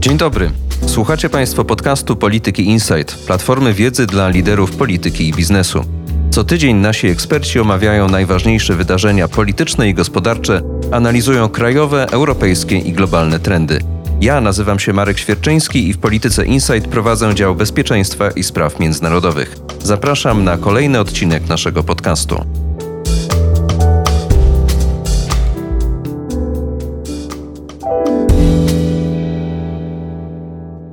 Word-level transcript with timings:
Dzień 0.00 0.16
dobry. 0.16 0.50
Słuchacie 0.86 1.30
Państwo 1.30 1.64
podcastu 1.64 2.16
Polityki 2.16 2.64
Insight, 2.64 3.26
platformy 3.26 3.74
wiedzy 3.74 4.06
dla 4.06 4.28
liderów 4.28 4.76
polityki 4.76 5.28
i 5.28 5.32
biznesu. 5.32 5.84
Co 6.30 6.44
tydzień 6.44 6.76
nasi 6.76 7.06
eksperci 7.06 7.60
omawiają 7.60 8.08
najważniejsze 8.08 8.74
wydarzenia 8.74 9.28
polityczne 9.28 9.88
i 9.88 9.94
gospodarcze, 9.94 10.62
analizują 10.92 11.48
krajowe, 11.48 12.06
europejskie 12.10 12.78
i 12.78 12.92
globalne 12.92 13.40
trendy. 13.40 13.80
Ja 14.20 14.40
nazywam 14.40 14.78
się 14.78 14.92
Marek 14.92 15.18
Świerczyński 15.18 15.88
i 15.88 15.92
w 15.92 15.98
Polityce 15.98 16.46
Insight 16.46 16.88
prowadzę 16.88 17.34
dział 17.34 17.54
bezpieczeństwa 17.54 18.30
i 18.30 18.42
spraw 18.42 18.80
międzynarodowych. 18.80 19.56
Zapraszam 19.82 20.44
na 20.44 20.56
kolejny 20.56 21.00
odcinek 21.00 21.48
naszego 21.48 21.82
podcastu. 21.82 22.67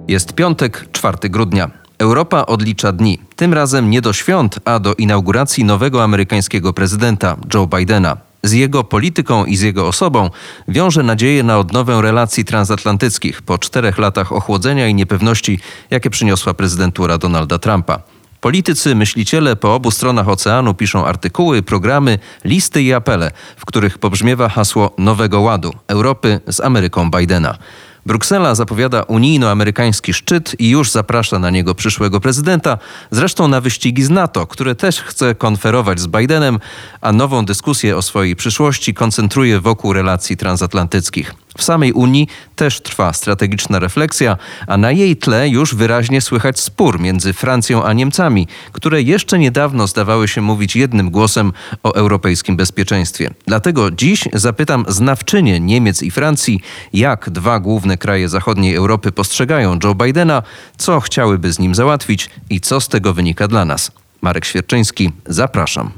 Jest 0.08 0.34
piątek, 0.34 0.86
4 0.92 1.18
grudnia. 1.30 1.70
Europa 1.98 2.46
odlicza 2.46 2.92
dni. 2.92 3.20
Tym 3.36 3.54
razem 3.54 3.90
nie 3.90 4.02
do 4.02 4.14
świąt, 4.14 4.60
a 4.66 4.80
do 4.80 4.94
inauguracji 4.94 5.64
nowego 5.64 6.04
amerykańskiego 6.04 6.74
prezydenta 6.74 7.36
Joe 7.54 7.68
Bidena. 7.68 8.18
Z 8.44 8.52
jego 8.52 8.84
polityką 8.84 9.46
i 9.46 9.56
z 9.56 9.62
jego 9.62 9.88
osobą 9.88 10.30
wiąże 10.68 11.04
nadzieję 11.04 11.44
na 11.44 11.60
odnowę 11.60 12.02
relacji 12.02 12.46
transatlantyckich 12.46 13.42
po 13.42 13.58
czterech 13.58 13.98
latach 13.98 14.32
ochłodzenia 14.32 14.88
i 14.88 14.96
niepewności, 14.96 15.60
jakie 15.90 16.10
przyniosła 16.10 16.54
prezydentura 16.54 17.18
Donalda 17.18 17.60
Trumpa. 17.60 18.00
Politycy, 18.42 18.96
myśliciele 18.96 19.56
po 19.56 19.76
obu 19.76 19.92
stronach 19.92 20.30
oceanu 20.30 20.74
piszą 20.74 21.06
artykuły, 21.06 21.64
programy, 21.64 22.20
listy 22.44 22.82
i 22.82 22.94
apele, 22.94 23.32
w 23.58 23.66
których 23.66 23.98
pobrzmiewa 23.98 24.50
hasło 24.50 24.92
Nowego 24.98 25.42
Ładu 25.42 25.74
Europy 25.88 26.40
z 26.48 26.60
Ameryką 26.62 27.12
Bidena. 27.12 27.58
Bruksela 28.06 28.56
zapowiada 28.56 29.02
unijno-amerykański 29.02 30.14
szczyt 30.14 30.56
i 30.60 30.70
już 30.70 30.92
zaprasza 30.92 31.40
na 31.40 31.50
niego 31.50 31.76
przyszłego 31.76 32.20
prezydenta, 32.20 32.78
zresztą 33.12 33.48
na 33.48 33.62
wyścigi 33.62 34.04
z 34.04 34.10
NATO, 34.10 34.48
które 34.48 34.76
też 34.76 35.02
chce 35.02 35.36
konferować 35.36 36.00
z 36.00 36.08
Bidenem, 36.08 36.60
a 37.02 37.12
nową 37.12 37.46
dyskusję 37.46 37.98
o 37.98 38.02
swojej 38.02 38.36
przyszłości 38.36 38.94
koncentruje 38.94 39.60
wokół 39.60 39.94
relacji 39.94 40.38
transatlantyckich. 40.38 41.36
W 41.58 41.64
samej 41.64 41.94
Unii 41.94 42.28
też 42.56 42.82
trwa 42.82 43.14
strategiczna 43.14 43.80
refleksja, 43.80 44.38
a 44.68 44.78
na 44.78 44.92
jej 44.92 45.18
tle 45.18 45.50
już 45.50 45.76
wyraźnie 45.76 46.22
słychać 46.22 46.60
spór 46.60 47.00
między 47.00 47.34
Francją 47.34 47.84
a 47.84 47.94
Niemcami, 47.94 48.48
które 48.72 49.02
jeszcze 49.02 49.40
niedawno 49.40 49.88
zdawały 49.88 50.28
się 50.28 50.42
mówić 50.42 50.76
jednym 50.76 51.12
głosem 51.12 51.54
o 51.84 51.96
europejskim 51.96 52.58
bezpieczeństwie. 52.58 53.34
Dlatego 53.48 53.92
dziś 53.92 54.24
zapytam 54.34 54.86
znawczynię 54.88 55.60
Niemiec 55.60 56.04
i 56.04 56.12
Francji, 56.12 56.60
jak 56.94 57.30
dwa 57.30 57.60
główne 57.60 57.95
kraje 57.98 58.30
zachodniej 58.30 58.76
Europy 58.76 59.12
postrzegają 59.12 59.80
Joe 59.84 59.96
Bidena, 59.96 60.44
co 60.78 61.00
chciałyby 61.00 61.54
z 61.54 61.60
nim 61.60 61.76
załatwić 61.76 62.30
i 62.50 62.62
co 62.62 62.82
z 62.82 62.88
tego 62.88 63.14
wynika 63.14 63.48
dla 63.48 63.66
nas. 63.66 63.92
Marek 64.22 64.46
Świerczyński, 64.46 65.12
zapraszam. 65.26 65.92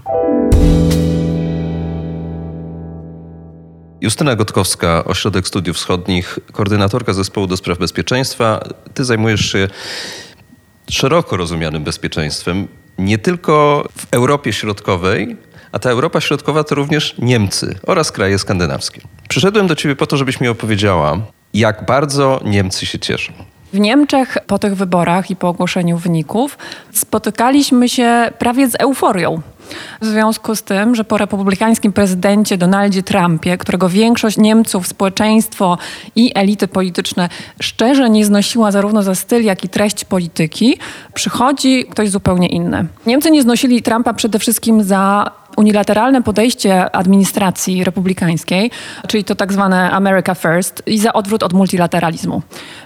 Justyna 4.02 4.36
Gotkowska, 4.36 5.04
Ośrodek 5.06 5.48
Studiów 5.48 5.78
Wschodnich, 5.78 6.40
koordynatorka 6.52 7.14
zespołu 7.14 7.48
do 7.48 7.58
spraw 7.58 7.78
bezpieczeństwa. 7.78 8.60
Ty 8.94 9.06
zajmujesz 9.06 9.52
się 9.52 9.68
szeroko 10.90 11.38
rozumianym 11.38 11.84
bezpieczeństwem, 11.84 12.68
nie 12.98 13.18
tylko 13.18 13.86
w 13.98 14.08
Europie 14.12 14.54
Środkowej, 14.54 15.38
a 15.72 15.80
ta 15.80 15.90
Europa 15.90 16.22
Środkowa 16.22 16.64
to 16.64 16.76
również 16.76 17.16
Niemcy 17.20 17.76
oraz 17.88 18.12
kraje 18.12 18.40
skandynawskie. 18.40 19.02
Przyszedłem 19.30 19.68
do 19.68 19.76
ciebie 19.76 19.96
po 19.96 20.08
to, 20.08 20.18
żebyś 20.18 20.42
mi 20.42 20.48
opowiedziała, 20.48 21.18
jak 21.54 21.86
bardzo 21.86 22.40
Niemcy 22.46 22.86
się 22.86 23.00
cieszą. 23.00 23.34
W 23.74 23.80
Niemczech 23.80 24.38
po 24.48 24.60
tych 24.60 24.76
wyborach 24.76 25.32
i 25.32 25.36
po 25.36 25.48
ogłoszeniu 25.48 25.98
wyników 25.98 26.58
spotykaliśmy 26.94 27.90
się 27.90 28.32
prawie 28.40 28.70
z 28.70 28.76
euforią. 28.80 29.42
W 30.02 30.06
związku 30.06 30.56
z 30.56 30.64
tym, 30.64 30.96
że 30.96 31.04
po 31.04 31.18
republikańskim 31.18 31.94
prezydencie 31.94 32.58
Donaldzie 32.58 33.04
Trumpie, 33.04 33.58
którego 33.58 33.90
większość 33.90 34.38
Niemców, 34.38 34.88
społeczeństwo 34.88 35.78
i 36.16 36.32
elity 36.36 36.68
polityczne 36.68 37.30
szczerze 37.62 38.10
nie 38.10 38.26
znosiła 38.26 38.72
zarówno 38.72 39.04
za 39.04 39.16
styl, 39.16 39.44
jak 39.44 39.64
i 39.64 39.70
treść 39.70 40.06
polityki, 40.06 40.78
przychodzi 41.14 41.86
ktoś 41.86 42.10
zupełnie 42.10 42.48
inny. 42.48 42.86
Niemcy 43.06 43.32
nie 43.32 43.42
znosili 43.42 43.82
Trumpa 43.82 44.14
przede 44.14 44.40
wszystkim 44.40 44.84
za 44.84 45.32
unilateralne 45.58 46.24
podejście 46.24 46.96
administracji 46.96 47.84
republikańskiej, 47.84 48.72
czyli 49.08 49.24
to 49.24 49.36
tak 49.36 49.54
zwane 49.54 49.92
America 49.92 50.36
First 50.36 50.84
i 50.86 51.00
za 51.00 51.14
odwrót 51.14 51.44
od 51.44 51.54
multilateralizmu. 51.54 52.42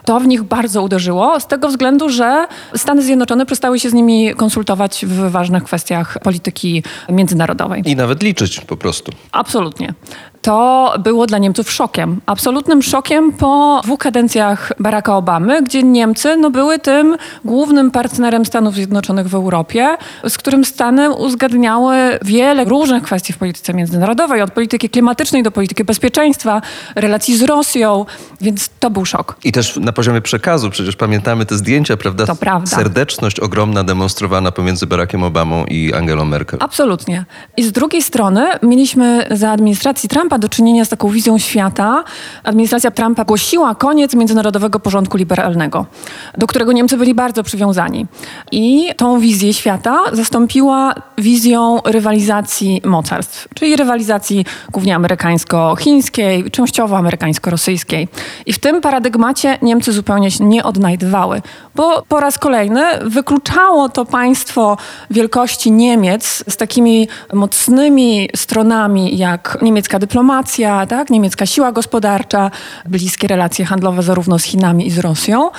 To 0.05 0.19
w 0.19 0.27
nich 0.27 0.43
bardzo 0.43 0.83
uderzyło 0.83 1.39
z 1.39 1.47
tego 1.47 1.67
względu, 1.67 2.09
że 2.09 2.47
Stany 2.75 3.01
Zjednoczone 3.01 3.45
przestały 3.45 3.79
się 3.79 3.89
z 3.89 3.93
nimi 3.93 4.35
konsultować 4.35 5.05
w 5.05 5.31
ważnych 5.31 5.63
kwestiach 5.63 6.17
polityki 6.23 6.83
międzynarodowej. 7.09 7.83
I 7.85 7.95
nawet 7.95 8.23
liczyć 8.23 8.59
po 8.59 8.77
prostu. 8.77 9.11
Absolutnie 9.31 9.93
to 10.41 10.93
było 10.99 11.27
dla 11.27 11.37
Niemców 11.37 11.71
szokiem. 11.71 12.21
Absolutnym 12.25 12.81
szokiem 12.81 13.31
po 13.31 13.81
dwóch 13.83 13.99
kadencjach 13.99 14.71
Baracka 14.79 15.17
Obamy, 15.17 15.63
gdzie 15.63 15.83
Niemcy 15.83 16.37
no, 16.37 16.49
były 16.51 16.79
tym 16.79 17.17
głównym 17.45 17.91
partnerem 17.91 18.45
Stanów 18.45 18.75
Zjednoczonych 18.75 19.27
w 19.27 19.35
Europie, 19.35 19.97
z 20.27 20.37
którym 20.37 20.65
Stany 20.65 21.11
uzgadniały 21.11 21.95
wiele 22.21 22.60
różnych 22.63 23.03
kwestii 23.03 23.33
w 23.33 23.37
polityce 23.37 23.73
międzynarodowej, 23.73 24.41
od 24.41 24.51
polityki 24.51 24.89
klimatycznej 24.89 25.43
do 25.43 25.51
polityki 25.51 25.83
bezpieczeństwa, 25.83 26.61
relacji 26.95 27.37
z 27.37 27.41
Rosją, 27.41 28.05
więc 28.41 28.69
to 28.79 28.89
był 28.89 29.05
szok. 29.05 29.35
I 29.43 29.51
też 29.51 29.77
na 29.77 29.91
poziomie 29.91 30.21
przekazu, 30.21 30.69
przecież 30.69 30.95
pamiętamy 30.95 31.45
te 31.45 31.55
zdjęcia, 31.55 31.97
prawda? 31.97 32.25
To 32.25 32.35
prawda. 32.35 32.75
Serdeczność 32.75 33.39
ogromna 33.39 33.83
demonstrowana 33.83 34.51
pomiędzy 34.51 34.87
Barackiem 34.87 35.23
Obamą 35.23 35.65
i 35.65 35.93
Angelą 35.93 36.25
Merkel. 36.25 36.59
Absolutnie. 36.61 37.25
I 37.57 37.63
z 37.63 37.71
drugiej 37.71 38.01
strony 38.01 38.47
mieliśmy 38.63 39.27
za 39.31 39.51
administracji 39.51 40.09
Trumpa 40.09 40.37
do 40.37 40.49
czynienia 40.49 40.85
z 40.85 40.89
taką 40.89 41.09
wizją 41.09 41.37
świata. 41.37 42.03
Administracja 42.43 42.91
Trumpa 42.91 43.23
głosiła 43.23 43.75
koniec 43.75 44.13
międzynarodowego 44.13 44.79
porządku 44.79 45.17
liberalnego, 45.17 45.85
do 46.37 46.47
którego 46.47 46.71
Niemcy 46.71 46.97
byli 46.97 47.13
bardzo 47.13 47.43
przywiązani. 47.43 48.05
I 48.51 48.89
tą 48.97 49.19
wizję 49.19 49.53
świata 49.53 49.99
zastąpiła 50.13 50.93
wizją 51.17 51.79
rywalizacji 51.85 52.40
mocarstw, 52.85 53.47
czyli 53.53 53.75
rywalizacji 53.75 54.45
głównie 54.71 54.95
amerykańsko-chińskiej, 54.95 56.51
częściowo 56.51 56.97
amerykańsko-rosyjskiej. 56.97 58.07
I 58.45 58.53
w 58.53 58.59
tym 58.59 58.81
paradygmacie 58.81 59.57
Niemcy 59.61 59.91
zupełnie 59.91 60.31
się 60.31 60.45
nie 60.45 60.63
odnajdywały, 60.63 61.41
bo 61.75 62.03
po 62.07 62.19
raz 62.19 62.39
kolejny 62.39 62.83
wykluczało 63.01 63.89
to 63.89 64.05
państwo 64.05 64.77
wielkości 65.11 65.71
Niemiec 65.71 66.43
z 66.49 66.57
takimi 66.57 67.07
mocnymi 67.33 68.29
stronami 68.35 69.17
jak 69.17 69.57
niemiecka 69.61 69.99
dyplomacja, 69.99 70.85
tak? 70.85 71.09
niemiecka 71.09 71.45
siła 71.45 71.71
gospodarcza, 71.71 72.51
bliskie 72.85 73.27
relacje 73.27 73.65
handlowe 73.65 74.03
zarówno 74.03 74.39
z 74.39 74.43
Chinami 74.43 74.87
i 74.87 74.91
z 74.91 74.99
Rosją, 74.99 75.49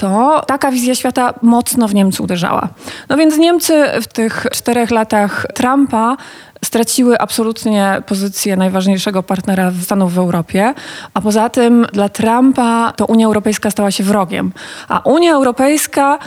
to 0.00 0.42
taka 0.46 0.70
wizja 0.70 0.94
świata 0.94 1.34
mocno 1.42 1.88
w 1.88 1.94
Niemcy 1.94 2.22
uderzała. 2.22 2.68
No 3.08 3.16
więc 3.16 3.38
Niemcy 3.38 3.84
w 4.02 4.06
tych 4.06 4.46
czterech 4.52 4.90
latach 4.90 5.46
Trumpa 5.54 6.16
straciły 6.64 7.18
absolutnie 7.18 8.02
pozycję 8.06 8.56
najważniejszego 8.56 9.22
partnera 9.22 9.72
Stanów 9.82 10.14
w 10.14 10.18
Europie, 10.18 10.74
a 11.14 11.20
poza 11.20 11.48
tym 11.48 11.86
dla 11.92 12.08
Trumpa 12.08 12.92
to 12.96 13.06
Unia 13.06 13.26
Europejska 13.26 13.70
stała 13.70 13.90
się 13.90 14.04
wrogiem, 14.04 14.52
a 14.88 14.98
Unia 14.98 15.32
Europejska 15.32 16.18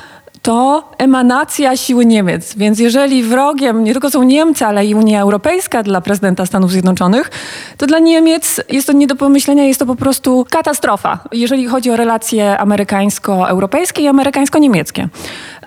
to 0.44 0.84
emanacja 0.98 1.78
siły 1.78 2.06
Niemiec. 2.06 2.56
Więc 2.56 2.80
jeżeli 2.80 3.24
wrogiem 3.24 3.84
nie 3.84 3.92
tylko 3.92 4.09
są 4.09 4.24
Niemcy, 4.24 4.66
ale 4.66 4.86
i 4.86 4.96
Unia 4.96 5.22
Europejska 5.22 5.84
dla 5.84 6.02
prezydenta 6.02 6.46
Stanów 6.46 6.72
Zjednoczonych, 6.72 7.31
to 7.78 7.88
dla 7.88 8.00
Niemiec 8.00 8.62
jest 8.70 8.88
to 8.88 8.94
nie 8.94 9.08
do 9.08 9.16
pomyślenia, 9.16 9.63
jest 9.63 9.80
to 9.80 9.86
po 9.86 9.95
prostu 9.95 10.45
katastrofa, 10.50 11.19
jeżeli 11.31 11.68
chodzi 11.68 11.92
o 11.92 11.95
relacje 11.95 12.57
amerykańsko-europejskie 12.57 14.01
i 14.01 14.07
amerykańsko-niemieckie. 14.07 15.07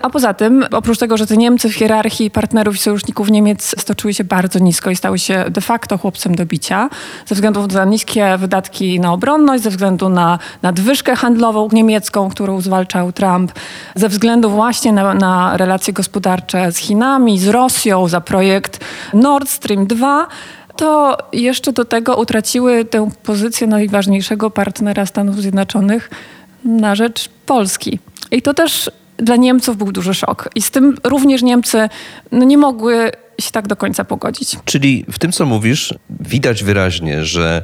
A 0.01 0.09
poza 0.09 0.33
tym, 0.33 0.65
oprócz 0.71 0.97
tego, 0.97 1.17
że 1.17 1.27
te 1.27 1.37
Niemcy 1.37 1.69
w 1.69 1.75
hierarchii 1.75 2.31
partnerów 2.31 2.75
i 2.75 2.79
sojuszników 2.79 3.29
Niemiec 3.29 3.75
stoczyły 3.81 4.13
się 4.13 4.23
bardzo 4.23 4.59
nisko 4.59 4.91
i 4.91 4.95
stały 4.95 5.19
się 5.19 5.45
de 5.49 5.61
facto 5.61 5.97
chłopcem 5.97 6.35
do 6.35 6.45
bicia, 6.45 6.89
ze 7.25 7.35
względu 7.35 7.67
na 7.67 7.85
niskie 7.85 8.37
wydatki 8.37 8.99
na 8.99 9.13
obronność, 9.13 9.63
ze 9.63 9.69
względu 9.69 10.09
na 10.09 10.39
nadwyżkę 10.61 11.15
handlową 11.15 11.69
niemiecką, 11.71 12.29
którą 12.29 12.61
zwalczał 12.61 13.11
Trump, 13.11 13.51
ze 13.95 14.09
względu 14.09 14.49
właśnie 14.49 14.93
na, 14.93 15.13
na 15.13 15.57
relacje 15.57 15.93
gospodarcze 15.93 16.71
z 16.71 16.77
Chinami, 16.77 17.39
z 17.39 17.47
Rosją, 17.47 18.07
za 18.07 18.21
projekt 18.21 18.85
Nord 19.13 19.49
Stream 19.49 19.87
2, 19.87 20.27
to 20.75 21.17
jeszcze 21.33 21.73
do 21.73 21.85
tego 21.85 22.15
utraciły 22.15 22.85
tę 22.85 23.09
pozycję 23.23 23.67
najważniejszego 23.67 24.51
partnera 24.51 25.05
Stanów 25.05 25.41
Zjednoczonych 25.41 26.09
na 26.65 26.95
rzecz 26.95 27.29
Polski. 27.45 27.99
I 28.31 28.41
to 28.41 28.53
też 28.53 28.91
dla 29.17 29.35
Niemców 29.35 29.77
był 29.77 29.91
duży 29.91 30.13
szok. 30.13 30.49
I 30.55 30.61
z 30.61 30.71
tym 30.71 30.97
również 31.03 31.41
Niemcy 31.41 31.89
no, 32.31 32.45
nie 32.45 32.57
mogły 32.57 33.11
się 33.41 33.51
tak 33.51 33.67
do 33.67 33.75
końca 33.75 34.05
pogodzić. 34.05 34.57
Czyli 34.65 35.05
w 35.11 35.19
tym, 35.19 35.31
co 35.31 35.45
mówisz, 35.45 35.93
widać 36.09 36.63
wyraźnie, 36.63 37.25
że 37.25 37.63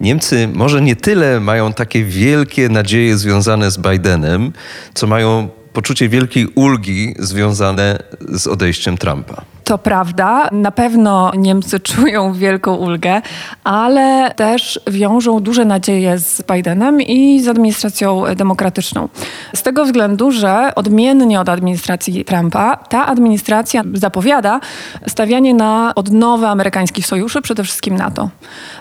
Niemcy 0.00 0.48
może 0.54 0.80
nie 0.80 0.96
tyle 0.96 1.40
mają 1.40 1.72
takie 1.72 2.04
wielkie 2.04 2.68
nadzieje 2.68 3.16
związane 3.16 3.70
z 3.70 3.78
Bidenem, 3.78 4.52
co 4.94 5.06
mają 5.06 5.48
poczucie 5.72 6.08
wielkiej 6.08 6.46
ulgi 6.54 7.14
związane 7.18 8.02
z 8.28 8.46
odejściem 8.46 8.98
Trumpa. 8.98 9.42
To 9.70 9.78
prawda, 9.78 10.48
na 10.52 10.70
pewno 10.70 11.32
Niemcy 11.36 11.80
czują 11.90 12.32
wielką 12.32 12.74
ulgę, 12.74 13.22
ale 13.64 14.34
też 14.36 14.80
wiążą 14.90 15.40
duże 15.40 15.64
nadzieje 15.64 16.18
z 16.18 16.42
Bidenem 16.42 17.00
i 17.00 17.40
z 17.40 17.48
administracją 17.48 18.24
demokratyczną. 18.36 19.08
Z 19.54 19.62
tego 19.62 19.84
względu, 19.84 20.30
że 20.30 20.72
odmiennie 20.74 21.40
od 21.40 21.48
administracji 21.48 22.24
Trumpa, 22.24 22.76
ta 22.76 23.06
administracja 23.06 23.82
zapowiada 23.94 24.60
stawianie 25.06 25.54
na 25.54 25.92
odnowę 25.94 26.48
amerykańskich 26.48 27.06
sojuszy, 27.06 27.42
przede 27.42 27.64
wszystkim 27.64 27.96
NATO. 27.96 28.30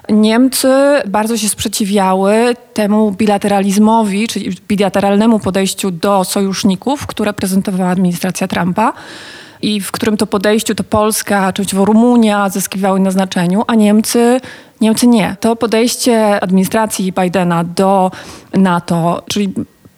Niemcy 0.09 0.67
bardzo 1.07 1.37
się 1.37 1.49
sprzeciwiały 1.49 2.55
temu 2.73 3.11
bilateralizmowi, 3.11 4.27
czyli 4.27 4.57
bilateralnemu 4.67 5.39
podejściu 5.39 5.91
do 5.91 6.23
sojuszników, 6.23 7.07
które 7.07 7.33
prezentowała 7.33 7.89
administracja 7.89 8.47
Trumpa 8.47 8.93
i 9.61 9.81
w 9.81 9.91
którym 9.91 10.17
to 10.17 10.27
podejściu 10.27 10.75
to 10.75 10.83
Polska, 10.83 11.53
częściowo 11.53 11.85
Rumunia 11.85 12.49
zyskiwały 12.49 12.99
na 12.99 13.11
znaczeniu, 13.11 13.63
a 13.67 13.75
Niemcy 13.75 14.41
Niemcy 14.81 15.07
nie. 15.07 15.35
To 15.39 15.55
podejście 15.55 16.43
administracji 16.43 17.11
Bidena 17.11 17.63
do 17.63 18.11
NATO, 18.53 19.23
czyli 19.27 19.53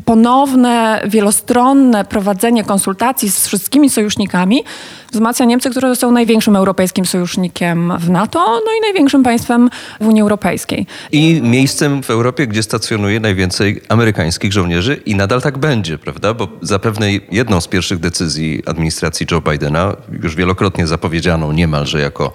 ponowne, 0.05 1.01
wielostronne 1.07 2.05
prowadzenie 2.05 2.63
konsultacji 2.63 3.31
z 3.31 3.47
wszystkimi 3.47 3.89
sojusznikami 3.89 4.63
wzmacnia 5.11 5.45
Niemcy, 5.45 5.69
które 5.69 5.95
są 5.95 6.11
największym 6.11 6.55
europejskim 6.55 7.05
sojusznikiem 7.05 7.93
w 7.99 8.09
NATO, 8.09 8.39
no 8.39 8.71
i 8.77 8.81
największym 8.81 9.23
państwem 9.23 9.69
w 10.01 10.07
Unii 10.07 10.21
Europejskiej. 10.21 10.85
I 11.11 11.41
miejscem 11.43 12.03
w 12.03 12.09
Europie, 12.09 12.47
gdzie 12.47 12.63
stacjonuje 12.63 13.19
najwięcej 13.19 13.81
amerykańskich 13.89 14.53
żołnierzy 14.53 15.01
i 15.05 15.15
nadal 15.15 15.41
tak 15.41 15.57
będzie, 15.57 15.97
prawda? 15.97 16.33
Bo 16.33 16.47
zapewne 16.61 17.11
jedną 17.31 17.61
z 17.61 17.67
pierwszych 17.67 17.99
decyzji 17.99 18.63
administracji 18.65 19.27
Joe 19.31 19.41
Bidena, 19.41 19.95
już 20.23 20.35
wielokrotnie 20.35 20.87
zapowiedzianą 20.87 21.51
niemalże 21.51 21.99
jako 21.99 22.33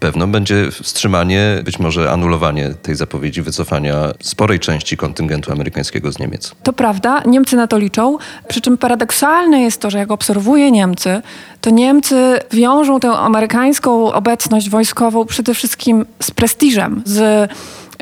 pewną, 0.00 0.32
będzie 0.32 0.70
wstrzymanie, 0.70 1.60
być 1.64 1.78
może 1.78 2.10
anulowanie 2.10 2.74
tej 2.82 2.94
zapowiedzi 2.94 3.42
wycofania 3.42 3.94
sporej 4.22 4.60
części 4.60 4.96
kontyngentu 4.96 5.52
amerykańskiego 5.52 6.12
z 6.12 6.18
Niemiec. 6.18 6.54
To 6.62 6.72
prawda, 6.72 7.22
Niemcy 7.26 7.56
na 7.56 7.66
to 7.66 7.78
liczą, 7.78 8.18
przy 8.48 8.60
czym 8.60 8.78
paradoksalne 8.78 9.62
jest 9.62 9.80
to, 9.80 9.90
że 9.90 9.98
jak 9.98 10.10
obserwuję 10.10 10.70
Niemcy, 10.70 11.22
to 11.60 11.70
Niemcy 11.70 12.38
wiążą 12.52 13.00
tę 13.00 13.10
amerykańską 13.10 14.12
obecność 14.12 14.70
wojskową 14.70 15.24
przede 15.24 15.54
wszystkim 15.54 16.06
z 16.22 16.30
prestiżem, 16.30 17.02
z 17.04 17.50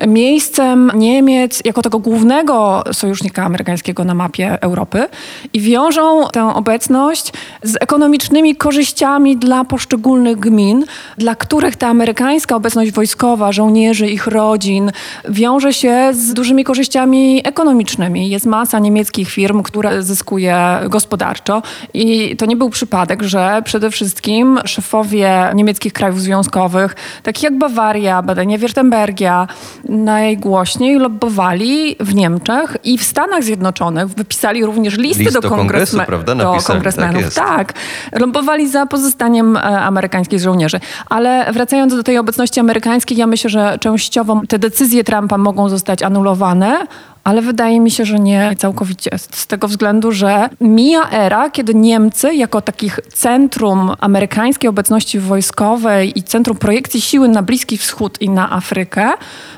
miejscem 0.07 0.93
Niemiec 0.95 1.63
jako 1.65 1.83
tego 1.83 1.99
głównego 1.99 2.83
sojusznika 2.93 3.45
amerykańskiego 3.45 4.05
na 4.05 4.15
mapie 4.15 4.63
Europy 4.63 5.07
i 5.53 5.61
wiążą 5.61 6.29
tę 6.33 6.55
obecność 6.55 7.33
z 7.63 7.77
ekonomicznymi 7.81 8.57
korzyściami 8.57 9.37
dla 9.37 9.65
poszczególnych 9.65 10.39
gmin, 10.39 10.85
dla 11.19 11.35
których 11.35 11.77
ta 11.77 11.89
amerykańska 11.89 12.57
obecność 12.57 12.93
wojskowa, 12.93 13.53
żołnierzy, 13.53 14.09
ich 14.09 14.27
rodzin 14.27 14.93
wiąże 15.29 15.73
się 15.73 16.11
z 16.13 16.35
dużymi 16.35 16.65
korzyściami 16.65 17.41
ekonomicznymi. 17.45 18.31
Jest 18.31 18.47
masa 18.47 18.79
niemieckich 18.79 19.31
firm, 19.31 19.63
które 19.63 20.03
zyskuje 20.03 20.57
gospodarczo 20.89 21.63
i 21.95 22.37
to 22.37 22.47
nie 22.47 22.57
był 22.57 22.71
przypadek, 22.71 23.23
że 23.23 23.63
przede 23.65 23.91
wszystkim 23.91 24.59
szefowie 24.65 25.51
niemieckich 25.55 25.93
krajów 25.93 26.21
związkowych, 26.21 26.97
takich 27.23 27.43
jak 27.43 27.59
Bawaria, 27.59 28.23
Badenia-Württembergia, 28.23 29.47
najgłośniej 29.89 30.99
lobbowali 30.99 31.97
w 32.01 32.15
Niemczech 32.15 32.77
i 32.85 32.99
w 32.99 33.05
Stanach 33.05 33.43
Zjednoczonych. 33.43 34.09
Wypisali 34.09 34.65
również 34.65 34.99
listy 34.99 35.23
List 35.23 35.35
do, 35.35 35.41
do 35.41 35.49
kongresu, 35.49 35.99
prawda? 36.07 36.35
do 36.35 36.59
kongresmenów. 36.67 37.35
Tak, 37.35 37.73
tak, 37.73 38.21
Lobbowali 38.21 38.69
za 38.69 38.87
pozostaniem 38.87 39.57
e, 39.57 39.61
amerykańskich 39.61 40.41
żołnierzy. 40.41 40.81
Ale 41.11 41.53
wracając 41.53 41.97
do 41.97 42.03
tej 42.03 42.19
obecności 42.19 42.61
amerykańskiej, 42.61 43.19
ja 43.19 43.27
myślę, 43.27 43.51
że 43.51 43.79
częściowo 43.81 44.43
te 44.49 44.59
decyzje 44.59 45.05
Trumpa 45.05 45.39
mogą 45.39 45.69
zostać 45.69 46.03
anulowane, 46.03 46.87
ale 47.25 47.43
wydaje 47.43 47.81
mi 47.81 47.91
się, 47.91 48.05
że 48.05 48.19
nie 48.19 48.55
całkowicie. 48.59 49.11
Z 49.19 49.47
tego 49.47 49.69
względu, 49.69 50.13
że 50.13 50.49
mija 50.61 51.11
era, 51.11 51.51
kiedy 51.51 51.75
Niemcy 51.75 52.35
jako 52.35 52.61
takich 52.61 53.01
centrum 53.13 53.93
amerykańskiej 54.01 54.71
obecności 54.71 55.19
wojskowej 55.19 56.19
i 56.19 56.23
centrum 56.23 56.57
projekcji 56.57 57.01
siły 57.01 57.29
na 57.29 57.43
Bliski 57.43 57.79
Wschód 57.79 58.23
i 58.23 58.31
na 58.31 58.53
Afrykę 58.53 59.13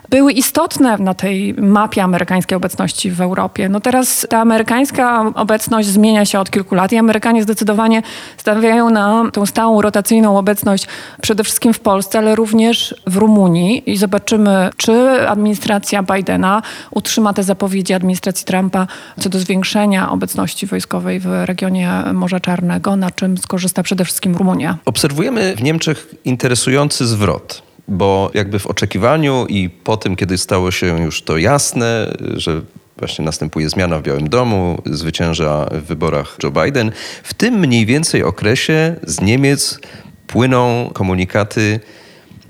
były 0.08 0.32
istotne 0.32 0.99
na 0.99 1.14
tej 1.14 1.55
mapie 1.55 2.03
amerykańskiej 2.03 2.56
obecności 2.56 3.11
w 3.11 3.20
Europie. 3.20 3.69
No 3.69 3.81
teraz 3.81 4.26
ta 4.31 4.41
amerykańska 4.41 5.32
obecność 5.35 5.88
zmienia 5.88 6.25
się 6.25 6.41
od 6.41 6.50
kilku 6.50 6.75
lat 6.75 6.93
i 6.93 6.97
Amerykanie 6.97 7.43
zdecydowanie 7.43 8.03
stawiają 8.37 8.91
na 8.91 9.25
tą 9.32 9.47
stałą 9.47 9.82
rotacyjną 9.82 10.38
obecność 10.38 10.87
przede 11.23 11.44
wszystkim 11.44 11.73
w 11.73 11.81
Polsce, 11.81 12.19
ale 12.19 12.35
również 12.35 12.94
w 13.06 13.17
Rumunii 13.17 13.91
i 13.91 13.97
zobaczymy, 13.97 14.70
czy 14.76 15.29
administracja 15.29 16.03
Bidena 16.03 16.62
utrzyma 16.91 17.32
te 17.32 17.43
zapowiedzi 17.43 17.94
administracji 17.94 18.47
Trumpa 18.47 18.87
co 19.20 19.29
do 19.29 19.38
zwiększenia 19.38 20.11
obecności 20.11 20.67
wojskowej 20.67 21.20
w 21.20 21.26
regionie 21.44 22.03
Morza 22.12 22.41
Czarnego, 22.41 22.97
na 22.97 23.11
czym 23.11 23.38
skorzysta 23.38 23.82
przede 23.82 24.05
wszystkim 24.05 24.37
Rumunia. 24.37 24.79
Obserwujemy 24.85 25.56
w 25.56 25.62
Niemczech 25.62 26.14
interesujący 26.25 27.06
zwrot 27.06 27.66
bo 27.88 28.31
jakby 28.35 28.59
w 28.59 28.67
oczekiwaniu 28.67 29.47
i 29.49 29.71
po 29.71 29.97
tym, 29.97 30.17
kiedy 30.17 30.38
stało 30.38 30.71
się 30.71 31.03
już 31.03 31.23
to 31.23 31.38
jasne, 31.38 32.17
że 32.35 32.62
właśnie 32.97 33.25
następuje 33.25 33.69
zmiana 33.69 33.99
w 33.99 34.03
Białym 34.03 34.29
Domu, 34.29 34.83
zwycięża 34.87 35.69
w 35.73 35.83
wyborach 35.83 36.37
Joe 36.43 36.50
Biden, 36.50 36.93
w 37.23 37.35
tym 37.35 37.55
mniej 37.55 37.87
więcej 37.87 38.23
okresie 38.23 38.97
z 39.03 39.21
Niemiec 39.21 39.81
płyną 40.27 40.91
komunikaty 40.94 41.81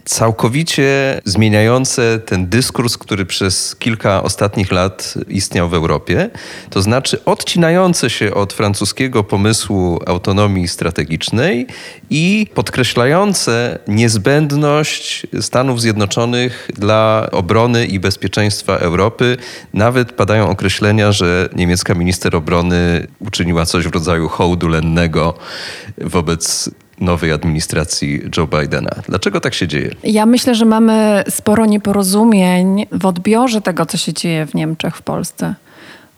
całkowicie 0.07 1.21
zmieniające 1.25 2.19
ten 2.19 2.49
dyskurs, 2.49 2.99
który 2.99 3.27
przez 3.27 3.77
kilka 3.77 4.23
ostatnich 4.23 4.73
lat 4.73 5.15
istniał 5.29 5.69
w 5.69 5.75
Europie, 5.75 6.31
to 6.71 6.83
znaczy 6.83 7.25
odcinające 7.25 8.11
się 8.11 8.35
od 8.35 8.53
francuskiego 8.53 9.25
pomysłu 9.25 10.01
autonomii 10.07 10.69
strategicznej 10.69 11.67
i 12.11 12.47
podkreślające 12.55 13.79
niezbędność 13.89 15.27
Stanów 15.41 15.81
Zjednoczonych 15.81 16.71
dla 16.75 17.29
obrony 17.33 17.87
i 17.87 18.01
bezpieczeństwa 18.01 18.77
Europy. 18.77 19.37
Nawet 19.75 20.13
padają 20.13 20.49
określenia, 20.49 21.13
że 21.13 21.49
niemiecka 21.57 21.95
minister 21.95 22.37
obrony 22.37 23.07
uczyniła 23.19 23.67
coś 23.67 23.85
w 23.85 23.95
rodzaju 23.95 24.29
hołdu 24.29 24.69
lennego 24.69 25.35
wobec 25.99 26.71
nowej 27.01 27.33
administracji 27.33 28.21
Joe 28.37 28.47
Bidena. 28.47 28.91
Dlaczego 29.09 29.41
tak 29.41 29.55
się 29.55 29.69
dzieje? 29.69 29.91
Ja 30.05 30.27
myślę, 30.27 30.55
że 30.55 30.65
mamy 30.65 31.25
sporo 31.29 31.67
nieporozumień 31.67 32.87
w 32.93 33.07
odbiorze 33.07 33.61
tego, 33.61 33.87
co 33.87 33.97
się 33.97 34.13
dzieje 34.13 34.47
w 34.47 34.55
Niemczech, 34.55 34.97
w 34.97 35.03
Polsce. 35.03 35.55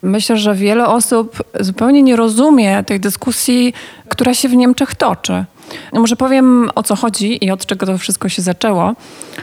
Myślę, 0.01 0.37
że 0.37 0.55
wiele 0.55 0.87
osób 0.87 1.43
zupełnie 1.59 2.03
nie 2.03 2.15
rozumie 2.15 2.83
tej 2.83 2.99
dyskusji, 2.99 3.73
która 4.09 4.33
się 4.33 4.49
w 4.49 4.55
Niemczech 4.55 4.95
toczy. 4.95 5.45
No 5.93 6.01
może 6.01 6.15
powiem 6.15 6.69
o 6.75 6.83
co 6.83 6.95
chodzi 6.95 7.45
i 7.45 7.51
od 7.51 7.65
czego 7.65 7.85
to 7.85 7.97
wszystko 7.97 8.29
się 8.29 8.41
zaczęło. 8.41 8.93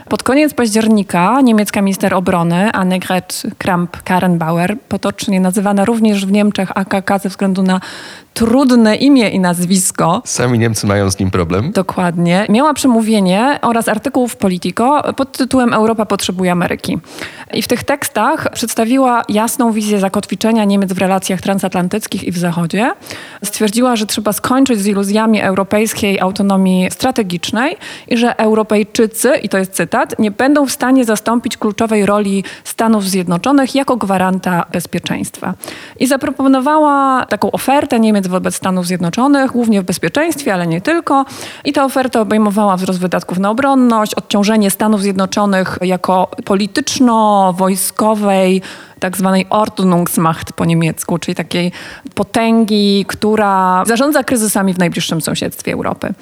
Pod 0.09 0.23
koniec 0.23 0.55
października 0.55 1.41
niemiecka 1.41 1.83
minister 1.83 2.15
obrony 2.15 2.73
Annegret 2.73 3.43
Kramp-Karrenbauer, 3.59 4.77
potocznie 4.89 5.41
nazywana 5.41 5.85
również 5.85 6.27
w 6.27 6.33
Niemczech 6.33 6.73
AKK 6.75 7.19
ze 7.23 7.29
względu 7.29 7.63
na 7.63 7.81
trudne 8.37 8.97
imię 8.97 9.29
i 9.29 9.41
nazwisko. 9.41 10.23
Sami 10.25 10.59
Niemcy 10.59 10.87
mają 10.87 11.11
z 11.11 11.19
nim 11.19 11.31
problem. 11.31 11.73
Dokładnie. 11.73 12.47
Miała 12.49 12.75
przemówienie 12.75 13.59
oraz 13.63 13.89
artykuł 13.89 14.29
w 14.29 14.37
Politico 14.37 15.03
pod 15.17 15.33
tytułem 15.33 15.73
Europa 15.73 16.07
potrzebuje 16.07 16.53
Ameryki. 16.53 16.99
I 17.55 17.63
w 17.63 17.69
tych 17.69 17.85
tekstach 17.85 18.53
przedstawiła 18.53 19.23
jasną 19.29 19.73
wizję 19.73 20.01
zakotwiczenia 20.01 20.65
Niemiec 20.65 20.93
w 20.93 20.99
relacjach 20.99 21.41
transatlantyckich 21.41 22.25
i 22.25 22.33
w 22.33 22.39
Zachodzie. 22.39 22.93
Stwierdziła, 23.45 23.97
że 23.97 24.07
trzeba 24.07 24.33
skończyć 24.33 24.81
z 24.81 24.87
iluzjami 24.87 25.41
europejskiej 25.41 26.21
autonomii 26.21 26.89
strategicznej 26.91 27.77
i 28.09 28.17
że 28.17 28.39
Europejczycy, 28.39 29.37
i 29.43 29.49
to 29.49 29.59
jest 29.59 29.73
cytat, 29.73 30.19
nie 30.19 30.31
będą 30.31 30.67
w 30.67 30.73
stanie 30.73 31.05
zastąpić 31.05 31.57
kluczowej 31.57 32.07
roli 32.07 32.45
Stanów 32.65 33.05
Zjednoczonych 33.05 33.75
jako 33.75 33.97
gwaranta 33.97 34.65
bezpieczeństwa. 34.73 35.55
I 36.01 36.07
zaproponowała 36.07 37.27
taką 37.27 37.51
ofertę 37.51 38.01
Niemiec 38.01 38.26
wobec 38.29 38.55
Stanów 38.55 38.87
Zjednoczonych, 38.87 39.53
głównie 39.53 39.83
w 39.83 39.85
bezpieczeństwie, 39.85 40.55
ale 40.55 40.67
nie 40.67 40.81
tylko. 40.81 41.25
I 41.65 41.73
ta 41.73 41.85
oferta 41.85 42.21
obejmowała 42.21 42.77
wzrost 42.77 43.01
wydatków 43.01 43.39
na 43.39 43.51
obronność, 43.51 44.15
odciążenie 44.15 44.71
Stanów 44.71 45.03
Zjednoczonych 45.03 45.79
jako 45.83 46.31
polityczno-wojskowej 46.45 48.63
tak 49.01 49.17
zwanej 49.17 49.47
Ordnungsmacht 49.51 50.53
po 50.53 50.65
niemiecku, 50.65 51.19
czyli 51.19 51.35
takiej 51.35 51.73
potęgi, 52.15 53.05
która 53.09 53.85
zarządza 53.87 54.25
kryzysami 54.25 54.75
w 54.75 54.79
najbliższym 54.79 55.21
sąsiedztwie 55.21 55.73
Europy. 55.73 56.15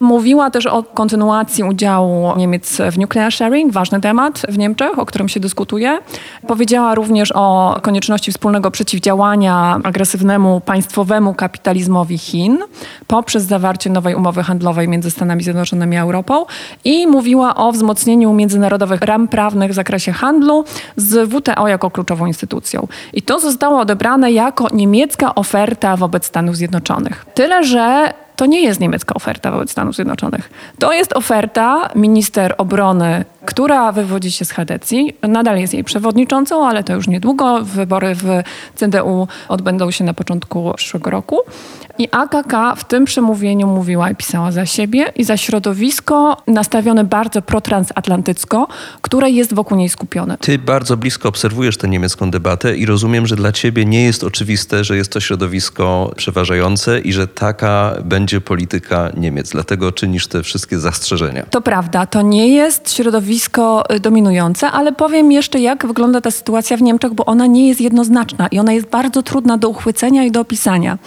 Mówiła 0.00 0.50
też 0.50 0.66
o 0.66 0.82
kontynuacji 0.82 1.64
udziału 1.64 2.36
Niemiec 2.36 2.78
w 2.92 2.98
nuclear 2.98 3.32
sharing, 3.32 3.72
ważny 3.72 4.00
temat 4.00 4.42
w 4.48 4.58
Niemczech, 4.58 4.98
o 4.98 5.06
którym 5.06 5.28
się 5.28 5.40
dyskutuje. 5.40 5.98
Powiedziała 6.46 6.94
również 6.94 7.32
o 7.34 7.78
konieczności 7.82 8.32
wspólnego 8.32 8.70
przeciwdziałania 8.70 9.80
agresywnemu 9.84 10.60
państwowemu 10.60 11.34
kapitalizmowi 11.34 12.18
Chin 12.18 12.58
poprzez 13.06 13.44
zawarcie 13.44 13.90
nowej 13.90 14.14
umowy 14.14 14.42
handlowej 14.42 14.88
między 14.88 15.10
Stanami 15.10 15.42
Zjednoczonymi 15.42 15.96
a 15.96 16.02
Europą 16.02 16.46
i 16.84 17.06
mówiła 17.06 17.54
o 17.54 17.72
wzmocnieniu 17.72 18.32
międzynarodowych 18.32 19.00
ram 19.00 19.28
prawnych 19.28 19.70
w 19.70 19.74
zakresie 19.74 20.12
handlu 20.12 20.64
z 20.96 21.30
WTO 21.30 21.68
jako 21.68 21.90
kluczową 21.90 22.26
instytucją. 22.26 22.88
I 23.12 23.22
to 23.22 23.40
zostało 23.40 23.80
odebrane 23.80 24.32
jako 24.32 24.68
niemiecka 24.72 25.34
oferta 25.34 25.96
wobec 25.96 26.26
Stanów 26.26 26.56
Zjednoczonych. 26.56 27.26
Tyle, 27.34 27.64
że 27.64 28.12
to 28.36 28.46
nie 28.46 28.62
jest 28.62 28.80
niemiecka 28.80 29.14
oferta 29.14 29.50
wobec 29.50 29.70
Stanów 29.70 29.94
Zjednoczonych. 29.94 30.50
To 30.78 30.92
jest 30.92 31.12
oferta 31.12 31.90
minister 31.94 32.54
obrony, 32.58 33.24
która 33.44 33.92
wywodzi 33.92 34.32
się 34.32 34.44
z 34.44 34.50
Hadecji. 34.52 35.16
Nadal 35.22 35.58
jest 35.58 35.74
jej 35.74 35.84
przewodniczącą, 35.84 36.68
ale 36.68 36.84
to 36.84 36.92
już 36.92 37.08
niedługo. 37.08 37.64
Wybory 37.64 38.14
w 38.14 38.42
CDU 38.74 39.28
odbędą 39.48 39.90
się 39.90 40.04
na 40.04 40.14
początku 40.14 40.72
przyszłego 40.76 41.10
roku. 41.10 41.38
I 41.98 42.08
AKK 42.10 42.76
w 42.76 42.84
tym 42.84 43.04
przemówieniu 43.04 43.66
mówiła 43.66 44.10
i 44.10 44.14
pisała 44.16 44.52
za 44.52 44.66
siebie 44.66 45.12
i 45.16 45.24
za 45.24 45.36
środowisko 45.36 46.36
nastawione 46.46 47.04
bardzo 47.04 47.42
protransatlantycko, 47.42 48.68
które 49.02 49.30
jest 49.30 49.54
wokół 49.54 49.76
niej 49.76 49.88
skupione. 49.88 50.38
Ty 50.40 50.58
bardzo 50.58 50.96
blisko 50.96 51.28
obserwujesz 51.28 51.76
tę 51.76 51.88
niemiecką 51.88 52.30
debatę 52.30 52.76
i 52.76 52.86
rozumiem, 52.86 53.26
że 53.26 53.36
dla 53.36 53.52
ciebie 53.52 53.84
nie 53.84 54.04
jest 54.04 54.24
oczywiste, 54.24 54.84
że 54.84 54.96
jest 54.96 55.12
to 55.12 55.20
środowisko 55.20 56.12
przeważające 56.16 57.00
i 57.00 57.12
że 57.12 57.28
taka 57.28 57.94
będzie 58.04 58.40
polityka 58.40 59.10
Niemiec. 59.16 59.50
Dlatego 59.50 59.92
czynisz 59.92 60.26
te 60.26 60.42
wszystkie 60.42 60.78
zastrzeżenia. 60.78 61.46
To 61.50 61.60
prawda, 61.60 62.06
to 62.06 62.22
nie 62.22 62.48
jest 62.48 62.92
środowisko 62.92 63.84
y, 63.94 64.00
dominujące, 64.00 64.70
ale 64.70 64.92
powiem 64.92 65.32
jeszcze, 65.32 65.60
jak 65.60 65.86
wygląda 65.86 66.20
ta 66.20 66.30
sytuacja 66.30 66.76
w 66.76 66.82
Niemczech, 66.82 67.14
bo 67.14 67.24
ona 67.24 67.46
nie 67.46 67.68
jest 67.68 67.80
jednoznaczna 67.80 68.48
i 68.48 68.58
ona 68.58 68.72
jest 68.72 68.86
bardzo 68.86 69.22
trudna 69.22 69.58
do 69.58 69.68
uchwycenia 69.68 70.24
i 70.24 70.30
do 70.30 70.40
opisania. 70.40 70.98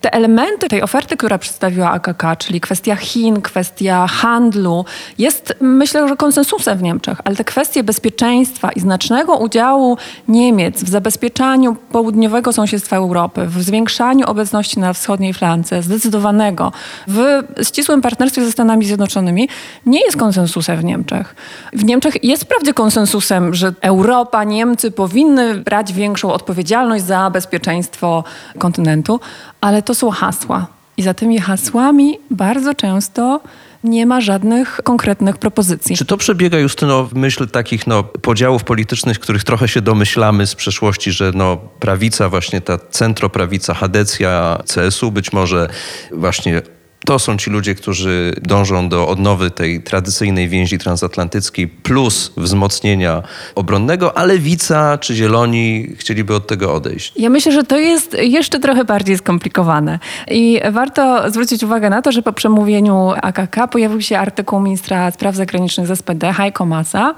Te 0.00 0.14
elementy 0.14 0.68
tej 0.68 0.82
oferty, 0.82 1.16
która 1.16 1.38
przedstawiła 1.38 1.90
AKK, 1.90 2.22
czyli 2.38 2.60
kwestia 2.60 2.96
Chin, 2.96 3.42
kwestia 3.42 4.06
handlu, 4.06 4.84
jest 5.18 5.54
myślę, 5.60 6.08
że 6.08 6.16
konsensusem 6.16 6.78
w 6.78 6.82
Niemczech, 6.82 7.18
ale 7.24 7.36
te 7.36 7.44
kwestie 7.44 7.82
bezpieczeństwa 7.82 8.72
i 8.72 8.80
znacznego 8.80 9.36
udziału 9.36 9.96
Niemiec 10.28 10.84
w 10.84 10.88
zabezpieczaniu 10.88 11.76
południowego 11.92 12.52
sąsiedztwa 12.52 12.96
Europy, 12.96 13.46
w 13.46 13.62
zwiększaniu 13.62 14.26
obecności 14.26 14.80
na 14.80 14.92
wschodniej 14.92 15.34
flance, 15.34 15.82
zdecydowanego, 15.82 16.72
w 17.08 17.42
ścisłym 17.68 18.00
partnerstwie 18.02 18.44
ze 18.44 18.52
Stanami 18.52 18.84
Zjednoczonymi, 18.84 19.48
nie 19.86 20.00
jest 20.00 20.16
konsensusem 20.16 20.76
w 20.76 20.84
Niemczech. 20.84 21.36
W 21.72 21.84
Niemczech 21.84 22.24
jest 22.24 22.44
wprawdzie 22.44 22.74
konsensusem, 22.74 23.54
że 23.54 23.72
Europa, 23.80 24.44
Niemcy 24.44 24.90
powinny 24.90 25.54
brać 25.54 25.92
większą 25.92 26.32
odpowiedzialność 26.32 27.04
za 27.04 27.30
bezpieczeństwo 27.30 28.24
kontynentu, 28.58 29.20
ale 29.60 29.82
to 29.82 29.94
są 29.94 30.10
hasła. 30.10 30.66
I 30.96 31.02
za 31.02 31.14
tymi 31.14 31.40
hasłami 31.40 32.18
bardzo 32.30 32.74
często 32.74 33.40
nie 33.84 34.06
ma 34.06 34.20
żadnych 34.20 34.80
konkretnych 34.84 35.38
propozycji. 35.38 35.96
Czy 35.96 36.04
to 36.04 36.16
przebiega, 36.16 36.58
Justyno, 36.58 37.04
w 37.04 37.14
myśl 37.14 37.48
takich 37.48 37.86
no, 37.86 38.04
podziałów 38.04 38.64
politycznych, 38.64 39.18
których 39.18 39.44
trochę 39.44 39.68
się 39.68 39.80
domyślamy 39.80 40.46
z 40.46 40.54
przeszłości, 40.54 41.12
że 41.12 41.32
no, 41.34 41.56
prawica, 41.56 42.28
właśnie 42.28 42.60
ta 42.60 42.78
centroprawica, 42.90 43.74
Hadecja, 43.74 44.58
CSU, 44.74 45.12
być 45.12 45.32
może 45.32 45.68
właśnie 46.12 46.62
to 47.06 47.18
są 47.18 47.36
ci 47.36 47.50
ludzie, 47.50 47.74
którzy 47.74 48.34
dążą 48.42 48.88
do 48.88 49.08
odnowy 49.08 49.50
tej 49.50 49.82
tradycyjnej 49.82 50.48
więzi 50.48 50.78
transatlantyckiej 50.78 51.68
plus 51.68 52.32
wzmocnienia 52.36 53.22
obronnego, 53.54 54.18
ale 54.18 54.36
Lewica 54.36 54.98
czy 54.98 55.14
Zieloni 55.14 55.88
chcieliby 55.98 56.34
od 56.34 56.46
tego 56.46 56.74
odejść. 56.74 57.12
Ja 57.16 57.30
myślę, 57.30 57.52
że 57.52 57.64
to 57.64 57.78
jest 57.78 58.16
jeszcze 58.20 58.60
trochę 58.60 58.84
bardziej 58.84 59.18
skomplikowane. 59.18 59.98
I 60.30 60.60
warto 60.70 61.30
zwrócić 61.30 61.62
uwagę 61.62 61.90
na 61.90 62.02
to, 62.02 62.12
że 62.12 62.22
po 62.22 62.32
przemówieniu 62.32 63.12
AKK 63.22 63.56
pojawił 63.70 64.02
się 64.02 64.18
artykuł 64.18 64.60
ministra 64.60 65.10
spraw 65.10 65.34
zagranicznych 65.34 65.86
z 65.86 65.98
SPD, 65.98 66.32
Heiko 66.32 66.66
Masa. 66.66 67.14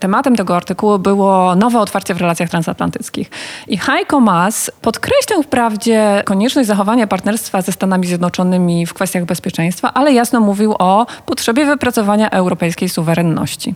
Tematem 0.00 0.36
tego 0.36 0.56
artykułu 0.56 0.98
było 0.98 1.54
nowe 1.54 1.78
otwarcie 1.78 2.14
w 2.14 2.20
relacjach 2.20 2.50
transatlantyckich. 2.50 3.30
I 3.68 3.78
Heiko 3.78 4.20
Mas 4.20 4.70
podkreślał 4.82 5.42
wprawdzie 5.42 6.22
konieczność 6.24 6.68
zachowania 6.68 7.06
partnerstwa 7.06 7.62
ze 7.62 7.72
Stanami 7.72 8.06
Zjednoczonymi 8.06 8.86
w 8.86 8.94
kwestiach 8.94 9.24
bezpieczeństwa, 9.30 9.94
ale 9.94 10.12
jasno 10.12 10.40
mówił 10.40 10.74
o 10.78 11.06
potrzebie 11.26 11.66
wypracowania 11.66 12.30
europejskiej 12.30 12.88
suwerenności. 12.88 13.74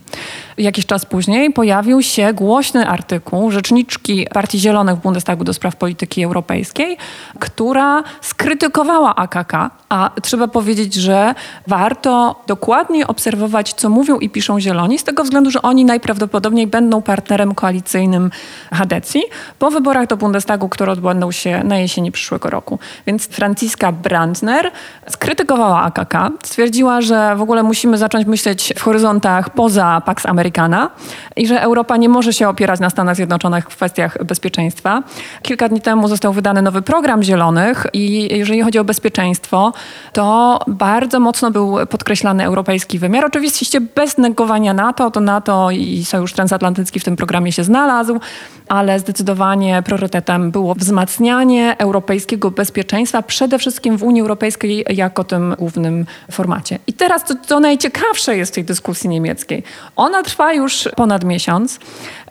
Jakiś 0.57 0.85
czas 0.85 1.05
później 1.05 1.53
pojawił 1.53 2.01
się 2.01 2.33
głośny 2.33 2.87
artykuł 2.87 3.51
rzeczniczki 3.51 4.27
Partii 4.33 4.59
Zielonych 4.59 4.95
w 4.95 5.01
Bundestagu 5.01 5.43
do 5.43 5.53
spraw 5.53 5.75
polityki 5.75 6.23
europejskiej, 6.23 6.97
która 7.39 8.03
skrytykowała 8.21 9.15
AKK, 9.15 9.53
a 9.89 10.09
trzeba 10.21 10.47
powiedzieć, 10.47 10.93
że 10.93 11.35
warto 11.67 12.43
dokładnie 12.47 13.07
obserwować, 13.07 13.73
co 13.73 13.89
mówią 13.89 14.19
i 14.19 14.29
piszą 14.29 14.59
Zieloni, 14.59 14.99
z 14.99 15.03
tego 15.03 15.23
względu, 15.23 15.51
że 15.51 15.61
oni 15.61 15.85
najprawdopodobniej 15.85 16.67
będą 16.67 17.01
partnerem 17.01 17.55
koalicyjnym 17.55 18.31
Hadecji 18.71 19.23
po 19.59 19.71
wyborach 19.71 20.07
do 20.07 20.17
Bundestagu, 20.17 20.69
które 20.69 20.91
odbędą 20.91 21.31
się 21.31 21.63
na 21.63 21.77
jesieni 21.77 22.11
przyszłego 22.11 22.49
roku. 22.49 22.79
Więc 23.07 23.27
Franciska 23.27 23.91
Brandner 23.91 24.71
skrytykowała 25.09 25.34
AKK, 25.75 26.13
stwierdziła, 26.43 27.01
że 27.01 27.35
w 27.35 27.41
ogóle 27.41 27.63
musimy 27.63 27.97
zacząć 27.97 28.27
myśleć 28.27 28.73
w 28.77 28.81
horyzontach 28.81 29.49
poza 29.49 30.01
Pax 30.05 30.25
Americana 30.25 30.89
i 31.35 31.47
że 31.47 31.61
Europa 31.61 31.97
nie 31.97 32.09
może 32.09 32.33
się 32.33 32.49
opierać 32.49 32.79
na 32.79 32.89
Stanach 32.89 33.15
Zjednoczonych 33.15 33.65
w 33.65 33.75
kwestiach 33.75 34.23
bezpieczeństwa. 34.23 35.03
Kilka 35.41 35.69
dni 35.69 35.81
temu 35.81 36.07
został 36.07 36.33
wydany 36.33 36.61
nowy 36.61 36.81
program 36.81 37.23
Zielonych 37.23 37.87
i 37.93 38.37
jeżeli 38.37 38.61
chodzi 38.61 38.79
o 38.79 38.83
bezpieczeństwo, 38.83 39.73
to 40.13 40.59
bardzo 40.67 41.19
mocno 41.19 41.51
był 41.51 41.77
podkreślany 41.89 42.45
europejski 42.45 42.99
wymiar. 42.99 43.25
Oczywiście 43.25 43.81
bez 43.81 44.17
negowania 44.17 44.73
NATO, 44.73 45.11
to 45.11 45.19
NATO 45.19 45.71
i 45.71 46.05
Sojusz 46.05 46.33
Transatlantycki 46.33 46.99
w 46.99 47.03
tym 47.03 47.15
programie 47.15 47.51
się 47.51 47.63
znalazł, 47.63 48.19
ale 48.67 48.99
zdecydowanie 48.99 49.83
priorytetem 49.85 50.51
było 50.51 50.75
wzmacnianie 50.75 51.75
europejskiego 51.77 52.51
bezpieczeństwa, 52.51 53.21
przede 53.21 53.59
wszystkim 53.59 53.97
w 53.97 54.03
Unii 54.03 54.21
Europejskiej 54.21 54.85
jako 54.89 55.23
tym 55.25 55.55
głównym 55.59 56.05
formacie. 56.31 56.79
I 56.87 56.93
teraz 56.93 57.23
to, 57.23 57.33
co 57.47 57.59
najciekawsze 57.59 58.37
jest 58.37 58.51
w 58.51 58.55
tej 58.55 58.63
dyskusji 58.63 59.09
niemieckiej. 59.09 59.63
Ona 59.95 60.23
trwa 60.23 60.53
już 60.53 60.89
ponad 60.95 61.23
miesiąc 61.23 61.79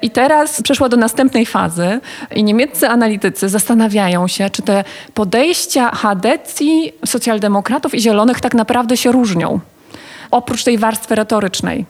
i 0.02 0.10
teraz 0.10 0.62
przeszła 0.62 0.88
do 0.88 0.96
następnej 0.96 1.46
fazy 1.46 2.00
i 2.34 2.44
niemieccy 2.44 2.88
analitycy 2.88 3.48
zastanawiają 3.48 4.28
się, 4.28 4.50
czy 4.50 4.62
te 4.62 4.84
podejścia 5.14 5.90
Hadecji, 5.90 6.92
socjaldemokratów 7.06 7.94
i 7.94 8.00
zielonych 8.00 8.40
tak 8.40 8.54
naprawdę 8.54 8.96
się 8.96 9.12
różnią. 9.12 9.60
Oprócz 10.30 10.64
tej 10.64 10.78
warstwy 10.78 11.14
retorycznej. 11.14 11.86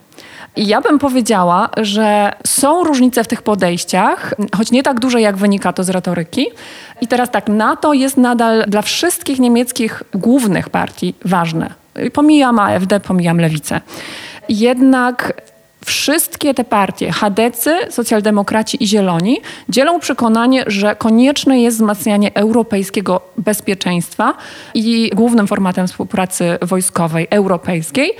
Ja 0.57 0.81
bym 0.81 0.99
powiedziała, 0.99 1.69
że 1.77 2.31
są 2.47 2.83
różnice 2.83 3.23
w 3.23 3.27
tych 3.27 3.41
podejściach, 3.41 4.33
choć 4.57 4.71
nie 4.71 4.83
tak 4.83 4.99
duże, 4.99 5.21
jak 5.21 5.37
wynika 5.37 5.73
to 5.73 5.83
z 5.83 5.89
retoryki. 5.89 6.47
I 7.01 7.07
teraz 7.07 7.31
tak, 7.31 7.47
NATO 7.47 7.93
jest 7.93 8.17
nadal 8.17 8.63
dla 8.67 8.81
wszystkich 8.81 9.39
niemieckich 9.39 10.03
głównych 10.13 10.69
partii 10.69 11.15
ważne. 11.25 11.73
Pomijam 12.13 12.59
AfD, 12.59 12.99
pomijam 12.99 13.37
lewicę. 13.37 13.81
Jednak 14.49 15.41
wszystkie 15.85 16.53
te 16.53 16.63
partie, 16.63 17.11
Hadecy, 17.11 17.75
socjaldemokraci 17.89 18.83
i 18.83 18.87
zieloni, 18.87 19.37
dzielą 19.69 19.99
przekonanie, 19.99 20.63
że 20.67 20.95
konieczne 20.95 21.61
jest 21.61 21.77
wzmacnianie 21.77 22.35
europejskiego 22.35 23.21
bezpieczeństwa 23.37 24.33
i 24.73 25.11
głównym 25.15 25.47
formatem 25.47 25.87
współpracy 25.87 26.57
wojskowej 26.61 27.27
europejskiej 27.29 28.13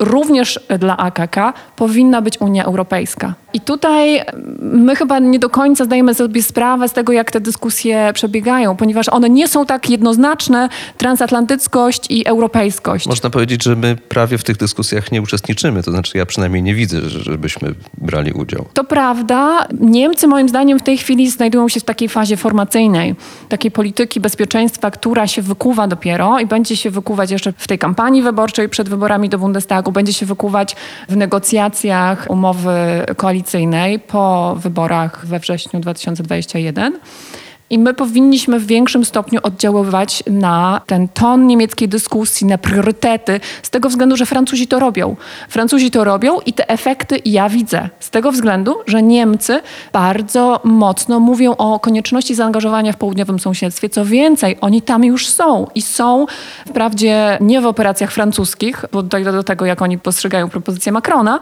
również 0.00 0.60
dla 0.78 0.96
AKK 0.96 1.36
powinna 1.76 2.22
być 2.22 2.40
Unia 2.40 2.64
Europejska. 2.64 3.34
I 3.52 3.60
tutaj 3.60 4.22
my 4.60 4.96
chyba 4.96 5.18
nie 5.18 5.38
do 5.38 5.50
końca 5.50 5.84
zdajemy 5.84 6.14
sobie 6.14 6.42
sprawę 6.42 6.88
z 6.88 6.92
tego, 6.92 7.12
jak 7.12 7.30
te 7.30 7.40
dyskusje 7.40 8.10
przebiegają, 8.14 8.76
ponieważ 8.76 9.08
one 9.08 9.30
nie 9.30 9.48
są 9.48 9.66
tak 9.66 9.90
jednoznaczne, 9.90 10.68
transatlantyckość 10.96 12.10
i 12.10 12.26
europejskość. 12.26 13.06
Można 13.06 13.30
powiedzieć, 13.30 13.64
że 13.64 13.76
my 13.76 13.96
prawie 14.08 14.38
w 14.38 14.44
tych 14.44 14.56
dyskusjach 14.56 15.12
nie 15.12 15.22
uczestniczymy, 15.22 15.82
to 15.82 15.90
znaczy 15.90 16.18
ja 16.18 16.26
przynajmniej 16.26 16.62
nie 16.62 16.74
widzę, 16.74 17.00
żebyśmy 17.08 17.74
brali 17.98 18.32
udział. 18.32 18.64
To 18.74 18.84
prawda. 18.84 19.66
Niemcy 19.80 20.26
moim 20.26 20.48
zdaniem 20.48 20.78
w 20.78 20.82
tej 20.82 20.98
chwili 20.98 21.30
znajdują 21.30 21.68
się 21.68 21.80
w 21.80 21.84
takiej 21.84 22.08
fazie 22.08 22.36
formacyjnej, 22.36 23.14
takiej 23.48 23.70
polityki 23.70 24.20
bezpieczeństwa, 24.20 24.90
która 24.90 25.26
się 25.26 25.42
wykuwa 25.42 25.86
dopiero 25.86 26.38
i 26.38 26.46
będzie 26.46 26.76
się 26.76 26.90
wykuwać 26.90 27.30
jeszcze 27.30 27.52
w 27.56 27.68
tej 27.68 27.78
kampanii 27.78 28.22
wyborczej 28.22 28.68
przed 28.68 28.88
wyborami 28.88 29.28
do 29.28 29.38
Bundestagu, 29.38 29.92
będzie 29.92 30.12
się 30.12 30.26
wykuwać 30.26 30.76
w 31.08 31.16
negocjacjach 31.16 32.26
umowy 32.28 32.70
koalicyjnej 33.40 33.98
po 33.98 34.54
wyborach 34.58 35.26
we 35.26 35.38
wrześniu 35.38 35.80
2021. 35.80 36.98
I 37.70 37.78
my 37.78 37.94
powinniśmy 37.94 38.60
w 38.60 38.66
większym 38.66 39.04
stopniu 39.04 39.40
oddziaływać 39.42 40.22
na 40.26 40.80
ten 40.86 41.08
ton 41.08 41.46
niemieckiej 41.46 41.88
dyskusji, 41.88 42.46
na 42.46 42.58
priorytety, 42.58 43.40
z 43.62 43.70
tego 43.70 43.88
względu, 43.88 44.16
że 44.16 44.26
Francuzi 44.26 44.66
to 44.66 44.78
robią. 44.78 45.16
Francuzi 45.48 45.90
to 45.90 46.04
robią 46.04 46.40
i 46.46 46.52
te 46.52 46.68
efekty 46.68 47.18
ja 47.24 47.48
widzę. 47.48 47.88
Z 48.00 48.10
tego 48.10 48.32
względu, 48.32 48.76
że 48.86 49.02
Niemcy 49.02 49.60
bardzo 49.92 50.60
mocno 50.64 51.20
mówią 51.20 51.56
o 51.56 51.80
konieczności 51.80 52.34
zaangażowania 52.34 52.92
w 52.92 52.96
południowym 52.96 53.38
sąsiedztwie. 53.38 53.88
Co 53.88 54.04
więcej, 54.04 54.56
oni 54.60 54.82
tam 54.82 55.04
już 55.04 55.28
są 55.28 55.66
i 55.74 55.82
są 55.82 56.26
wprawdzie 56.68 57.38
nie 57.40 57.60
w 57.60 57.66
operacjach 57.66 58.12
francuskich, 58.12 58.84
bo 58.92 59.02
dojdę 59.02 59.32
do 59.32 59.42
tego, 59.42 59.66
jak 59.66 59.82
oni 59.82 59.98
postrzegają 59.98 60.48
propozycję 60.48 60.92
Macrona, 60.92 61.40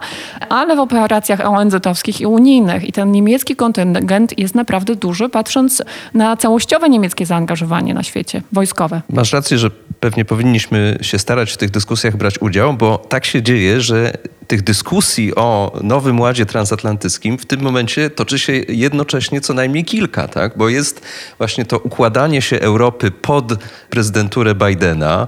ale 0.49 0.75
w 0.75 0.79
operacjach 0.79 1.39
ONZ-owskich 1.39 2.21
i 2.21 2.25
unijnych. 2.25 2.89
I 2.89 2.91
ten 2.91 3.11
niemiecki 3.11 3.55
kontyngent 3.55 4.39
jest 4.39 4.55
naprawdę 4.55 4.95
duży, 4.95 5.29
patrząc 5.29 5.83
na 6.19 6.37
całościowe 6.37 6.89
niemieckie 6.89 7.25
zaangażowanie 7.25 7.93
na 7.93 8.03
świecie 8.03 8.41
wojskowe. 8.51 9.01
Masz 9.09 9.33
rację, 9.33 9.57
że 9.57 9.71
pewnie 9.99 10.25
powinniśmy 10.25 10.97
się 11.01 11.19
starać 11.19 11.51
w 11.51 11.57
tych 11.57 11.71
dyskusjach 11.71 12.17
brać 12.17 12.41
udział, 12.41 12.73
bo 12.73 12.97
tak 12.97 13.25
się 13.25 13.41
dzieje, 13.43 13.81
że 13.81 14.13
tych 14.47 14.61
dyskusji 14.63 15.35
o 15.35 15.71
nowym 15.83 16.19
ładzie 16.19 16.45
transatlantyckim 16.45 17.37
w 17.37 17.45
tym 17.45 17.61
momencie 17.61 18.09
toczy 18.09 18.39
się 18.39 18.53
jednocześnie 18.53 19.41
co 19.41 19.53
najmniej 19.53 19.85
kilka, 19.85 20.27
tak? 20.27 20.57
bo 20.57 20.69
jest 20.69 21.01
właśnie 21.37 21.65
to 21.65 21.79
układanie 21.79 22.41
się 22.41 22.59
Europy 22.59 23.11
pod 23.11 23.63
prezydenturę 23.89 24.55
Bidena. 24.55 25.27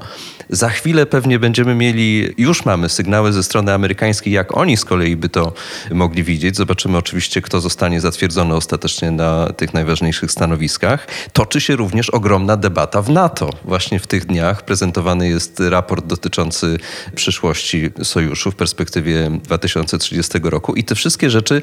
Za 0.51 0.69
chwilę 0.69 1.05
pewnie 1.05 1.39
będziemy 1.39 1.75
mieli, 1.75 2.33
już 2.37 2.65
mamy 2.65 2.89
sygnały 2.89 3.33
ze 3.33 3.43
strony 3.43 3.73
amerykańskiej, 3.73 4.33
jak 4.33 4.57
oni 4.57 4.77
z 4.77 4.85
kolei 4.85 5.15
by 5.15 5.29
to 5.29 5.53
mogli 5.91 6.23
widzieć. 6.23 6.55
Zobaczymy 6.55 6.97
oczywiście, 6.97 7.41
kto 7.41 7.61
zostanie 7.61 8.01
zatwierdzony 8.01 8.55
ostatecznie 8.55 9.11
na 9.11 9.53
tych 9.53 9.73
najważniejszych 9.73 10.31
stanowiskach. 10.31 11.07
Toczy 11.33 11.61
się 11.61 11.75
również 11.75 12.09
ogromna 12.09 12.57
debata 12.57 13.01
w 13.01 13.09
NATO. 13.09 13.49
Właśnie 13.65 13.99
w 13.99 14.07
tych 14.07 14.25
dniach 14.25 14.65
prezentowany 14.65 15.29
jest 15.29 15.59
raport 15.59 16.05
dotyczący 16.05 16.77
przyszłości 17.15 17.89
sojuszu 18.03 18.51
w 18.51 18.55
perspektywie 18.55 19.31
2030 19.43 20.39
roku 20.43 20.75
i 20.75 20.83
te 20.83 20.95
wszystkie 20.95 21.29
rzeczy 21.29 21.61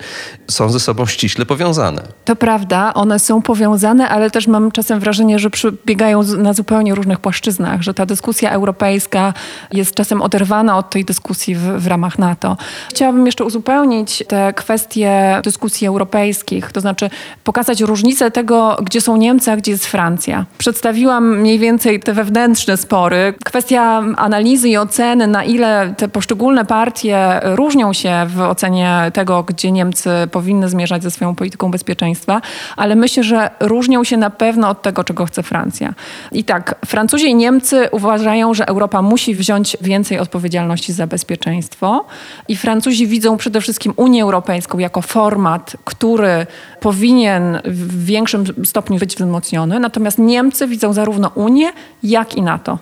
są 0.50 0.70
ze 0.70 0.80
sobą 0.80 1.06
ściśle 1.06 1.46
powiązane. 1.46 2.02
To 2.24 2.36
prawda, 2.36 2.94
one 2.94 3.18
są 3.18 3.42
powiązane, 3.42 4.08
ale 4.08 4.30
też 4.30 4.46
mam 4.46 4.72
czasem 4.72 5.00
wrażenie, 5.00 5.38
że 5.38 5.50
przebiegają 5.50 6.22
na 6.22 6.52
zupełnie 6.52 6.94
różnych 6.94 7.20
płaszczyznach, 7.20 7.82
że 7.82 7.94
ta 7.94 8.06
dyskusja 8.06 8.50
europejska 8.50 8.77
europejska 8.78 9.34
jest 9.72 9.94
czasem 9.94 10.22
oderwana 10.22 10.78
od 10.78 10.90
tej 10.90 11.04
dyskusji 11.04 11.54
w, 11.54 11.60
w 11.60 11.86
ramach 11.86 12.18
NATO. 12.18 12.56
Chciałabym 12.90 13.26
jeszcze 13.26 13.44
uzupełnić 13.44 14.24
te 14.28 14.52
kwestie 14.52 15.40
dyskusji 15.44 15.86
europejskich, 15.86 16.72
to 16.72 16.80
znaczy 16.80 17.10
pokazać 17.44 17.80
różnicę 17.80 18.30
tego, 18.30 18.76
gdzie 18.82 19.00
są 19.00 19.16
Niemcy, 19.16 19.50
a 19.50 19.56
gdzie 19.56 19.72
jest 19.72 19.86
Francja. 19.86 20.44
Przedstawiłam 20.58 21.38
mniej 21.38 21.58
więcej 21.58 22.00
te 22.00 22.12
wewnętrzne 22.12 22.76
spory. 22.76 23.34
Kwestia 23.44 24.02
analizy 24.16 24.68
i 24.68 24.76
oceny, 24.76 25.26
na 25.26 25.44
ile 25.44 25.94
te 25.96 26.08
poszczególne 26.08 26.64
partie 26.64 27.40
różnią 27.42 27.92
się 27.92 28.26
w 28.28 28.40
ocenie 28.40 29.10
tego, 29.14 29.42
gdzie 29.42 29.72
Niemcy 29.72 30.10
powinny 30.32 30.68
zmierzać 30.68 31.02
ze 31.02 31.10
swoją 31.10 31.34
polityką 31.34 31.70
bezpieczeństwa, 31.70 32.40
ale 32.76 32.96
myślę, 32.96 33.22
że 33.22 33.50
różnią 33.60 34.04
się 34.04 34.16
na 34.16 34.30
pewno 34.30 34.68
od 34.68 34.82
tego, 34.82 35.04
czego 35.04 35.26
chce 35.26 35.42
Francja. 35.42 35.94
I 36.32 36.44
tak, 36.44 36.74
Francuzi 36.86 37.26
i 37.26 37.34
Niemcy 37.34 37.88
uważają, 37.92 38.54
że 38.54 38.67
Europa 38.68 39.02
musi 39.02 39.34
wziąć 39.34 39.76
więcej 39.80 40.18
odpowiedzialności 40.18 40.92
za 40.92 41.06
bezpieczeństwo 41.06 42.04
i 42.48 42.56
Francuzi 42.56 43.06
widzą 43.06 43.36
przede 43.36 43.60
wszystkim 43.60 43.92
Unię 43.96 44.22
Europejską 44.22 44.78
jako 44.78 45.02
format, 45.02 45.76
który 45.84 46.46
powinien 46.80 47.60
w 47.64 48.04
większym 48.04 48.44
stopniu 48.64 48.98
być 48.98 49.16
wzmocniony, 49.16 49.80
natomiast 49.80 50.18
Niemcy 50.18 50.66
widzą 50.66 50.92
zarówno 50.92 51.30
Unię, 51.34 51.72
jak 52.02 52.34
i 52.34 52.42
NATO. 52.42 52.78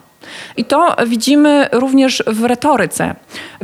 I 0.57 0.65
to 0.65 0.97
widzimy 1.07 1.69
również 1.73 2.23
w 2.27 2.45
retoryce. 2.45 3.15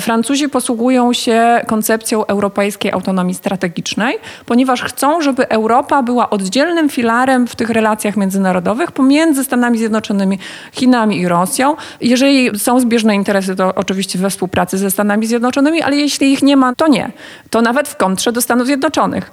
Francuzi 0.01 0.49
posługują 0.49 1.13
się 1.13 1.61
koncepcją 1.67 2.27
europejskiej 2.27 2.93
autonomii 2.93 3.35
strategicznej, 3.35 4.19
ponieważ 4.47 4.83
chcą, 4.83 5.21
żeby 5.21 5.49
Europa 5.49 6.03
była 6.03 6.31
oddzielnym 6.31 6.89
filarem 6.89 7.47
w 7.47 7.57
tych 7.57 7.71
relacjach 7.71 8.17
międzynarodowych 8.17 8.93
pomiędzy 8.93 9.45
Stanami 9.45 9.79
Zjednoczonymi, 9.79 10.39
Chinami 10.73 11.21
i 11.21 11.29
Rosją. 11.29 11.77
Jeżeli 12.01 12.59
są 12.59 12.81
zbieżne 12.81 13.15
interesy, 13.15 13.57
to 13.57 13.75
oczywiście 13.75 14.19
we 14.19 14.31
współpracy 14.31 14.79
ze 14.79 14.91
Stanami 14.91 15.27
Zjednoczonymi, 15.27 15.83
ale 15.83 15.97
jeśli 15.97 16.33
ich 16.33 16.43
nie 16.43 16.57
ma, 16.57 16.75
to 16.75 16.89
nie. 16.89 17.13
To 17.51 17.63
nawet 17.63 17.89
w 17.89 17.97
kontrze 17.97 18.33
do 18.33 18.41
Stanów 18.41 18.67
Zjednoczonych. 18.67 19.31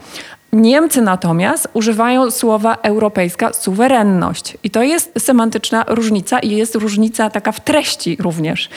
Niemcy 0.53 1.01
natomiast 1.01 1.67
używają 1.73 2.31
słowa 2.31 2.77
europejska 2.83 3.53
suwerenność. 3.53 4.57
I 4.63 4.69
to 4.69 4.83
jest 4.83 5.12
semantyczna 5.17 5.85
różnica 5.88 6.39
i 6.39 6.49
jest 6.49 6.75
różnica 6.75 7.29
taka 7.29 7.51
w 7.51 7.59
treści 7.59 8.17
również. 8.19 8.69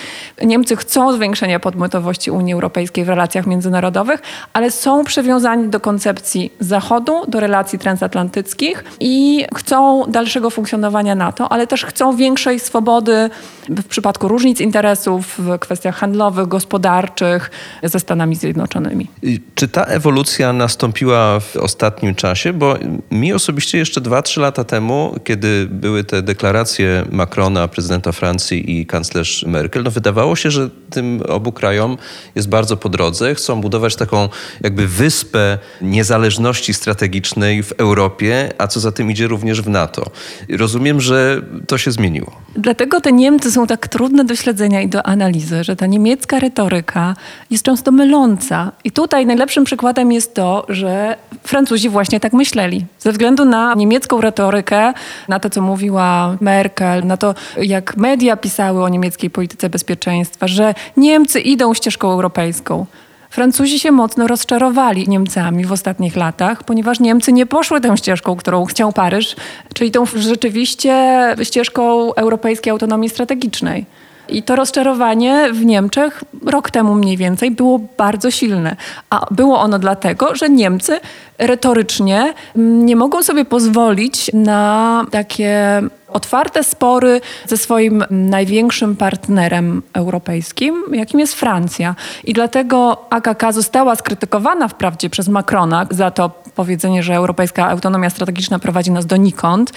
Niemcy 0.42 0.76
chcą 0.76 1.12
zwiększenia 1.12 1.60
podmiotowości 1.60 2.30
Unii 2.30 2.54
Europejskiej 2.54 3.04
w 3.04 3.08
relacjach 3.08 3.46
międzynarodowych, 3.46 4.22
ale 4.52 4.70
są 4.70 5.04
przywiązani 5.04 5.68
do 5.68 5.80
koncepcji 5.80 6.52
Zachodu, 6.60 7.22
do 7.28 7.40
relacji 7.40 7.78
transatlantyckich 7.78 8.84
i 9.00 9.44
chcą 9.54 10.04
dalszego 10.08 10.50
funkcjonowania 10.50 11.14
NATO, 11.14 11.52
ale 11.52 11.66
też 11.66 11.84
chcą 11.84 12.16
większej 12.16 12.60
swobody 12.60 13.30
w 13.68 13.84
przypadku 13.84 14.28
różnic 14.28 14.60
interesów 14.60 15.34
w 15.38 15.58
kwestiach 15.58 15.96
handlowych, 15.96 16.48
gospodarczych 16.48 17.50
ze 17.82 18.00
Stanami 18.00 18.36
Zjednoczonymi. 18.36 19.08
Czy 19.54 19.68
ta 19.68 19.84
ewolucja 19.84 20.52
nastąpiła 20.52 21.40
w 21.40 21.61
ostatnim 21.62 22.14
czasie, 22.14 22.52
bo 22.52 22.76
mi 23.10 23.32
osobiście 23.32 23.78
jeszcze 23.78 24.00
2-3 24.00 24.40
lata 24.40 24.64
temu, 24.64 25.14
kiedy 25.24 25.68
były 25.70 26.04
te 26.04 26.22
deklaracje 26.22 27.04
Macrona, 27.10 27.68
prezydenta 27.68 28.12
Francji 28.12 28.80
i 28.80 28.86
kanclerz 28.86 29.44
Merkel, 29.46 29.82
no 29.82 29.90
wydawało 29.90 30.36
się, 30.36 30.50
że 30.50 30.70
tym 30.90 31.22
obu 31.28 31.52
krajom 31.52 31.96
jest 32.34 32.48
bardzo 32.48 32.76
po 32.76 32.88
drodze. 32.88 33.34
Chcą 33.34 33.60
budować 33.60 33.96
taką 33.96 34.28
jakby 34.60 34.88
wyspę 34.88 35.58
niezależności 35.80 36.74
strategicznej 36.74 37.62
w 37.62 37.72
Europie, 37.72 38.52
a 38.58 38.66
co 38.66 38.80
za 38.80 38.92
tym 38.92 39.10
idzie 39.10 39.28
również 39.28 39.62
w 39.62 39.68
NATO. 39.68 40.10
Rozumiem, 40.48 41.00
że 41.00 41.42
to 41.66 41.78
się 41.78 41.92
zmieniło. 41.92 42.32
Dlatego 42.56 43.00
te 43.00 43.12
Niemcy 43.12 43.52
są 43.52 43.66
tak 43.66 43.88
trudne 43.88 44.24
do 44.24 44.36
śledzenia 44.36 44.82
i 44.82 44.88
do 44.88 45.06
analizy, 45.06 45.64
że 45.64 45.76
ta 45.76 45.86
niemiecka 45.86 46.38
retoryka 46.38 47.16
jest 47.50 47.64
często 47.64 47.92
myląca. 47.92 48.72
I 48.84 48.90
tutaj 48.90 49.26
najlepszym 49.26 49.64
przykładem 49.64 50.12
jest 50.12 50.34
to, 50.34 50.66
że 50.68 51.16
Francuzi 51.52 51.88
właśnie 51.88 52.20
tak 52.20 52.32
myśleli. 52.32 52.86
Ze 52.98 53.12
względu 53.12 53.44
na 53.44 53.74
niemiecką 53.74 54.20
retorykę, 54.20 54.92
na 55.28 55.40
to, 55.40 55.50
co 55.50 55.62
mówiła 55.62 56.36
Merkel, 56.40 57.06
na 57.06 57.16
to, 57.16 57.34
jak 57.56 57.96
media 57.96 58.36
pisały 58.36 58.84
o 58.84 58.88
niemieckiej 58.88 59.30
polityce 59.30 59.70
bezpieczeństwa, 59.70 60.48
że 60.48 60.74
Niemcy 60.96 61.40
idą 61.40 61.74
ścieżką 61.74 62.10
europejską. 62.10 62.86
Francuzi 63.30 63.78
się 63.78 63.90
mocno 63.90 64.26
rozczarowali 64.26 65.08
Niemcami 65.08 65.64
w 65.64 65.72
ostatnich 65.72 66.16
latach, 66.16 66.64
ponieważ 66.64 67.00
Niemcy 67.00 67.32
nie 67.32 67.46
poszły 67.46 67.80
tą 67.80 67.96
ścieżką, 67.96 68.36
którą 68.36 68.64
chciał 68.64 68.92
Paryż, 68.92 69.36
czyli 69.74 69.90
tą 69.90 70.06
rzeczywiście 70.06 71.20
ścieżką 71.42 72.14
europejskiej 72.14 72.70
autonomii 72.70 73.08
strategicznej. 73.08 73.86
I 74.32 74.42
to 74.42 74.56
rozczarowanie 74.56 75.48
w 75.52 75.64
Niemczech 75.64 76.24
rok 76.46 76.70
temu 76.70 76.94
mniej 76.94 77.16
więcej 77.16 77.50
było 77.50 77.80
bardzo 77.96 78.30
silne. 78.30 78.76
A 79.10 79.26
było 79.30 79.60
ono 79.60 79.78
dlatego, 79.78 80.34
że 80.34 80.48
Niemcy 80.48 81.00
retorycznie 81.38 82.34
nie 82.56 82.96
mogą 82.96 83.22
sobie 83.22 83.44
pozwolić 83.44 84.30
na 84.34 85.04
takie 85.10 85.82
otwarte 86.08 86.64
spory 86.64 87.20
ze 87.46 87.56
swoim 87.56 88.04
największym 88.10 88.96
partnerem 88.96 89.82
europejskim, 89.92 90.82
jakim 90.92 91.20
jest 91.20 91.34
Francja. 91.34 91.94
I 92.24 92.32
dlatego 92.32 93.06
AKK 93.10 93.52
została 93.52 93.96
skrytykowana 93.96 94.68
wprawdzie 94.68 95.10
przez 95.10 95.28
Macrona 95.28 95.86
za 95.90 96.10
to 96.10 96.41
powiedzenie, 96.54 97.02
że 97.02 97.14
europejska 97.14 97.68
autonomia 97.68 98.10
strategiczna 98.10 98.58
prowadzi 98.58 98.90
nas 98.90 99.06
donikąd. 99.06 99.72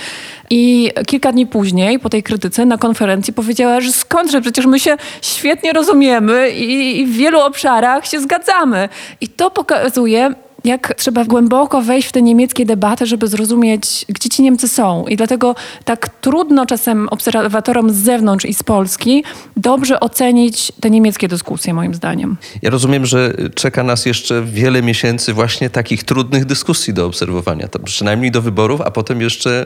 I 0.50 0.92
kilka 1.08 1.32
dni 1.32 1.48
później, 1.48 2.00
po 2.00 2.10
tej 2.10 2.24
krytyce, 2.24 2.66
na 2.66 2.78
konferencji 2.78 3.34
powiedziała, 3.34 3.82
że 3.82 3.92
skądże, 3.92 4.42
przecież 4.42 4.66
my 4.66 4.80
się 4.80 4.98
świetnie 5.22 5.74
rozumiemy 5.74 6.50
i, 6.50 7.00
i 7.00 7.06
w 7.06 7.12
wielu 7.12 7.40
obszarach 7.40 8.08
się 8.08 8.20
zgadzamy. 8.20 8.90
I 9.22 9.28
to 9.28 9.52
pokazuje, 9.52 10.34
jak 10.66 10.94
trzeba 10.98 11.26
głęboko 11.26 11.82
wejść 11.82 12.08
w 12.08 12.12
te 12.12 12.22
niemieckie 12.22 12.66
debaty, 12.66 13.06
żeby 13.06 13.28
zrozumieć, 13.28 14.06
gdzie 14.10 14.30
ci 14.30 14.42
Niemcy 14.42 14.68
są. 14.68 15.06
I 15.08 15.16
dlatego 15.16 15.56
tak 15.86 16.10
trudno 16.10 16.66
czasem 16.66 17.10
obserwatorom 17.10 17.90
z 17.90 17.96
zewnątrz 17.96 18.46
i 18.46 18.54
z 18.54 18.64
Polski 18.64 19.24
dobrze 19.58 20.00
ocenić 20.00 20.72
te 20.80 20.90
niemieckie 20.90 21.28
dyskusje, 21.28 21.74
moim 21.74 21.94
zdaniem. 21.94 22.38
Ja 22.62 22.70
rozumiem, 22.70 23.06
że 23.06 23.34
czeka 23.56 23.84
nas 23.84 24.06
jeszcze 24.06 24.44
wiele 24.44 24.82
miesięcy 24.82 25.34
właśnie 25.34 25.70
takich 25.70 26.04
trudnych 26.04 26.46
dyskusji 26.46 26.94
do 26.94 27.06
obserwowania, 27.06 27.68
to 27.68 27.80
przynajmniej 27.80 28.32
do 28.32 28.42
wyborów, 28.42 28.82
a 28.82 28.92
potem 28.92 29.22
jeszcze 29.22 29.66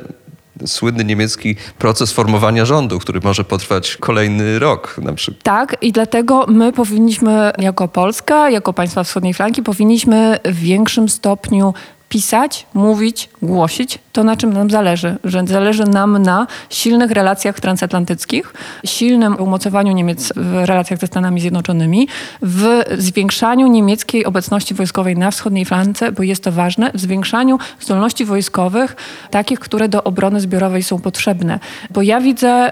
słynny 0.65 1.05
niemiecki 1.05 1.55
proces 1.77 2.11
formowania 2.11 2.65
rządu, 2.65 2.99
który 2.99 3.19
może 3.23 3.43
potrwać 3.43 3.97
kolejny 3.97 4.59
rok 4.59 4.95
na 5.01 5.13
przykład. 5.13 5.43
Tak 5.43 5.77
i 5.81 5.91
dlatego 5.91 6.45
my 6.47 6.73
powinniśmy 6.73 7.51
jako 7.57 7.87
Polska, 7.87 8.49
jako 8.49 8.73
państwa 8.73 9.03
wschodniej 9.03 9.33
flanki, 9.33 9.63
powinniśmy 9.63 10.39
w 10.45 10.55
większym 10.55 11.09
stopniu 11.09 11.73
pisać, 12.09 12.65
mówić, 12.73 13.29
głosić 13.41 13.99
to, 14.13 14.23
na 14.23 14.35
czym 14.35 14.53
nam 14.53 14.69
zależy. 14.69 15.15
Że 15.23 15.43
zależy 15.47 15.85
nam 15.85 16.21
na 16.21 16.47
silnych 16.69 17.11
relacjach 17.11 17.59
transatlantyckich, 17.59 18.53
silnym 18.85 19.35
umocowaniu 19.35 19.93
Niemiec 19.93 20.33
w 20.35 20.53
relacjach 20.65 20.99
ze 20.99 21.07
Stanami 21.07 21.41
Zjednoczonymi, 21.41 22.07
w 22.41 22.83
zwiększaniu 22.97 23.67
niemieckiej 23.67 24.25
obecności 24.25 24.73
wojskowej 24.73 25.17
na 25.17 25.31
wschodniej 25.31 25.65
flance, 25.65 26.11
bo 26.11 26.23
jest 26.23 26.43
to 26.43 26.51
ważne, 26.51 26.91
w 26.93 26.99
zwiększaniu 26.99 27.59
zdolności 27.79 28.25
wojskowych, 28.25 28.95
takich, 29.31 29.59
które 29.59 29.89
do 29.89 30.03
obrony 30.03 30.39
zbiorowej 30.39 30.83
są 30.83 30.99
potrzebne. 30.99 31.59
Bo 31.89 32.01
ja 32.01 32.21
widzę 32.21 32.71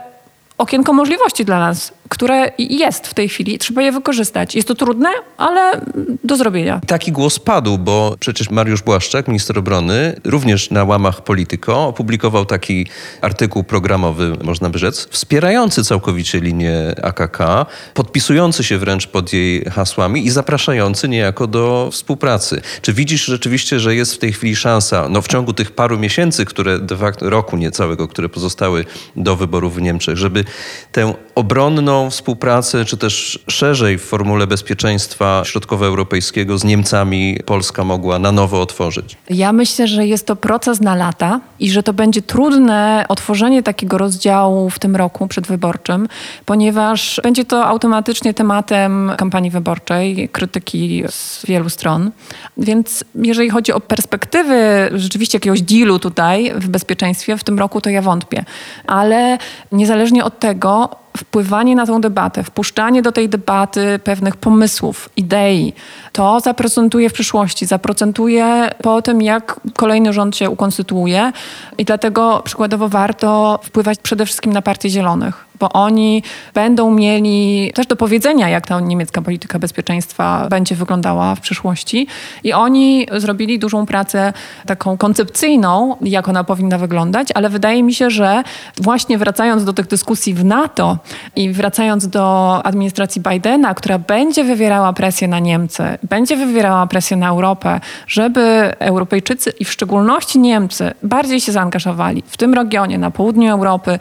okienko 0.58 0.94
możliwości 0.94 1.46
dla 1.46 1.60
nas 1.60 1.94
które 2.10 2.52
jest 2.60 3.08
w 3.08 3.14
tej 3.14 3.30
chwili. 3.30 3.58
Trzeba 3.58 3.82
je 3.82 3.92
wykorzystać. 3.92 4.56
Jest 4.56 4.68
to 4.68 4.76
trudne, 4.76 5.10
ale 5.38 5.82
do 6.24 6.38
zrobienia. 6.38 6.82
Taki 6.88 7.12
głos 7.12 7.40
padł, 7.40 7.78
bo 7.78 8.16
przecież 8.20 8.50
Mariusz 8.50 8.82
Błaszczak, 8.82 9.28
minister 9.28 9.60
obrony, 9.60 10.20
również 10.24 10.72
na 10.72 10.84
łamach 10.84 11.24
Polityko 11.24 11.88
opublikował 11.88 12.46
taki 12.46 12.88
artykuł 13.22 13.64
programowy, 13.64 14.38
można 14.44 14.70
by 14.70 14.80
rzec, 14.80 15.08
wspierający 15.10 15.84
całkowicie 15.84 16.40
linię 16.40 16.96
AKK, 17.04 17.66
podpisujący 17.94 18.64
się 18.64 18.78
wręcz 18.78 19.08
pod 19.08 19.34
jej 19.34 19.66
hasłami 19.66 20.26
i 20.26 20.30
zapraszający 20.30 21.10
niejako 21.10 21.48
do 21.48 21.90
współpracy. 21.92 22.62
Czy 22.82 22.94
widzisz 22.94 23.26
rzeczywiście, 23.26 23.80
że 23.80 23.96
jest 23.96 24.14
w 24.14 24.18
tej 24.18 24.34
chwili 24.34 24.56
szansa, 24.56 25.08
no 25.10 25.22
w 25.22 25.28
ciągu 25.28 25.54
tych 25.54 25.72
paru 25.72 26.00
miesięcy, 26.00 26.46
które 26.46 26.80
de 26.80 26.98
facto, 26.98 27.30
roku 27.30 27.58
niecałego, 27.58 28.08
które 28.08 28.30
pozostały 28.30 28.86
do 29.16 29.36
wyborów 29.36 29.76
w 29.76 29.82
Niemczech, 29.82 30.18
żeby 30.18 30.44
tę 30.92 31.14
obronną 31.36 31.97
współpracę, 32.10 32.86
czy 32.86 32.98
też 32.98 33.40
szerzej 33.48 33.98
w 33.98 34.02
formule 34.02 34.48
bezpieczeństwa 34.48 35.42
środkowoeuropejskiego 35.46 36.58
z 36.58 36.64
Niemcami 36.64 37.40
Polska 37.46 37.84
mogła 37.84 38.20
na 38.20 38.32
nowo 38.32 38.62
otworzyć? 38.62 39.18
Ja 39.30 39.54
myślę, 39.54 39.88
że 39.88 40.08
jest 40.08 40.26
to 40.28 40.36
proces 40.36 40.82
na 40.82 40.96
lata 40.96 41.40
i 41.60 41.72
że 41.72 41.84
to 41.84 41.94
będzie 41.94 42.22
trudne 42.22 43.06
otworzenie 43.10 43.64
takiego 43.64 43.98
rozdziału 43.98 44.70
w 44.70 44.80
tym 44.80 44.96
roku 44.96 45.28
przedwyborczym, 45.28 46.08
ponieważ 46.46 47.20
będzie 47.24 47.46
to 47.46 47.66
automatycznie 47.66 48.34
tematem 48.34 49.12
kampanii 49.18 49.52
wyborczej, 49.52 50.30
krytyki 50.30 51.04
z 51.10 51.46
wielu 51.46 51.70
stron. 51.70 52.12
Więc 52.58 53.04
jeżeli 53.16 53.50
chodzi 53.50 53.74
o 53.74 53.80
perspektywy 53.80 54.90
rzeczywiście 54.94 55.36
jakiegoś 55.36 55.62
dealu 55.62 56.00
tutaj 56.00 56.52
w 56.56 56.68
bezpieczeństwie 56.68 57.38
w 57.38 57.44
tym 57.44 57.60
roku, 57.60 57.82
to 57.82 57.90
ja 57.90 58.02
wątpię. 58.02 58.46
Ale 58.88 59.38
niezależnie 59.72 60.24
od 60.24 60.40
tego, 60.40 60.90
wpływanie 61.18 61.76
na 61.76 61.86
tą 61.86 62.02
debatę, 62.02 62.44
wpuszczanie 62.44 63.02
do 63.02 63.12
tej 63.12 63.30
debaty 63.30 64.00
pewnych 64.04 64.36
pomysłów, 64.36 65.10
idei, 65.18 65.74
to 66.12 66.40
zaprocentuje 66.40 67.10
w 67.10 67.14
przyszłości, 67.14 67.66
zaprocentuje 67.66 68.70
po 68.84 69.02
tym, 69.02 69.22
jak 69.22 69.60
kolejny 69.76 70.14
rząd 70.14 70.36
się 70.36 70.50
ukonstytuuje 70.50 71.32
i 71.78 71.86
dlatego 71.86 72.42
przykładowo 72.46 72.90
warto 72.90 73.60
wpływać 73.64 74.00
przede 74.00 74.26
wszystkim 74.26 74.54
na 74.54 74.62
Partię 74.62 74.90
Zielonych 74.90 75.47
bo 75.60 75.70
oni 75.74 76.24
będą 76.54 76.92
mieli 76.92 77.72
też 77.76 77.88
do 77.88 77.96
powiedzenia, 77.96 78.50
jak 78.50 78.68
ta 78.68 78.80
niemiecka 78.80 79.22
polityka 79.22 79.60
bezpieczeństwa 79.60 80.48
będzie 80.50 80.76
wyglądała 80.76 81.36
w 81.36 81.40
przyszłości. 81.40 82.08
I 82.44 82.54
oni 82.54 83.08
zrobili 83.18 83.60
dużą 83.60 83.86
pracę 83.86 84.34
taką 84.66 84.98
koncepcyjną, 84.98 85.96
jak 86.02 86.28
ona 86.28 86.44
powinna 86.44 86.78
wyglądać, 86.78 87.28
ale 87.36 87.50
wydaje 87.50 87.84
mi 87.84 87.94
się, 87.94 88.10
że 88.10 88.44
właśnie 88.82 89.18
wracając 89.18 89.64
do 89.64 89.74
tych 89.74 89.88
dyskusji 89.88 90.34
w 90.34 90.46
NATO 90.46 90.98
i 91.36 91.50
wracając 91.50 92.08
do 92.08 92.62
administracji 92.64 93.22
Bidena, 93.22 93.74
która 93.74 94.00
będzie 94.00 94.44
wywierała 94.44 94.94
presję 94.94 95.28
na 95.28 95.40
Niemcy, 95.40 95.84
będzie 96.10 96.38
wywierała 96.38 96.88
presję 96.88 97.18
na 97.18 97.30
Europę, 97.30 97.80
żeby 98.08 98.74
Europejczycy 98.80 99.50
i 99.60 99.66
w 99.66 99.72
szczególności 99.72 100.40
Niemcy 100.40 100.94
bardziej 101.04 101.42
się 101.42 101.52
zaangażowali 101.52 102.24
w 102.28 102.38
tym 102.38 102.54
regionie, 102.54 102.98
na 102.98 103.12
południu 103.12 103.52
Europy, 103.52 104.00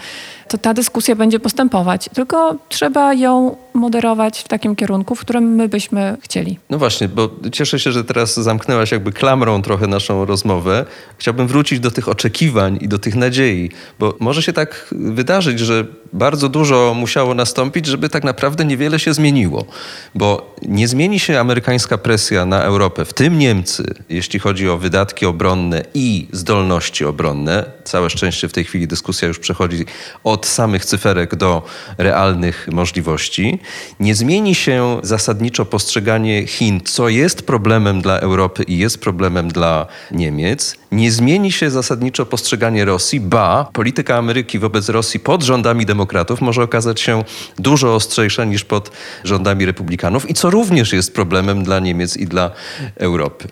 to 0.48 0.58
ta 0.58 0.74
dyskusja 0.74 1.16
będzie 1.16 1.40
postępować. 1.40 2.08
Tylko 2.14 2.56
trzeba 2.68 3.14
ją 3.14 3.56
moderować 3.76 4.40
w 4.40 4.48
takim 4.48 4.76
kierunku, 4.76 5.14
w 5.14 5.20
którym 5.20 5.44
my 5.44 5.68
byśmy 5.68 6.16
chcieli. 6.20 6.58
No 6.70 6.78
właśnie, 6.78 7.08
bo 7.08 7.30
cieszę 7.52 7.78
się, 7.78 7.92
że 7.92 8.04
teraz 8.04 8.34
zamknęłaś 8.34 8.92
jakby 8.92 9.12
klamrą 9.12 9.62
trochę 9.62 9.86
naszą 9.86 10.24
rozmowę. 10.24 10.84
Chciałbym 11.18 11.46
wrócić 11.46 11.80
do 11.80 11.90
tych 11.90 12.08
oczekiwań 12.08 12.78
i 12.80 12.88
do 12.88 12.98
tych 12.98 13.14
nadziei, 13.14 13.70
bo 13.98 14.14
może 14.20 14.42
się 14.42 14.52
tak 14.52 14.88
wydarzyć, 14.92 15.60
że 15.60 15.86
bardzo 16.12 16.48
dużo 16.48 16.94
musiało 16.96 17.34
nastąpić, 17.34 17.86
żeby 17.86 18.08
tak 18.08 18.24
naprawdę 18.24 18.64
niewiele 18.64 18.98
się 18.98 19.14
zmieniło, 19.14 19.66
bo 20.14 20.54
nie 20.62 20.88
zmieni 20.88 21.20
się 21.20 21.40
amerykańska 21.40 21.98
presja 21.98 22.46
na 22.46 22.62
Europę, 22.62 23.04
w 23.04 23.14
tym 23.14 23.38
Niemcy, 23.38 23.94
jeśli 24.08 24.38
chodzi 24.38 24.68
o 24.68 24.78
wydatki 24.78 25.26
obronne 25.26 25.82
i 25.94 26.28
zdolności 26.32 27.04
obronne. 27.04 27.64
Całe 27.84 28.10
szczęście 28.10 28.48
w 28.48 28.52
tej 28.52 28.64
chwili 28.64 28.86
dyskusja 28.86 29.28
już 29.28 29.38
przechodzi 29.38 29.84
od 30.24 30.46
samych 30.46 30.84
cyferek 30.84 31.34
do 31.34 31.62
realnych 31.98 32.68
możliwości. 32.72 33.58
Nie 34.00 34.14
zmieni 34.14 34.54
się 34.54 35.00
zasadniczo 35.02 35.64
postrzeganie 35.64 36.46
Chin, 36.46 36.80
co 36.84 37.08
jest 37.08 37.46
problemem 37.46 38.00
dla 38.00 38.18
Europy 38.18 38.62
i 38.62 38.78
jest 38.78 39.00
problemem 39.00 39.48
dla 39.48 39.86
Niemiec. 40.12 40.76
Nie 40.92 41.12
zmieni 41.12 41.52
się 41.52 41.70
zasadniczo 41.70 42.26
postrzeganie 42.26 42.84
Rosji, 42.84 43.20
ba, 43.20 43.68
polityka 43.72 44.16
Ameryki 44.16 44.58
wobec 44.58 44.88
Rosji 44.88 45.20
pod 45.20 45.42
rządami 45.42 45.86
demokratów 45.86 46.40
może 46.40 46.62
okazać 46.62 47.00
się 47.00 47.24
dużo 47.58 47.94
ostrzejsza 47.94 48.44
niż 48.44 48.64
pod 48.64 48.90
rządami 49.24 49.66
republikanów 49.66 50.30
i 50.30 50.34
co 50.34 50.50
również 50.50 50.92
jest 50.92 51.14
problemem 51.14 51.64
dla 51.64 51.80
Niemiec 51.80 52.16
i 52.16 52.26
dla 52.26 52.50
Europy. 52.96 53.48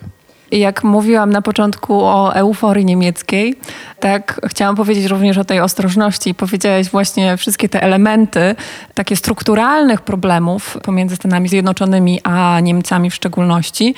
Jak 0.51 0.83
mówiłam 0.83 1.29
na 1.29 1.41
początku 1.41 2.05
o 2.05 2.35
euforii 2.35 2.85
niemieckiej, 2.85 3.55
tak 3.99 4.41
chciałam 4.47 4.75
powiedzieć 4.75 5.05
również 5.05 5.37
o 5.37 5.45
tej 5.45 5.59
ostrożności. 5.59 6.35
Powiedziałaś 6.35 6.89
właśnie 6.89 7.37
wszystkie 7.37 7.69
te 7.69 7.83
elementy 7.83 8.55
takie 8.93 9.15
strukturalnych 9.15 10.01
problemów 10.01 10.77
pomiędzy 10.83 11.15
Stanami 11.15 11.49
Zjednoczonymi 11.49 12.19
a 12.23 12.59
Niemcami 12.59 13.09
w 13.09 13.15
szczególności, 13.15 13.95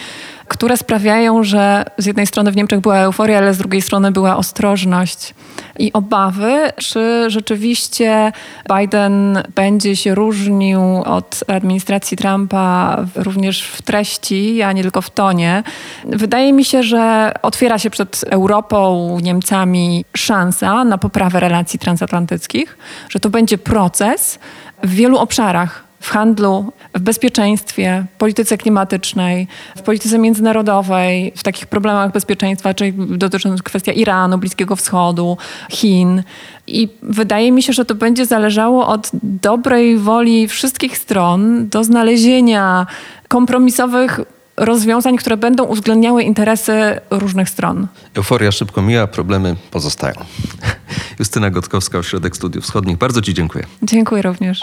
które 0.47 0.77
sprawiają, 0.77 1.43
że 1.43 1.85
z 1.97 2.05
jednej 2.05 2.27
strony 2.27 2.51
w 2.51 2.55
Niemczech 2.55 2.79
była 2.79 2.97
euforia, 2.97 3.37
ale 3.37 3.53
z 3.53 3.57
drugiej 3.57 3.81
strony 3.81 4.11
była 4.11 4.37
ostrożność 4.37 5.33
i 5.79 5.93
obawy, 5.93 6.71
czy 6.75 7.25
rzeczywiście 7.27 8.31
Biden 8.77 9.43
będzie 9.55 9.95
się 9.95 10.15
różnił 10.15 10.81
od 11.05 11.43
administracji 11.47 12.17
Trumpa 12.17 12.97
również 13.15 13.63
w 13.63 13.81
treści, 13.81 14.61
a 14.61 14.71
nie 14.71 14.81
tylko 14.81 15.01
w 15.01 15.09
tonie. 15.09 15.63
Wydaje 16.05 16.53
mi 16.53 16.65
się, 16.65 16.83
że 16.83 17.33
otwiera 17.41 17.79
się 17.79 17.89
przed 17.89 18.25
Europą, 18.29 19.17
Niemcami 19.21 19.86
szansa 20.17 20.83
na 20.83 20.97
poprawę 20.97 21.39
relacji 21.39 21.79
transatlantyckich, 21.79 22.77
że 23.09 23.19
to 23.19 23.29
będzie 23.29 23.57
proces 23.57 24.39
w 24.83 24.89
wielu 24.89 25.17
obszarach 25.17 25.87
w 25.99 26.09
handlu, 26.09 26.73
w 26.95 26.99
bezpieczeństwie, 26.99 28.05
polityce 28.17 28.57
klimatycznej, 28.57 29.47
w 29.77 29.81
polityce 29.81 30.19
międzynarodowej, 30.19 31.33
w 31.35 31.43
takich 31.43 31.67
problemach 31.67 32.11
bezpieczeństwa, 32.11 32.73
czyli 32.73 32.93
dotyczących 33.17 33.63
kwestia 33.63 33.91
Iranu, 33.91 34.37
Bliskiego 34.37 34.75
Wschodu, 34.75 35.37
Chin. 35.69 36.23
I 36.67 36.89
wydaje 37.01 37.51
mi 37.51 37.63
się, 37.63 37.73
że 37.73 37.85
to 37.85 37.95
będzie 37.95 38.25
zależało 38.25 38.87
od 38.87 39.09
dobrej 39.23 39.97
woli 39.97 40.47
wszystkich 40.47 40.97
stron 40.97 41.69
do 41.69 41.83
znalezienia 41.83 42.87
kompromisowych 43.27 44.19
rozwiązań, 44.57 45.17
które 45.17 45.37
będą 45.37 45.63
uwzględniały 45.63 46.23
interesy 46.23 46.99
różnych 47.09 47.49
stron. 47.49 47.87
Euforia 48.15 48.51
szybko 48.51 48.81
mija, 48.81 49.07
problemy 49.07 49.55
pozostają. 49.71 50.15
Justyna 51.19 51.49
Gotkowska, 51.49 51.97
Ośrodek 51.97 52.35
Studiów 52.35 52.63
Wschodnich. 52.63 52.97
Bardzo 52.97 53.21
Ci 53.21 53.33
dziękuję. 53.33 53.65
Dziękuję 53.83 54.21
również. 54.21 54.61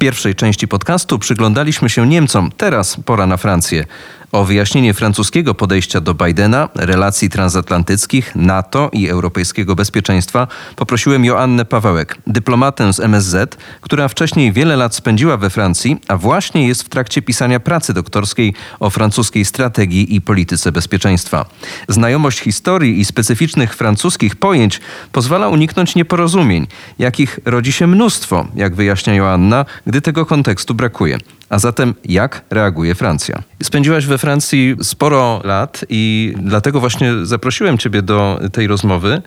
Pierwszej 0.00 0.34
części 0.34 0.68
podcastu 0.68 1.18
przyglądaliśmy 1.18 1.90
się 1.90 2.06
Niemcom. 2.06 2.50
Teraz 2.56 2.96
pora 3.04 3.26
na 3.26 3.36
Francję. 3.36 3.84
O 4.32 4.44
wyjaśnienie 4.44 4.94
francuskiego 4.94 5.54
podejścia 5.54 6.00
do 6.00 6.14
Bidena, 6.14 6.68
relacji 6.74 7.30
transatlantyckich, 7.30 8.32
NATO 8.34 8.90
i 8.92 9.08
europejskiego 9.08 9.74
bezpieczeństwa 9.74 10.46
poprosiłem 10.76 11.24
Joannę 11.24 11.64
Pawełek, 11.64 12.18
dyplomatę 12.26 12.92
z 12.92 13.00
MSZ, 13.00 13.56
która 13.80 14.08
wcześniej 14.08 14.52
wiele 14.52 14.76
lat 14.76 14.94
spędziła 14.94 15.36
we 15.36 15.50
Francji, 15.50 16.00
a 16.08 16.16
właśnie 16.16 16.68
jest 16.68 16.82
w 16.82 16.88
trakcie 16.88 17.22
pisania 17.22 17.60
pracy 17.60 17.94
doktorskiej 17.94 18.54
o 18.80 18.90
francuskiej 18.90 19.44
strategii 19.44 20.14
i 20.14 20.20
polityce 20.20 20.72
bezpieczeństwa. 20.72 21.46
Znajomość 21.88 22.40
historii 22.40 23.00
i 23.00 23.04
specyficznych 23.04 23.76
francuskich 23.76 24.36
pojęć 24.36 24.80
pozwala 25.12 25.48
uniknąć 25.48 25.94
nieporozumień, 25.94 26.66
jakich 26.98 27.40
rodzi 27.44 27.72
się 27.72 27.86
mnóstwo, 27.86 28.46
jak 28.54 28.74
wyjaśnia 28.74 29.14
Joanna, 29.14 29.64
gdy 29.90 30.00
tego 30.00 30.26
kontekstu 30.26 30.74
brakuje. 30.74 31.18
A 31.48 31.58
zatem 31.58 31.94
jak 32.04 32.44
reaguje 32.50 32.94
Francja? 32.94 33.42
Spędziłaś 33.62 34.06
we 34.06 34.18
Francji 34.18 34.76
sporo 34.82 35.40
lat 35.44 35.84
i 35.88 36.34
dlatego 36.42 36.80
właśnie 36.80 37.12
zaprosiłem 37.22 37.78
Ciebie 37.78 38.02
do 38.02 38.40
tej 38.52 38.66
rozmowy, 38.66 39.22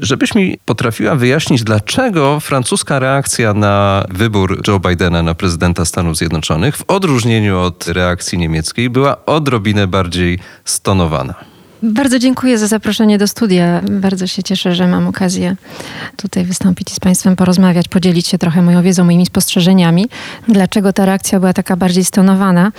żebyś 0.00 0.34
mi 0.34 0.58
potrafiła 0.64 1.14
wyjaśnić, 1.14 1.64
dlaczego 1.64 2.40
francuska 2.40 2.98
reakcja 2.98 3.54
na 3.54 4.04
wybór 4.10 4.62
Joe 4.68 4.80
Bidena 4.80 5.22
na 5.22 5.34
prezydenta 5.34 5.84
Stanów 5.84 6.16
Zjednoczonych, 6.16 6.76
w 6.76 6.84
odróżnieniu 6.88 7.58
od 7.58 7.88
reakcji 7.88 8.38
niemieckiej, 8.38 8.90
była 8.90 9.26
odrobinę 9.26 9.86
bardziej 9.86 10.38
stonowana. 10.64 11.55
Bardzo 11.82 12.18
dziękuję 12.18 12.58
za 12.58 12.66
zaproszenie 12.66 13.18
do 13.18 13.28
studia. 13.28 13.80
Bardzo 13.90 14.26
się 14.26 14.42
cieszę, 14.42 14.74
że 14.74 14.88
mam 14.88 15.06
okazję 15.06 15.56
tutaj 16.16 16.44
wystąpić 16.44 16.92
i 16.92 16.94
z 16.94 17.00
Państwem 17.00 17.36
porozmawiać, 17.36 17.88
podzielić 17.88 18.26
się 18.26 18.38
trochę 18.38 18.62
moją 18.62 18.82
wiedzą, 18.82 19.04
moimi 19.04 19.26
spostrzeżeniami. 19.26 20.08
Dlaczego 20.48 20.92
ta 20.92 21.06
reakcja 21.06 21.40
była 21.40 21.52
taka 21.52 21.76
bardziej 21.76 22.04
stonowana? 22.04 22.72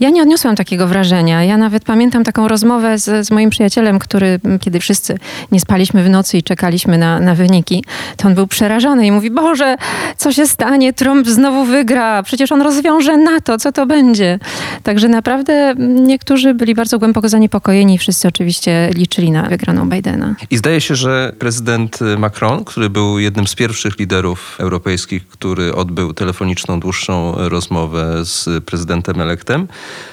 Ja 0.00 0.10
nie 0.10 0.22
odniosłam 0.22 0.56
takiego 0.56 0.86
wrażenia. 0.86 1.44
Ja 1.44 1.56
nawet 1.56 1.84
pamiętam 1.84 2.24
taką 2.24 2.48
rozmowę 2.48 2.98
z, 2.98 3.26
z 3.26 3.30
moim 3.30 3.50
przyjacielem, 3.50 3.98
który, 3.98 4.40
kiedy 4.60 4.80
wszyscy 4.80 5.18
nie 5.52 5.60
spaliśmy 5.60 6.04
w 6.04 6.10
nocy 6.10 6.38
i 6.38 6.42
czekaliśmy 6.42 6.98
na, 6.98 7.20
na 7.20 7.34
wyniki, 7.34 7.84
to 8.16 8.28
on 8.28 8.34
był 8.34 8.46
przerażony 8.46 9.06
i 9.06 9.12
mówi, 9.12 9.30
Boże, 9.30 9.76
co 10.16 10.32
się 10.32 10.46
stanie? 10.46 10.92
Trump 10.92 11.28
znowu 11.28 11.64
wygra. 11.64 12.22
Przecież 12.22 12.52
on 12.52 12.62
rozwiąże 12.62 13.16
NATO. 13.16 13.58
Co 13.58 13.72
to 13.72 13.86
będzie? 13.86 14.38
Także 14.82 15.08
naprawdę 15.08 15.74
niektórzy 15.78 16.54
byli 16.54 16.74
bardzo 16.74 16.98
głęboko 16.98 17.28
zaniepokojeni. 17.28 17.98
Wszyscy 17.98 18.28
oczywiście 18.28 18.90
liczyli 18.94 19.30
na 19.30 19.42
wygraną 19.42 19.88
Bidena. 19.88 20.34
I 20.50 20.56
zdaje 20.56 20.80
się, 20.80 20.94
że 20.94 21.32
prezydent 21.38 21.98
Macron, 22.18 22.64
który 22.64 22.90
był 22.90 23.18
jednym 23.18 23.46
z 23.46 23.54
pierwszych 23.54 23.98
liderów 23.98 24.56
europejskich, 24.58 25.28
który 25.28 25.74
odbył 25.74 26.12
telefoniczną, 26.12 26.80
dłuższą 26.80 27.34
rozmowę 27.36 28.24
z 28.24 28.64
prezydentem 28.64 29.20
elektem, 29.20 29.68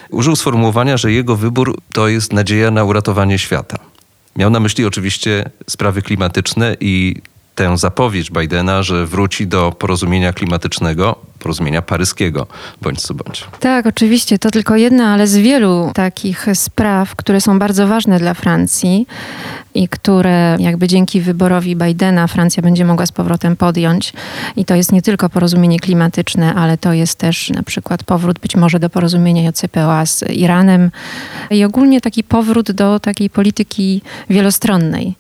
użył 0.10 0.36
sformułowania, 0.36 0.98
że 0.98 1.12
jego 1.12 1.36
wybór 1.36 1.78
to 1.94 2.08
jest 2.08 2.34
nadzieja 2.34 2.72
na 2.72 2.84
uratowanie 2.84 3.40
świata. 3.40 3.80
Miał 4.36 4.50
na 4.50 4.60
myśli 4.60 4.86
oczywiście 4.86 5.50
sprawy 5.68 6.02
klimatyczne 6.02 6.76
i 6.80 7.16
tę 7.58 7.78
zapowiedź 7.78 8.32
Bidena, 8.32 8.84
że 8.84 9.06
wróci 9.06 9.48
do 9.48 9.72
porozumienia 9.72 10.34
klimatycznego, 10.34 11.16
porozumienia 11.40 11.82
paryskiego, 11.82 12.48
bądź 12.82 13.02
co 13.02 13.14
bądź. 13.14 13.46
Tak, 13.60 13.88
oczywiście. 13.88 14.40
To 14.40 14.52
tylko 14.52 14.76
jedna, 14.76 15.14
ale 15.14 15.28
z 15.28 15.38
wielu 15.38 15.92
takich 15.94 16.46
spraw, 16.54 17.16
które 17.16 17.42
są 17.42 17.60
bardzo 17.60 17.88
ważne 17.88 18.20
dla 18.20 18.34
Francji 18.34 19.08
i 19.74 19.88
które 19.88 20.58
jakby 20.60 20.88
dzięki 20.88 21.22
wyborowi 21.22 21.76
Bidena 21.76 22.28
Francja 22.28 22.64
będzie 22.64 22.86
mogła 22.86 23.06
z 23.06 23.12
powrotem 23.12 23.56
podjąć. 23.56 24.14
I 24.56 24.66
to 24.66 24.76
jest 24.76 24.92
nie 24.92 25.02
tylko 25.02 25.30
porozumienie 25.30 25.80
klimatyczne, 25.80 26.54
ale 26.56 26.78
to 26.78 26.94
jest 26.94 27.18
też 27.18 27.50
na 27.50 27.64
przykład 27.64 28.04
powrót 28.04 28.40
być 28.40 28.56
może 28.56 28.80
do 28.80 28.90
porozumienia 28.90 29.50
JCPOA 29.50 30.06
z 30.06 30.24
Iranem 30.30 30.92
i 31.50 31.64
ogólnie 31.64 32.02
taki 32.02 32.24
powrót 32.24 32.72
do 32.72 33.00
takiej 33.00 33.30
polityki 33.30 34.02
wielostronnej. 34.30 35.16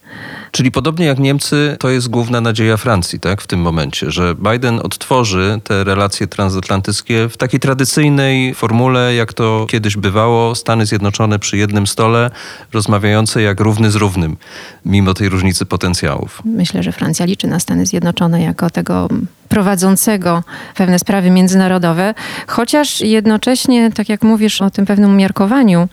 Czyli 0.51 0.71
podobnie 0.71 1.05
jak 1.05 1.19
Niemcy, 1.19 1.75
to 1.79 1.89
jest 1.89 2.09
główna 2.27 2.41
nadzieja 2.41 2.77
Francji, 2.77 3.19
tak, 3.19 3.41
w 3.41 3.47
tym 3.47 3.59
momencie, 3.59 4.11
że 4.11 4.35
Biden 4.35 4.79
odtworzy 4.83 5.59
te 5.63 5.83
relacje 5.83 6.27
transatlantyckie 6.27 7.29
w 7.29 7.37
takiej 7.37 7.59
tradycyjnej 7.59 8.53
formule, 8.53 9.15
jak 9.15 9.33
to 9.33 9.65
kiedyś 9.69 9.97
bywało, 9.97 10.55
Stany 10.55 10.85
Zjednoczone 10.85 11.39
przy 11.39 11.57
jednym 11.57 11.87
stole, 11.87 12.31
rozmawiające 12.73 13.41
jak 13.41 13.59
równy 13.59 13.91
z 13.91 13.95
równym, 13.95 14.37
mimo 14.85 15.13
tej 15.13 15.29
różnicy 15.29 15.65
potencjałów. 15.65 16.41
Myślę, 16.45 16.83
że 16.83 16.91
Francja 16.91 17.25
liczy 17.25 17.47
na 17.47 17.59
Stany 17.59 17.85
Zjednoczone 17.85 18.41
jako 18.41 18.69
tego 18.69 19.07
prowadzącego 19.49 20.43
pewne 20.75 20.99
sprawy 20.99 21.29
międzynarodowe, 21.29 22.13
chociaż 22.47 23.01
jednocześnie, 23.01 23.91
tak 23.91 24.09
jak 24.09 24.23
mówisz 24.23 24.61
o 24.61 24.69
tym 24.69 24.85
pewnym 24.85 25.09
umiarkowaniu, 25.09 25.87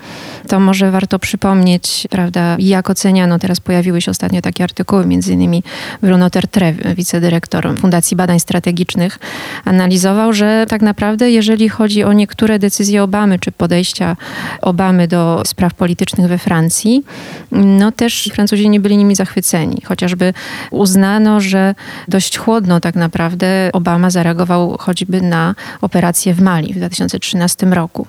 to 0.49 0.61
może 0.61 0.91
warto 0.91 1.19
przypomnieć, 1.19 2.07
prawda, 2.11 2.57
jak 2.59 2.91
oceniano, 2.91 3.39
teraz 3.39 3.61
pojawiły 3.61 4.01
się 4.01 4.11
ostatnio 4.11 4.43
takie 4.43 4.65
artykuły, 4.65 5.07
między 5.07 5.33
innymi 5.33 5.63
Bruno 6.03 6.24
Tertre, 6.31 6.73
wicedyrektor 6.97 7.79
Fundacji 7.79 8.17
Badań 8.17 8.41
Strategicznych, 8.41 9.19
analizował, 9.65 10.33
że 10.33 10.67
tak 10.69 10.83
naprawdę, 10.83 11.31
jeżeli 11.31 11.69
chodzi 11.69 12.05
o 12.05 12.13
niektóre 12.13 12.59
decyzje 12.59 13.03
Obamy, 13.03 13.39
czy 13.39 13.53
podejścia 13.53 14.17
Obamy 14.63 15.09
do 15.09 15.43
spraw 15.47 15.75
politycznych 15.75 16.29
we 16.29 16.39
Francji, 16.39 17.05
no 17.53 17.93
też 17.93 18.31
Francuzi 18.33 18.69
nie 18.69 18.81
byli 18.81 18.97
nimi 18.97 19.15
zachwyceni. 19.15 19.83
Chociażby 19.85 20.35
uznano, 20.71 21.41
że 21.41 21.75
dość 22.09 22.39
chłodno 22.39 22.81
tak 22.81 22.95
naprawdę 22.95 23.71
Obama 23.73 24.11
zareagował 24.11 24.77
choćby 24.79 25.21
na 25.21 25.55
operację 25.81 26.35
w 26.35 26.43
Mali 26.43 26.73
w 26.75 26.77
2013 26.77 27.67
roku. 27.67 28.07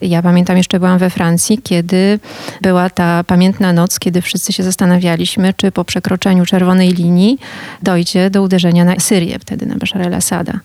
Ja 0.00 0.22
pamiętam, 0.22 0.56
jeszcze 0.56 0.78
byłam 0.78 0.98
we 0.98 1.10
Francji, 1.10 1.58
kiedy 1.58 2.18
była 2.62 2.90
ta 2.90 3.24
pamiętna 3.24 3.72
noc, 3.72 3.98
kiedy 3.98 4.22
wszyscy 4.22 4.52
się 4.52 4.62
zastanawialiśmy, 4.62 5.54
czy 5.54 5.72
po 5.72 5.84
przekroczeniu 5.84 6.46
czerwonej 6.46 6.92
linii 6.92 7.38
dojdzie 7.82 8.30
do 8.30 8.42
uderzenia 8.42 8.84
na 8.84 9.00
Syrię, 9.00 9.38
wtedy 9.38 9.66
na 9.66 9.76
Bashar 9.76 10.02
al-Assada. 10.02 10.60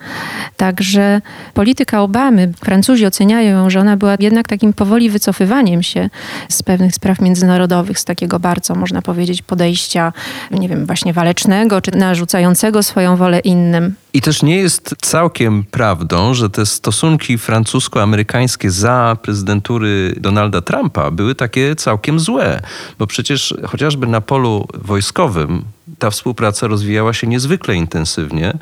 Także 0.57 1.21
polityka 1.53 2.01
Obamy, 2.01 2.53
Francuzi 2.59 3.05
oceniają, 3.05 3.69
że 3.69 3.79
ona 3.79 3.97
była 3.97 4.15
jednak 4.19 4.47
takim 4.47 4.73
powoli 4.73 5.09
wycofywaniem 5.09 5.83
się 5.83 6.09
z 6.49 6.63
pewnych 6.63 6.95
spraw 6.95 7.21
międzynarodowych, 7.21 7.99
z 7.99 8.05
takiego 8.05 8.39
bardzo, 8.39 8.75
można 8.75 9.01
powiedzieć, 9.01 9.41
podejścia, 9.41 10.13
nie 10.51 10.69
wiem, 10.69 10.85
właśnie 10.85 11.13
walecznego, 11.13 11.81
czy 11.81 11.91
narzucającego 11.91 12.83
swoją 12.83 13.15
wolę 13.17 13.39
innym. 13.39 13.95
I 14.13 14.21
też 14.21 14.43
nie 14.43 14.57
jest 14.57 14.95
całkiem 15.01 15.63
prawdą, 15.63 16.33
że 16.33 16.49
te 16.49 16.65
stosunki 16.65 17.37
francusko-amerykańskie 17.37 18.71
za 18.71 19.17
prezydentury 19.21 20.15
Donalda 20.17 20.61
Trumpa 20.61 21.11
były 21.11 21.35
takie 21.35 21.75
całkiem 21.75 22.19
złe, 22.19 22.61
bo 22.99 23.07
przecież 23.07 23.53
chociażby 23.65 24.07
na 24.07 24.21
polu 24.21 24.67
wojskowym 24.73 25.65
ta 25.99 26.09
współpraca 26.09 26.67
rozwijała 26.67 27.13
się 27.13 27.27
niezwykle 27.27 27.75
intensywnie 27.75 28.57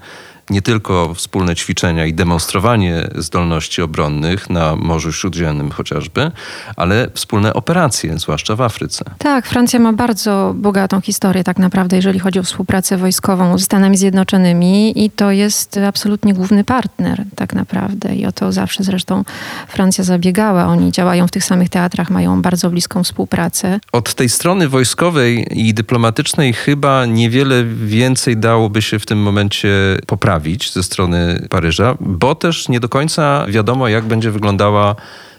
nie 0.49 0.62
tylko 0.62 1.13
wspólne 1.13 1.56
ćwiczenia 1.56 2.06
i 2.06 2.13
demonstrowanie 2.13 3.08
zdolności 3.15 3.82
obronnych 3.82 4.49
na 4.49 4.75
Morzu 4.75 5.13
Śródziemnym 5.13 5.71
chociażby, 5.71 6.32
ale 6.75 7.08
wspólne 7.13 7.53
operacje, 7.53 8.19
zwłaszcza 8.19 8.56
w 8.56 8.62
Afryce. 8.62 9.06
Tak, 9.17 9.47
Francja 9.47 9.79
ma 9.79 9.93
bardzo 9.93 10.53
bogatą 10.58 11.01
historię 11.01 11.43
tak 11.43 11.60
naprawdę, 11.60 11.95
jeżeli 11.95 12.19
chodzi 12.19 12.39
o 12.39 12.43
współpracę 12.43 12.97
wojskową 12.97 13.58
z 13.58 13.63
Stanami 13.63 13.97
Zjednoczonymi 13.97 15.06
i 15.06 15.10
to 15.10 15.32
jest 15.32 15.77
absolutnie 15.88 16.34
główny 16.34 16.63
partner 16.63 17.23
tak 17.36 17.53
naprawdę 17.53 18.15
i 18.15 18.25
o 18.25 18.32
to 18.32 18.51
zawsze 18.51 18.84
zresztą 18.84 19.23
Francja 19.67 20.03
zabiegała. 20.03 20.65
Oni 20.65 20.91
działają 20.91 21.27
w 21.27 21.32
tych 21.32 21.45
samych 21.45 21.69
teatrach, 21.69 22.10
mają 22.10 22.41
bardzo 22.41 22.69
bliską 22.69 23.03
współpracę. 23.03 23.79
Od 23.91 24.13
tej 24.13 24.29
strony 24.29 24.69
wojskowej 24.69 25.47
i 25.51 25.73
dyplomatycznej 25.73 26.53
chyba 26.53 27.06
niewiele 27.06 27.63
więcej 27.65 28.38
dałoby 28.38 28.82
się 28.82 28.99
w 28.99 29.06
tym 29.06 29.21
momencie 29.21 29.97
poprawić 30.08 30.34
ze 30.73 30.84
strony 30.84 31.47
Paryża, 31.49 31.97
bo 31.99 32.36
też 32.36 32.69
nie 32.69 32.79
do 32.79 32.89
końca 32.89 33.45
wiadomo, 33.47 33.88
jak 33.88 34.06
będzie 34.06 34.32
wyglądała 34.32 34.95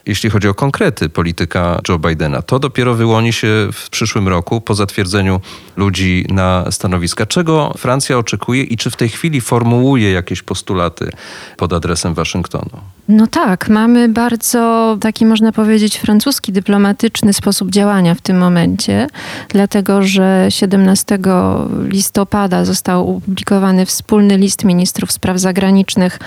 jeśli 0.07 0.31
chodzi 0.31 0.49
o 0.49 0.55
konkrety 0.55 1.09
polityka 1.09 1.81
Joe 1.89 1.99
Bidena. 1.99 2.43
To 2.43 2.59
dopiero 2.59 2.95
wyłoni 2.95 3.33
się 3.33 3.69
w 3.73 3.91
przyszłym 3.91 4.29
roku 4.29 4.61
po 4.61 4.75
zatwierdzeniu 4.75 5.41
ludzi 5.77 6.27
na 6.29 6.71
stanowiska. 6.71 7.27
Czego 7.27 7.75
Francja 7.79 8.19
oczekuje 8.19 8.63
i 8.63 8.77
czy 8.77 8.91
w 8.91 8.97
tej 8.97 9.09
chwili 9.09 9.41
formułuje 9.41 10.13
jakieś 10.13 10.43
postulaty 10.43 11.11
pod 11.57 11.73
adresem 11.73 12.15
Waszyngtonu? 12.15 12.81
No 13.09 13.27
tak, 13.27 13.69
mamy 13.69 14.09
bardzo 14.09 14.97
taki, 15.01 15.27
można 15.27 15.53
powiedzieć, 15.53 15.99
francuski 15.99 16.53
dyplomatyczny 16.53 17.33
sposób 17.33 17.71
działania 17.71 18.15
w 18.15 18.21
tym 18.21 18.39
momencie, 18.39 19.07
dlatego 19.49 20.03
że 20.03 20.47
17 20.49 21.19
listopada 21.89 22.65
został 22.65 23.17
opublikowany 23.17 23.87
wspólny 23.87 24.39
list 24.39 24.65
ministrów 24.65 25.13
spraw 25.13 25.39
zagranicznych 25.39 26.19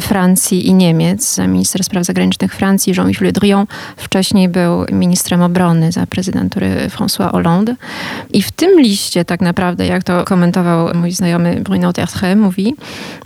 Francji 0.00 0.66
i 0.66 0.74
Niemiec. 0.74 1.38
Minister 1.38 1.84
spraw 1.84 2.04
zagranicznych 2.04 2.54
Francji, 2.54 2.92
Jean-Yves 2.96 3.20
Le 3.20 3.32
Drian, 3.32 3.66
wcześniej 3.96 4.48
był 4.48 4.84
ministrem 4.92 5.42
obrony 5.42 5.92
za 5.92 6.06
prezydentury 6.06 6.88
François 6.88 7.30
Hollande. 7.30 7.74
I 8.32 8.42
w 8.42 8.52
tym 8.52 8.80
liście 8.80 9.24
tak 9.24 9.40
naprawdę, 9.40 9.86
jak 9.86 10.04
to 10.04 10.24
komentował 10.24 10.88
mój 10.94 11.12
znajomy 11.12 11.60
Bruno 11.60 11.92
Tertre, 11.92 12.36
mówi, 12.36 12.74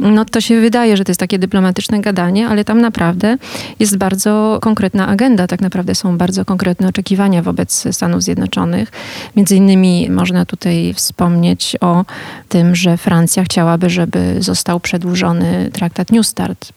no 0.00 0.24
to 0.24 0.40
się 0.40 0.60
wydaje, 0.60 0.96
że 0.96 1.04
to 1.04 1.10
jest 1.10 1.20
takie 1.20 1.38
dyplomatyczne 1.38 2.00
gadanie, 2.00 2.48
ale 2.48 2.64
tam 2.64 2.80
naprawdę 2.80 2.95
naprawdę 2.96 3.36
jest 3.78 3.96
bardzo 3.96 4.58
konkretna 4.62 5.06
agenda, 5.08 5.46
tak 5.46 5.60
naprawdę 5.60 5.94
są 5.94 6.18
bardzo 6.18 6.44
konkretne 6.44 6.88
oczekiwania 6.88 7.42
wobec 7.42 7.84
Stanów 7.90 8.22
Zjednoczonych. 8.22 8.92
Między 9.36 9.56
innymi 9.56 10.10
można 10.10 10.44
tutaj 10.44 10.94
wspomnieć 10.94 11.76
o 11.80 12.04
tym, 12.48 12.74
że 12.74 12.96
Francja 12.96 13.44
chciałaby, 13.44 13.90
żeby 13.90 14.36
został 14.38 14.80
przedłużony 14.80 15.70
traktat 15.72 16.12
New 16.12 16.26
Start. 16.26 16.72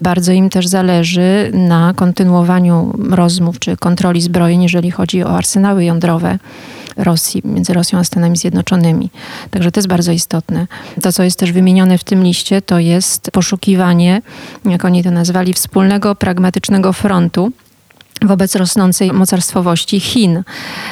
Bardzo 0.00 0.32
im 0.32 0.50
też 0.50 0.66
zależy 0.66 1.50
na 1.52 1.92
kontynuowaniu 1.96 2.92
rozmów 3.10 3.58
czy 3.58 3.76
kontroli 3.76 4.20
zbrojeń, 4.20 4.62
jeżeli 4.62 4.90
chodzi 4.90 5.24
o 5.24 5.30
arsenały 5.30 5.84
jądrowe 5.84 6.38
Rosji, 7.04 7.42
między 7.44 7.72
Rosją 7.72 7.98
a 7.98 8.04
Stanami 8.04 8.36
Zjednoczonymi. 8.36 9.10
Także 9.50 9.72
to 9.72 9.78
jest 9.78 9.88
bardzo 9.88 10.12
istotne. 10.12 10.66
To, 11.02 11.12
co 11.12 11.22
jest 11.22 11.38
też 11.38 11.52
wymienione 11.52 11.98
w 11.98 12.04
tym 12.04 12.22
liście, 12.22 12.62
to 12.62 12.78
jest 12.78 13.30
poszukiwanie, 13.30 14.22
jak 14.64 14.84
oni 14.84 15.04
to 15.04 15.10
nazwali, 15.10 15.52
wspólnego, 15.52 16.14
pragmatycznego 16.14 16.92
frontu 16.92 17.52
wobec 18.22 18.56
rosnącej 18.56 19.12
mocarstwowości 19.12 20.00
Chin. 20.00 20.42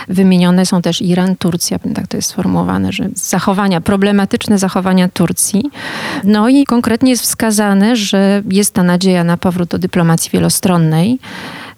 Wymienione 0.09 0.67
są 0.67 0.83
też 0.83 1.03
Iran, 1.03 1.37
Turcja, 1.37 1.79
tak 1.95 2.07
to 2.07 2.17
jest 2.17 2.29
sformułowane, 2.29 2.93
że 2.93 3.09
zachowania, 3.15 3.81
problematyczne 3.81 4.59
zachowania 4.59 5.09
Turcji. 5.09 5.71
No 6.25 6.49
i 6.49 6.65
konkretnie 6.65 7.11
jest 7.11 7.23
wskazane, 7.23 7.97
że 7.97 8.43
jest 8.51 8.75
ta 8.75 8.83
nadzieja 8.83 9.25
na 9.25 9.37
powrót 9.37 9.69
do 9.69 9.79
dyplomacji 9.79 10.31
wielostronnej 10.31 11.19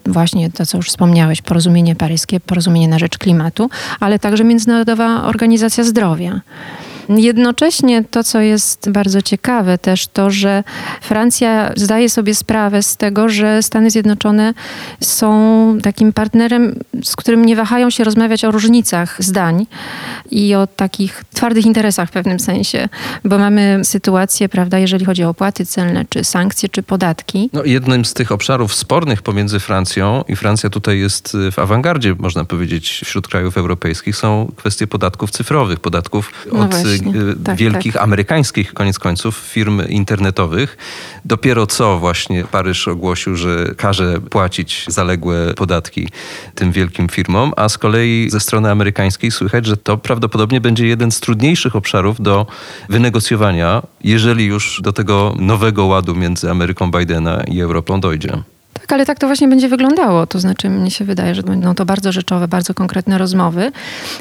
właśnie 0.05 0.51
to, 0.51 0.65
co 0.65 0.77
już 0.77 0.87
wspomniałeś, 0.87 1.41
porozumienie 1.41 1.95
paryskie, 1.95 2.39
porozumienie 2.39 2.87
na 2.87 2.99
rzecz 2.99 3.17
klimatu, 3.17 3.69
ale 3.99 4.19
także 4.19 4.43
Międzynarodowa 4.43 5.23
Organizacja 5.23 5.83
Zdrowia. 5.83 6.41
Jednocześnie 7.17 8.03
to, 8.03 8.23
co 8.23 8.39
jest 8.39 8.89
bardzo 8.89 9.21
ciekawe 9.21 9.77
też, 9.77 10.07
to, 10.07 10.31
że 10.31 10.63
Francja 11.01 11.71
zdaje 11.75 12.09
sobie 12.09 12.35
sprawę 12.35 12.83
z 12.83 12.97
tego, 12.97 13.29
że 13.29 13.63
Stany 13.63 13.91
Zjednoczone 13.91 14.53
są 15.03 15.77
takim 15.83 16.13
partnerem, 16.13 16.75
z 17.03 17.15
którym 17.15 17.45
nie 17.45 17.55
wahają 17.55 17.89
się 17.89 18.03
rozmawiać 18.03 18.45
o 18.45 18.51
różnicach 18.51 19.23
zdań 19.23 19.65
i 20.31 20.55
o 20.55 20.67
takich 20.67 21.23
twardych 21.33 21.65
interesach 21.65 22.09
w 22.09 22.11
pewnym 22.11 22.39
sensie, 22.39 22.89
bo 23.25 23.37
mamy 23.37 23.79
sytuację, 23.83 24.49
prawda, 24.49 24.79
jeżeli 24.79 25.05
chodzi 25.05 25.23
o 25.23 25.29
opłaty 25.29 25.65
celne, 25.65 26.05
czy 26.09 26.23
sankcje, 26.23 26.69
czy 26.69 26.83
podatki. 26.83 27.49
No, 27.53 27.63
jednym 27.63 28.05
z 28.05 28.13
tych 28.13 28.31
obszarów 28.31 28.73
spornych 28.73 29.21
pomiędzy 29.21 29.59
Francją 29.59 30.23
i 30.27 30.35
Francja 30.35 30.69
tutaj 30.69 30.99
jest 30.99 31.37
w 31.51 31.59
awangardzie, 31.59 32.15
można 32.19 32.45
powiedzieć, 32.45 33.01
wśród 33.05 33.27
krajów 33.27 33.57
europejskich, 33.57 34.15
są 34.15 34.51
kwestie 34.55 34.87
podatków 34.87 35.31
cyfrowych, 35.31 35.79
podatków 35.79 36.31
no 36.53 36.59
od 36.59 36.73
Y, 36.73 37.00
tak, 37.43 37.57
wielkich 37.57 37.93
tak. 37.93 38.03
amerykańskich, 38.03 38.73
koniec 38.73 38.99
końców, 38.99 39.35
firm 39.37 39.81
internetowych. 39.87 40.77
Dopiero 41.25 41.67
co 41.67 41.99
właśnie 41.99 42.43
Paryż 42.43 42.87
ogłosił, 42.87 43.35
że 43.35 43.73
każe 43.77 44.21
płacić 44.21 44.85
zaległe 44.87 45.53
podatki 45.53 46.07
tym 46.55 46.71
wielkim 46.71 47.09
firmom, 47.09 47.53
a 47.57 47.69
z 47.69 47.77
kolei 47.77 48.29
ze 48.29 48.39
strony 48.39 48.71
amerykańskiej 48.71 49.31
słychać, 49.31 49.65
że 49.65 49.77
to 49.77 49.97
prawdopodobnie 49.97 50.61
będzie 50.61 50.87
jeden 50.87 51.11
z 51.11 51.19
trudniejszych 51.19 51.75
obszarów 51.75 52.21
do 52.21 52.47
wynegocjowania, 52.89 53.81
jeżeli 54.03 54.45
już 54.45 54.81
do 54.83 54.93
tego 54.93 55.35
nowego 55.39 55.85
ładu 55.85 56.15
między 56.15 56.51
Ameryką 56.51 56.91
Bidena 56.91 57.43
i 57.43 57.61
Europą 57.61 57.99
dojdzie. 57.99 58.43
Tak, 58.73 58.93
ale 58.93 59.05
tak 59.05 59.19
to 59.19 59.27
właśnie 59.27 59.47
będzie 59.47 59.69
wyglądało. 59.69 60.27
To 60.27 60.39
znaczy, 60.39 60.69
mnie 60.69 60.91
się 60.91 61.05
wydaje, 61.05 61.35
że 61.35 61.43
będą 61.43 61.75
to 61.75 61.85
bardzo 61.85 62.11
rzeczowe, 62.11 62.47
bardzo 62.47 62.73
konkretne 62.73 63.17
rozmowy. 63.17 63.71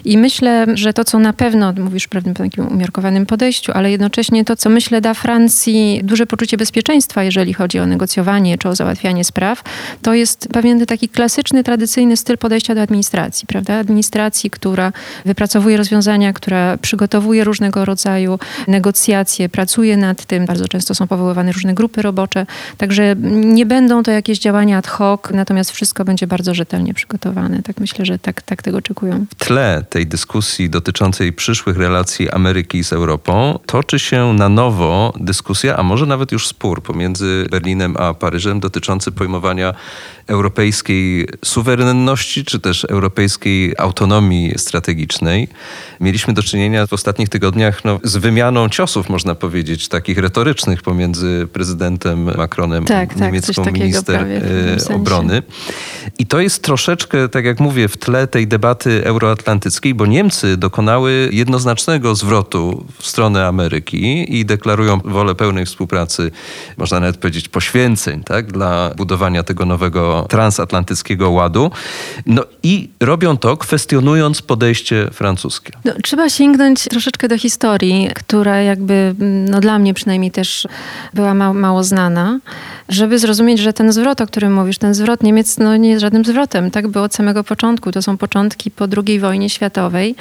I 0.05 0.19
myślę, 0.19 0.67
że 0.75 0.93
to, 0.93 1.05
co 1.05 1.19
na 1.19 1.33
pewno, 1.33 1.73
mówisz 1.73 2.05
w 2.05 2.09
pewnym 2.09 2.35
takim 2.35 2.69
umiarkowanym 2.69 3.27
podejściu, 3.27 3.73
ale 3.73 3.91
jednocześnie 3.91 4.45
to, 4.45 4.57
co 4.57 4.71
myślę 4.71 5.01
da 5.01 5.15
Francji 5.15 6.01
duże 6.05 6.27
poczucie 6.27 6.57
bezpieczeństwa, 6.57 7.23
jeżeli 7.23 7.55
chodzi 7.55 7.79
o 7.79 7.87
negocjowanie 7.87 8.59
czy 8.59 8.69
o 8.69 8.75
załatwianie 8.75 9.25
spraw, 9.25 9.63
to 10.03 10.15
jest 10.15 10.49
pewien 10.53 10.87
taki 10.87 11.09
klasyczny, 11.09 11.65
tradycyjny 11.65 12.17
styl 12.17 12.39
podejścia 12.39 12.75
do 12.75 12.83
administracji, 12.83 13.47
prawda? 13.47 13.75
Administracji, 13.75 14.51
która 14.51 14.93
wypracowuje 15.25 15.77
rozwiązania, 15.77 16.33
która 16.33 16.79
przygotowuje 16.79 17.45
różnego 17.45 17.85
rodzaju 17.85 18.39
negocjacje, 18.69 19.49
pracuje 19.49 19.97
nad 19.97 20.25
tym. 20.25 20.47
Bardzo 20.47 20.69
często 20.69 20.95
są 20.95 21.07
powoływane 21.07 21.53
różne 21.53 21.75
grupy 21.75 22.03
robocze, 22.03 22.47
także 22.79 23.17
nie 23.31 23.67
będą 23.67 24.03
to 24.03 24.11
jakieś 24.11 24.40
działania 24.41 24.79
ad 24.79 24.87
hoc, 24.87 25.21
natomiast 25.35 25.71
wszystko 25.71 26.05
będzie 26.05 26.27
bardzo 26.27 26.55
rzetelnie 26.55 26.95
przygotowane. 26.95 27.63
Tak 27.63 27.81
myślę, 27.81 28.05
że 28.07 28.19
tak, 28.19 28.43
tak 28.43 28.63
tego 28.63 28.79
oczekują. 28.79 29.27
W 29.31 29.45
tle 29.45 29.85
tej 29.91 30.07
dyskusji 30.07 30.71
dotyczącej 30.71 31.33
przyszłych 31.33 31.77
relacji 31.77 32.31
Ameryki 32.31 32.85
z 32.85 32.93
Europą 32.93 33.59
toczy 33.67 33.99
się 33.99 34.33
na 34.33 34.49
nowo 34.49 35.13
dyskusja, 35.21 35.77
a 35.77 35.83
może 35.83 36.07
nawet 36.07 36.33
już 36.33 36.47
spór 36.47 36.83
pomiędzy 36.83 37.47
Berlinem 37.51 37.97
a 37.97 38.15
Paryżem 38.15 38.61
dotyczący 38.61 39.13
pojmowania 39.13 39.75
europejskiej 40.31 41.29
suwerenności, 41.45 42.45
czy 42.45 42.61
też 42.61 42.85
europejskiej 42.85 43.75
autonomii 43.79 44.53
strategicznej. 44.57 45.49
Mieliśmy 46.01 46.35
do 46.35 46.43
czynienia 46.43 46.87
w 46.87 46.93
ostatnich 46.93 47.29
tygodniach 47.29 47.85
no, 47.85 48.01
z 48.03 48.17
wymianą 48.17 48.69
ciosów, 48.69 49.09
można 49.09 49.35
powiedzieć, 49.35 49.89
takich 49.89 50.19
retorycznych 50.19 50.83
pomiędzy 50.83 51.49
prezydentem 51.53 52.37
Macronem, 52.37 52.85
tak, 52.85 53.15
tak, 53.15 53.23
niemiecką 53.23 53.73
minister 53.73 54.27
e, 54.91 54.95
obrony. 54.95 55.43
I 56.19 56.27
to 56.27 56.41
jest 56.41 56.63
troszeczkę, 56.63 57.29
tak 57.29 57.45
jak 57.45 57.61
mówię, 57.61 57.89
w 57.89 57.97
tle 57.97 58.27
tej 58.27 58.47
debaty 58.47 59.05
euroatlantyckiej, 59.05 59.95
bo 59.95 60.07
Niemcy 60.07 60.57
dokonały 60.57 61.29
jednoznacznego 61.33 62.15
zwrotu 62.15 62.87
w 62.99 63.07
stronę 63.07 63.47
Ameryki 63.47 64.39
i 64.39 64.45
deklarują 64.45 64.99
wolę 65.05 65.35
pełnej 65.35 65.67
współpracy, 65.67 66.31
można 66.77 67.01
nawet 67.01 67.17
powiedzieć 67.17 67.49
poświęceń, 67.49 68.25
tak, 68.25 68.53
dla 68.53 68.91
budowania 68.97 69.43
tego 69.43 69.67
nowego 69.67 70.20
transatlantyckiego 70.23 71.31
ładu. 71.31 71.71
No 72.27 72.45
i 72.63 72.89
robią 73.01 73.37
to 73.37 73.57
kwestionując 73.57 74.43
podejście 74.43 75.09
francuskie. 75.13 75.73
No, 75.85 75.93
trzeba 76.03 76.29
sięgnąć 76.29 76.85
troszeczkę 76.85 77.29
do 77.29 77.39
historii, 77.39 78.11
która 78.15 78.61
jakby, 78.61 79.15
no 79.51 79.61
dla 79.61 79.79
mnie 79.79 79.95
przynajmniej 79.95 80.31
też 80.31 80.67
była 81.15 81.35
mało, 81.35 81.55
mało 81.55 81.85
znana, 81.85 82.39
żeby 82.89 83.19
zrozumieć, 83.19 83.59
że 83.59 83.73
ten 83.73 83.93
zwrot, 83.93 84.21
o 84.21 84.27
którym 84.27 84.55
mówisz, 84.55 84.79
ten 84.79 84.95
zwrot 84.95 85.23
Niemiec 85.23 85.59
no, 85.59 85.77
nie 85.77 85.91
jest 85.91 86.01
żadnym 86.01 86.25
zwrotem. 86.25 86.71
Tak 86.71 86.89
było 86.89 87.05
od 87.05 87.15
samego 87.15 87.45
początku. 87.45 87.93
To 87.93 88.03
są 88.03 88.17
początki 88.17 88.71
po 88.71 88.87
II 89.07 89.21
wojnie 89.21 89.51
światowej. 89.51 90.15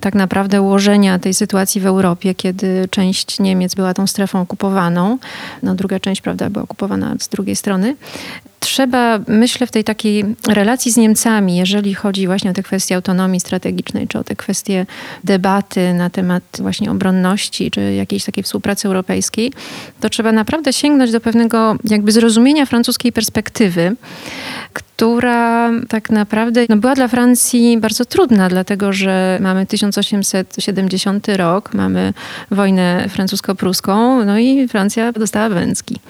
Tak 0.00 0.14
naprawdę 0.14 0.62
ułożenia 0.62 1.18
tej 1.18 1.34
sytuacji 1.34 1.80
w 1.80 1.86
Europie, 1.86 2.34
kiedy 2.34 2.88
część 2.90 3.40
Niemiec 3.40 3.74
była 3.74 3.94
tą 3.94 4.06
strefą 4.06 4.40
okupowaną, 4.40 5.18
no 5.62 5.74
druga 5.74 6.00
część, 6.00 6.20
prawda, 6.20 6.50
była 6.50 6.64
okupowana 6.64 7.14
z 7.20 7.28
drugiej 7.28 7.56
strony 7.56 7.96
trzeba, 8.60 9.18
myślę, 9.28 9.66
w 9.66 9.70
tej 9.70 9.84
takiej 9.84 10.24
relacji 10.48 10.92
z 10.92 10.96
Niemcami, 10.96 11.56
jeżeli 11.56 11.94
chodzi 11.94 12.26
właśnie 12.26 12.50
o 12.50 12.54
te 12.54 12.62
kwestie 12.62 12.96
autonomii 12.96 13.40
strategicznej, 13.40 14.08
czy 14.08 14.18
o 14.18 14.24
te 14.24 14.36
kwestie 14.36 14.86
debaty 15.24 15.94
na 15.94 16.10
temat 16.10 16.42
właśnie 16.58 16.90
obronności, 16.90 17.70
czy 17.70 17.94
jakiejś 17.94 18.24
takiej 18.24 18.44
współpracy 18.44 18.88
europejskiej, 18.88 19.52
to 20.00 20.08
trzeba 20.08 20.32
naprawdę 20.32 20.72
sięgnąć 20.72 21.12
do 21.12 21.20
pewnego 21.20 21.76
jakby 21.84 22.12
zrozumienia 22.12 22.66
francuskiej 22.66 23.12
perspektywy, 23.12 23.96
która 25.00 25.70
tak 25.88 26.10
naprawdę 26.10 26.66
no, 26.68 26.76
była 26.76 26.94
dla 26.94 27.08
Francji 27.08 27.78
bardzo 27.78 28.04
trudna, 28.04 28.48
dlatego 28.48 28.92
że 28.92 29.38
mamy 29.40 29.66
1870 29.66 31.28
rok, 31.28 31.74
mamy 31.74 32.12
wojnę 32.50 33.08
francusko-pruską, 33.08 34.24
no 34.24 34.38
i 34.38 34.68
Francja 34.68 35.12
dostała 35.12 35.48
wędki. 35.48 36.00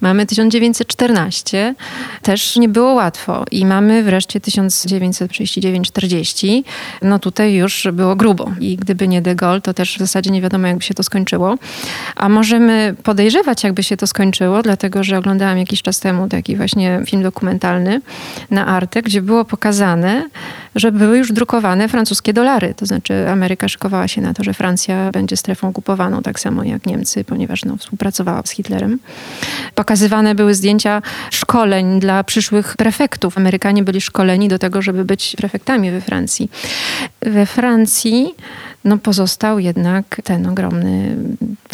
Mamy 0.00 0.26
1914, 0.26 1.74
też 2.22 2.56
nie 2.56 2.68
było 2.68 2.92
łatwo 2.92 3.44
i 3.50 3.66
mamy 3.66 4.02
wreszcie 4.02 4.40
1939-40, 4.40 6.62
no 7.02 7.18
tutaj 7.18 7.54
już 7.54 7.88
było 7.92 8.16
grubo 8.16 8.50
i 8.60 8.76
gdyby 8.76 9.08
nie 9.08 9.22
de 9.22 9.34
Gaulle, 9.34 9.60
to 9.60 9.74
też 9.74 9.96
w 9.96 9.98
zasadzie 9.98 10.30
nie 10.30 10.42
wiadomo, 10.42 10.66
jakby 10.66 10.82
się 10.82 10.94
to 10.94 11.02
skończyło. 11.02 11.58
A 12.16 12.28
możemy 12.28 12.94
podejrzewać, 13.02 13.64
jakby 13.64 13.82
się 13.82 13.96
to 13.96 14.06
skończyło, 14.06 14.62
dlatego 14.62 15.04
że 15.04 15.18
oglądałam 15.18 15.58
jakiś 15.58 15.82
czas 15.82 16.00
temu 16.00 16.28
taki 16.28 16.56
właśnie 16.56 17.02
film 17.06 17.22
dokumentalny 17.22 18.00
na 18.50 18.66
Arte, 18.66 19.02
gdzie 19.02 19.22
było 19.22 19.44
pokazane, 19.44 20.28
że 20.74 20.92
były 20.92 21.18
już 21.18 21.32
drukowane 21.32 21.88
francuskie 21.88 22.32
dolary. 22.32 22.74
To 22.76 22.86
znaczy 22.86 23.28
Ameryka 23.28 23.68
szykowała 23.68 24.08
się 24.08 24.20
na 24.20 24.34
to, 24.34 24.44
że 24.44 24.54
Francja 24.54 25.10
będzie 25.10 25.36
strefą 25.36 25.68
okupowaną, 25.68 26.22
tak 26.22 26.40
samo 26.40 26.64
jak 26.64 26.86
Niemcy, 26.86 27.24
ponieważ 27.24 27.64
no, 27.64 27.76
współpracowała 27.76 28.42
z 28.44 28.50
Hitlerem. 28.50 28.98
Pokazywane 29.74 30.34
były 30.34 30.54
zdjęcia 30.54 31.02
szkoleń 31.30 32.00
dla 32.00 32.24
przyszłych 32.24 32.76
prefektów. 32.76 33.38
Amerykanie 33.38 33.82
byli 33.82 34.00
szkoleni 34.00 34.48
do 34.48 34.58
tego, 34.58 34.82
żeby 34.82 35.04
być 35.04 35.36
prefektami 35.36 35.90
we 35.90 36.00
Francji. 36.00 36.50
We 37.20 37.46
Francji 37.46 38.34
no 38.84 38.98
pozostał 38.98 39.58
jednak 39.58 40.20
ten 40.24 40.46
ogromny 40.46 41.16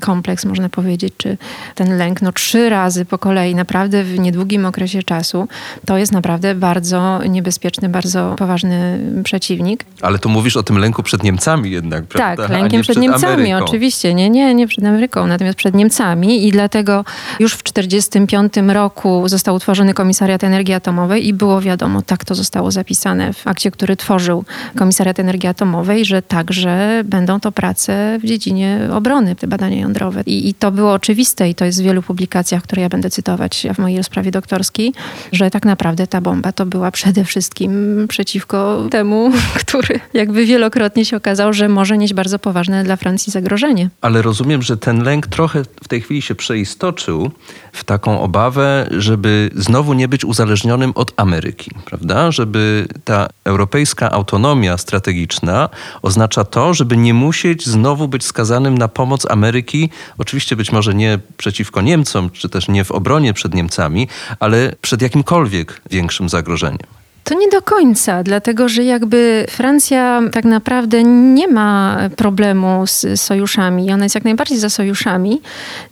kompleks, 0.01 0.44
można 0.44 0.68
powiedzieć, 0.68 1.14
czy 1.16 1.38
ten 1.75 1.99
lęk, 1.99 2.23
no 2.23 2.33
trzy 2.33 2.68
razy 2.68 3.05
po 3.05 3.18
kolei, 3.18 3.55
naprawdę 3.55 4.05
w 4.05 4.18
niedługim 4.18 4.66
okresie 4.66 5.03
czasu, 5.03 5.49
to 5.87 5.99
jest 5.99 6.12
naprawdę 6.12 6.55
bardzo 6.55 7.21
niebezpieczny, 7.29 7.88
bardzo 7.88 8.35
poważny 8.38 8.99
przeciwnik. 9.25 9.85
Ale 10.03 10.18
tu 10.18 10.29
mówisz 10.29 10.57
o 10.57 10.62
tym 10.62 10.79
lęku 10.79 11.03
przed 11.03 11.23
Niemcami 11.23 11.71
jednak, 11.71 12.05
prawda? 12.05 12.42
Tak, 12.42 12.51
lękiem 12.51 12.83
przed, 12.83 12.94
przed, 12.94 13.03
Niemcami, 13.03 13.53
Ameryką. 13.53 13.64
oczywiście. 13.64 14.14
Nie, 14.14 14.31
nie, 14.31 14.55
nie 14.55 14.66
przed 14.66 14.85
Ameryką, 14.85 15.27
natomiast 15.27 15.59
przed 15.59 15.75
Niemcami 15.75 16.47
i 16.47 16.53
dlatego 16.53 17.05
już 17.40 17.55
w 17.55 17.62
1945 17.62 18.75
roku 18.75 19.29
został 19.29 19.55
utworzony 19.55 19.94
Komisariat 19.94 20.44
Energii 20.44 20.75
Atomowej 20.75 21.27
i 21.27 21.33
było 21.35 21.61
wiadomo, 21.61 22.03
tak 22.03 22.25
to 22.25 22.35
zostało 22.35 22.71
zapisane 22.71 23.33
w 23.33 23.47
akcie, 23.47 23.71
który 23.71 23.97
tworzył 23.97 24.44
Komisariat 24.77 25.21
Energii 25.21 25.49
Atomowej, 25.49 26.05
że 26.05 26.23
także 26.23 26.97
będą 27.04 27.40
to 27.40 27.52
prace 27.52 28.18
w 28.22 28.26
dziedzinie 28.26 28.80
obrony, 28.92 29.37
te 29.37 29.46
badania 29.46 29.80
jądrowe. 29.80 30.22
I, 30.26 30.48
I, 30.48 30.54
to 30.54 30.70
było 30.70 30.92
oczywiste 30.92 31.48
i 31.48 31.54
to 31.54 31.64
jest 31.64 31.80
w 31.80 31.84
wielu 31.84 32.03
publikacjach, 32.03 32.62
które 32.62 32.82
ja 32.82 32.88
będę 32.88 33.11
cytować 33.11 33.66
w 33.74 33.78
mojej 33.78 33.96
rozprawie 33.96 34.30
doktorskiej, 34.30 34.92
że 35.32 35.51
tak 35.51 35.64
naprawdę 35.64 36.07
ta 36.07 36.20
bomba 36.20 36.53
to 36.53 36.66
była 36.66 36.90
przede 36.90 37.24
wszystkim 37.24 38.05
przeciwko 38.09 38.86
temu, 38.90 39.30
który 39.66 40.01
jakby 40.14 40.46
wielokrotnie 40.46 41.05
się 41.05 41.16
okazał, 41.16 41.53
że 41.53 41.68
może 41.68 41.99
nieść 41.99 42.14
bardzo 42.14 42.38
poważne 42.38 42.84
dla 42.84 42.96
Francji 42.96 43.32
zagrożenie. 43.32 43.90
Ale 44.01 44.22
rozumiem, 44.22 44.62
że 44.62 44.76
ten 44.76 45.03
lęk 45.03 45.26
trochę 45.26 45.62
w 45.82 45.88
tej 45.88 46.01
chwili 46.01 46.22
się 46.22 46.34
przeistoczył 46.34 47.30
w 47.72 47.84
taką 47.84 48.20
obawę, 48.20 48.88
żeby 48.90 49.51
znowu 49.55 49.94
nie 49.94 50.09
być 50.09 50.24
uzależnionym 50.24 50.92
od 50.94 51.12
Ameryki, 51.16 51.70
prawda? 51.84 52.30
Żeby 52.30 52.86
ta 53.05 53.28
europejska 53.44 54.11
autonomia 54.11 54.78
strategiczna 54.78 55.68
oznacza 56.03 56.44
to, 56.44 56.74
żeby 56.74 56.88
nie 56.97 57.14
musieć 57.14 57.66
znowu 57.66 58.09
być 58.09 58.24
skazanym 58.24 58.78
na 58.78 58.89
pomoc 58.89 59.26
Ameryki, 59.30 59.91
oczywiście 60.18 60.57
być 60.57 60.72
może 60.72 60.95
nie 60.95 61.18
przeciwko 61.36 61.80
Niemcom, 61.80 62.30
czy 62.30 62.49
też 62.49 62.68
nie 62.68 62.84
w 62.84 62.93
obronie 62.93 63.34
przed 63.34 63.55
Niemcami, 63.55 64.09
ale 64.41 64.74
przed 64.80 65.03
jakimkolwiek 65.03 65.80
większym 65.91 66.28
zagrożeniem. 66.28 66.97
To 67.29 67.35
nie 67.35 67.49
do 67.49 67.62
końca, 67.62 68.22
dlatego 68.22 68.68
że 68.68 68.85
jakby 68.85 69.47
Francja 69.51 70.20
tak 70.33 70.45
naprawdę 70.45 71.03
nie 71.05 71.49
ma 71.49 71.99
problemu 72.16 72.87
z 72.87 73.20
sojuszami. 73.20 73.93
Ona 73.93 74.05
jest 74.05 74.14
jak 74.14 74.24
najbardziej 74.24 74.59
za 74.59 74.70
sojuszami. 74.70 75.41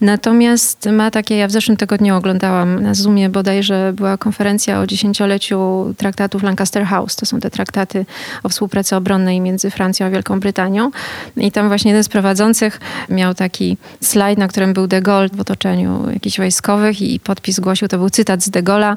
Natomiast 0.00 0.88
ma 0.92 1.10
takie, 1.10 1.36
ja 1.36 1.48
w 1.48 1.50
zeszłym 1.50 1.76
tygodniu 1.76 2.16
oglądałam 2.16 2.82
na 2.82 2.94
Zoomie 2.94 3.28
bodajże 3.28 3.92
była 3.96 4.16
konferencja 4.16 4.80
o 4.80 4.86
dziesięcioleciu 4.86 5.94
traktatów 5.96 6.42
Lancaster 6.42 6.84
House. 6.84 7.16
To 7.16 7.26
są 7.26 7.40
te 7.40 7.50
traktaty 7.50 8.06
o 8.42 8.48
współpracy 8.48 8.96
obronnej 8.96 9.40
między 9.40 9.70
Francją 9.70 10.06
a 10.06 10.10
Wielką 10.10 10.40
Brytanią. 10.40 10.90
I 11.36 11.52
tam 11.52 11.68
właśnie 11.68 11.90
jeden 11.90 12.04
z 12.04 12.08
prowadzących 12.08 12.80
miał 13.08 13.34
taki 13.34 13.76
slajd, 14.00 14.38
na 14.38 14.48
którym 14.48 14.72
był 14.72 14.86
de 14.86 15.02
Gaulle 15.02 15.28
w 15.32 15.40
otoczeniu 15.40 16.10
jakichś 16.12 16.38
wojskowych 16.38 17.02
i 17.02 17.20
podpis 17.20 17.60
głosił, 17.60 17.88
to 17.88 17.98
był 17.98 18.10
cytat 18.10 18.42
z 18.42 18.50
de 18.50 18.62
Gaulle'a. 18.62 18.96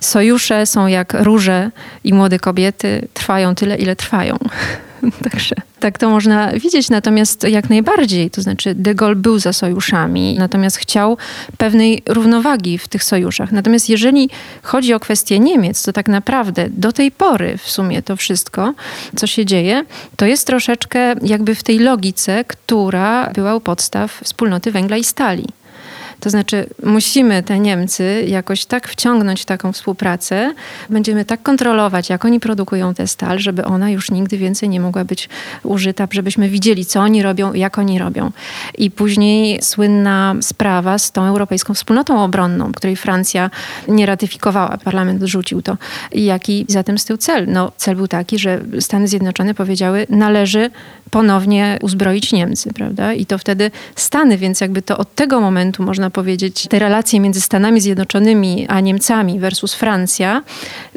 Sojusze 0.00 0.66
są 0.66 0.86
jak 0.86 1.14
róże 1.18 1.70
i 2.04 2.14
młode 2.14 2.38
kobiety 2.38 3.08
trwają 3.14 3.54
tyle, 3.54 3.76
ile 3.76 3.96
trwają. 3.96 4.38
Także 5.30 5.56
tak 5.80 5.98
to 5.98 6.10
można 6.10 6.52
widzieć, 6.52 6.90
natomiast 6.90 7.44
jak 7.48 7.70
najbardziej, 7.70 8.30
to 8.30 8.42
znaczy 8.42 8.74
de 8.74 8.94
Gaulle 8.94 9.16
był 9.16 9.38
za 9.38 9.52
sojuszami, 9.52 10.36
natomiast 10.38 10.76
chciał 10.76 11.16
pewnej 11.58 12.02
równowagi 12.06 12.78
w 12.78 12.88
tych 12.88 13.04
sojuszach. 13.04 13.52
Natomiast 13.52 13.88
jeżeli 13.88 14.30
chodzi 14.62 14.94
o 14.94 15.00
kwestię 15.00 15.38
Niemiec, 15.38 15.82
to 15.82 15.92
tak 15.92 16.08
naprawdę 16.08 16.68
do 16.70 16.92
tej 16.92 17.10
pory 17.10 17.58
w 17.58 17.70
sumie 17.70 18.02
to 18.02 18.16
wszystko, 18.16 18.74
co 19.16 19.26
się 19.26 19.46
dzieje, 19.46 19.84
to 20.16 20.26
jest 20.26 20.46
troszeczkę 20.46 21.14
jakby 21.22 21.54
w 21.54 21.62
tej 21.62 21.78
logice, 21.78 22.44
która 22.44 23.30
była 23.30 23.54
u 23.54 23.60
podstaw 23.60 24.20
wspólnoty 24.24 24.72
węgla 24.72 24.96
i 24.96 25.04
stali. 25.04 25.44
To 26.20 26.30
znaczy, 26.30 26.66
musimy 26.82 27.42
te 27.42 27.58
Niemcy 27.58 28.24
jakoś 28.28 28.64
tak 28.64 28.88
wciągnąć 28.88 29.42
w 29.42 29.44
taką 29.44 29.72
współpracę, 29.72 30.54
będziemy 30.90 31.24
tak 31.24 31.42
kontrolować, 31.42 32.10
jak 32.10 32.24
oni 32.24 32.40
produkują 32.40 32.94
tę 32.94 33.06
stal, 33.06 33.38
żeby 33.38 33.64
ona 33.64 33.90
już 33.90 34.10
nigdy 34.10 34.38
więcej 34.38 34.68
nie 34.68 34.80
mogła 34.80 35.04
być 35.04 35.28
użyta, 35.62 36.08
żebyśmy 36.10 36.48
widzieli, 36.48 36.86
co 36.86 37.00
oni 37.00 37.22
robią, 37.22 37.54
jak 37.54 37.78
oni 37.78 37.98
robią. 37.98 38.30
I 38.78 38.90
później 38.90 39.62
słynna 39.62 40.34
sprawa 40.40 40.98
z 40.98 41.12
tą 41.12 41.24
Europejską 41.24 41.74
Wspólnotą 41.74 42.24
Obronną, 42.24 42.72
której 42.72 42.96
Francja 42.96 43.50
nie 43.88 44.06
ratyfikowała, 44.06 44.78
parlament 44.84 45.22
odrzucił 45.22 45.62
to. 45.62 45.76
Jaki 46.12 46.66
zatem 46.68 46.98
z 46.98 47.04
tyłu 47.04 47.16
cel? 47.16 47.46
No, 47.48 47.72
cel 47.76 47.96
był 47.96 48.08
taki, 48.08 48.38
że 48.38 48.60
Stany 48.80 49.08
Zjednoczone 49.08 49.54
powiedziały, 49.54 50.06
należy 50.10 50.70
ponownie 51.10 51.78
uzbroić 51.82 52.32
Niemcy, 52.32 52.72
prawda? 52.72 53.12
I 53.12 53.26
to 53.26 53.38
wtedy 53.38 53.70
Stany, 53.96 54.38
więc 54.38 54.60
jakby 54.60 54.82
to 54.82 54.98
od 54.98 55.14
tego 55.14 55.40
momentu 55.40 55.82
można 55.82 56.10
powiedzieć, 56.10 56.66
te 56.68 56.78
relacje 56.78 57.20
między 57.20 57.40
Stanami 57.40 57.80
Zjednoczonymi 57.80 58.66
a 58.68 58.80
Niemcami 58.80 59.40
versus 59.40 59.74
Francja 59.74 60.42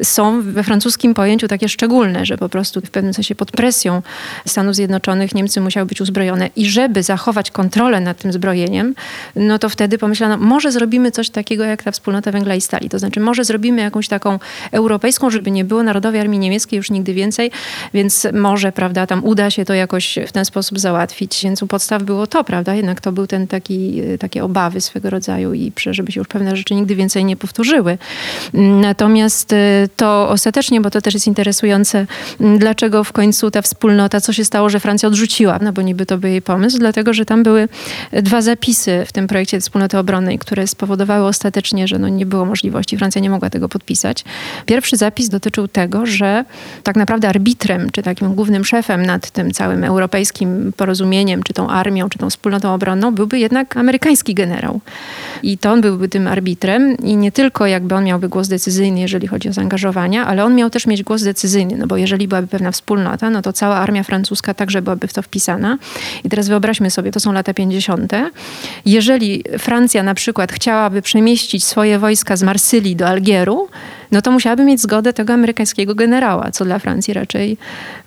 są 0.02 0.42
we 0.42 0.62
francuskim 0.62 1.14
pojęciu 1.14 1.48
takie 1.48 1.68
szczególne, 1.68 2.26
że 2.26 2.38
po 2.38 2.48
prostu 2.48 2.80
w 2.80 2.90
pewnym 2.90 3.14
sensie 3.14 3.34
pod 3.34 3.52
presją 3.52 4.02
Stanów 4.46 4.74
Zjednoczonych 4.74 5.34
Niemcy 5.34 5.60
musiały 5.60 5.86
być 5.86 6.00
uzbrojone 6.00 6.50
i 6.56 6.66
żeby 6.66 7.02
zachować 7.02 7.50
kontrolę 7.50 8.00
nad 8.00 8.18
tym 8.18 8.32
zbrojeniem, 8.32 8.94
no 9.36 9.58
to 9.58 9.68
wtedy 9.68 9.98
pomyślano, 9.98 10.36
może 10.36 10.72
zrobimy 10.72 11.10
coś 11.10 11.30
takiego 11.30 11.64
jak 11.64 11.82
ta 11.82 11.90
wspólnota 11.90 12.32
węgla 12.32 12.54
i 12.54 12.60
stali, 12.60 12.88
to 12.88 12.98
znaczy 12.98 13.20
może 13.20 13.44
zrobimy 13.44 13.82
jakąś 13.82 14.08
taką 14.08 14.38
europejską, 14.72 15.30
żeby 15.30 15.50
nie 15.50 15.64
było 15.64 15.82
Narodowej 15.82 16.20
Armii 16.20 16.38
Niemieckiej 16.38 16.76
już 16.76 16.90
nigdy 16.90 17.14
więcej, 17.14 17.50
więc 17.94 18.26
może, 18.32 18.72
prawda, 18.72 19.06
tam 19.06 19.24
uda 19.24 19.50
się 19.50 19.64
to 19.64 19.74
jakoś 19.74 20.01
jakoś 20.02 20.28
w 20.28 20.32
ten 20.32 20.44
sposób 20.44 20.78
załatwić. 20.78 21.40
Więc 21.44 21.62
u 21.62 21.66
podstaw 21.66 22.02
było 22.02 22.26
to, 22.26 22.44
prawda? 22.44 22.74
Jednak 22.74 23.00
to 23.00 23.12
był 23.12 23.26
ten 23.26 23.46
taki, 23.46 24.02
takie 24.18 24.44
obawy 24.44 24.80
swego 24.80 25.10
rodzaju 25.10 25.54
i 25.54 25.72
żeby 25.90 26.12
się 26.12 26.20
już 26.20 26.28
pewne 26.28 26.56
rzeczy 26.56 26.74
nigdy 26.74 26.94
więcej 26.94 27.24
nie 27.24 27.36
powtórzyły. 27.36 27.98
Natomiast 28.80 29.52
y, 29.52 29.56
to 29.96 30.28
ostatecznie, 30.28 30.80
bo 30.80 30.90
to 30.90 31.00
też 31.00 31.14
jest 31.14 31.26
interesujące, 31.26 32.06
dlaczego 32.58 33.04
w 33.04 33.12
końcu 33.12 33.50
ta 33.50 33.62
wspólnota, 33.62 34.20
co 34.20 34.32
się 34.32 34.44
stało, 34.44 34.68
że 34.70 34.80
Francja 34.80 35.08
odrzuciła, 35.08 35.58
no 35.62 35.72
bo 35.72 35.82
niby 35.82 36.06
to 36.06 36.18
był 36.18 36.30
jej 36.30 36.42
pomysł, 36.42 36.78
dlatego, 36.78 37.12
że 37.12 37.24
tam 37.24 37.42
były 37.42 37.68
dwa 38.12 38.42
zapisy 38.42 39.04
w 39.06 39.12
tym 39.12 39.26
projekcie 39.26 39.60
wspólnoty 39.60 39.98
obronnej, 39.98 40.38
które 40.38 40.66
spowodowały 40.66 41.26
ostatecznie, 41.26 41.88
że 41.88 41.98
no 41.98 42.08
nie 42.08 42.26
było 42.26 42.44
możliwości, 42.44 42.98
Francja 42.98 43.20
nie 43.20 43.30
mogła 43.30 43.50
tego 43.50 43.68
podpisać. 43.68 44.24
Pierwszy 44.66 44.96
zapis 44.96 45.28
dotyczył 45.28 45.68
tego, 45.68 46.06
że 46.06 46.44
tak 46.82 46.96
naprawdę 46.96 47.28
arbitrem, 47.28 47.90
czy 47.90 48.02
takim 48.02 48.34
głównym 48.34 48.64
szefem 48.64 49.06
nad 49.06 49.30
tym 49.30 49.50
całym 49.50 49.84
europejskim 49.92 50.72
porozumieniem, 50.76 51.42
czy 51.42 51.52
tą 51.54 51.68
armią, 51.68 52.08
czy 52.08 52.18
tą 52.18 52.30
wspólnotą 52.30 52.74
obronną, 52.74 53.14
byłby 53.14 53.38
jednak 53.38 53.76
amerykański 53.76 54.34
generał. 54.34 54.80
I 55.42 55.58
to 55.58 55.72
on 55.72 55.80
byłby 55.80 56.08
tym 56.08 56.26
arbitrem 56.26 56.96
i 56.96 57.16
nie 57.16 57.32
tylko 57.32 57.66
jakby 57.66 57.94
on 57.94 58.04
miałby 58.04 58.28
głos 58.28 58.48
decyzyjny, 58.48 59.00
jeżeli 59.00 59.26
chodzi 59.26 59.48
o 59.48 59.52
zaangażowania, 59.52 60.26
ale 60.26 60.44
on 60.44 60.54
miał 60.54 60.70
też 60.70 60.86
mieć 60.86 61.02
głos 61.02 61.22
decyzyjny, 61.22 61.76
no 61.76 61.86
bo 61.86 61.96
jeżeli 61.96 62.28
byłaby 62.28 62.48
pewna 62.48 62.70
wspólnota, 62.72 63.30
no 63.30 63.42
to 63.42 63.52
cała 63.52 63.76
armia 63.76 64.02
francuska 64.02 64.54
także 64.54 64.82
byłaby 64.82 65.08
w 65.08 65.12
to 65.12 65.22
wpisana. 65.22 65.78
I 66.24 66.28
teraz 66.28 66.48
wyobraźmy 66.48 66.90
sobie, 66.90 67.12
to 67.12 67.20
są 67.20 67.32
lata 67.32 67.54
50. 67.54 68.12
Jeżeli 68.84 69.44
Francja 69.58 70.02
na 70.02 70.14
przykład 70.14 70.52
chciałaby 70.52 71.02
przemieścić 71.02 71.64
swoje 71.64 71.98
wojska 71.98 72.36
z 72.36 72.42
Marsylii 72.42 72.96
do 72.96 73.08
Algieru, 73.08 73.68
no 74.12 74.22
to 74.22 74.30
musiałaby 74.30 74.64
mieć 74.64 74.80
zgodę 74.80 75.12
tego 75.12 75.32
amerykańskiego 75.32 75.94
generała, 75.94 76.50
co 76.50 76.64
dla 76.64 76.78
Francji 76.78 77.14
raczej 77.14 77.56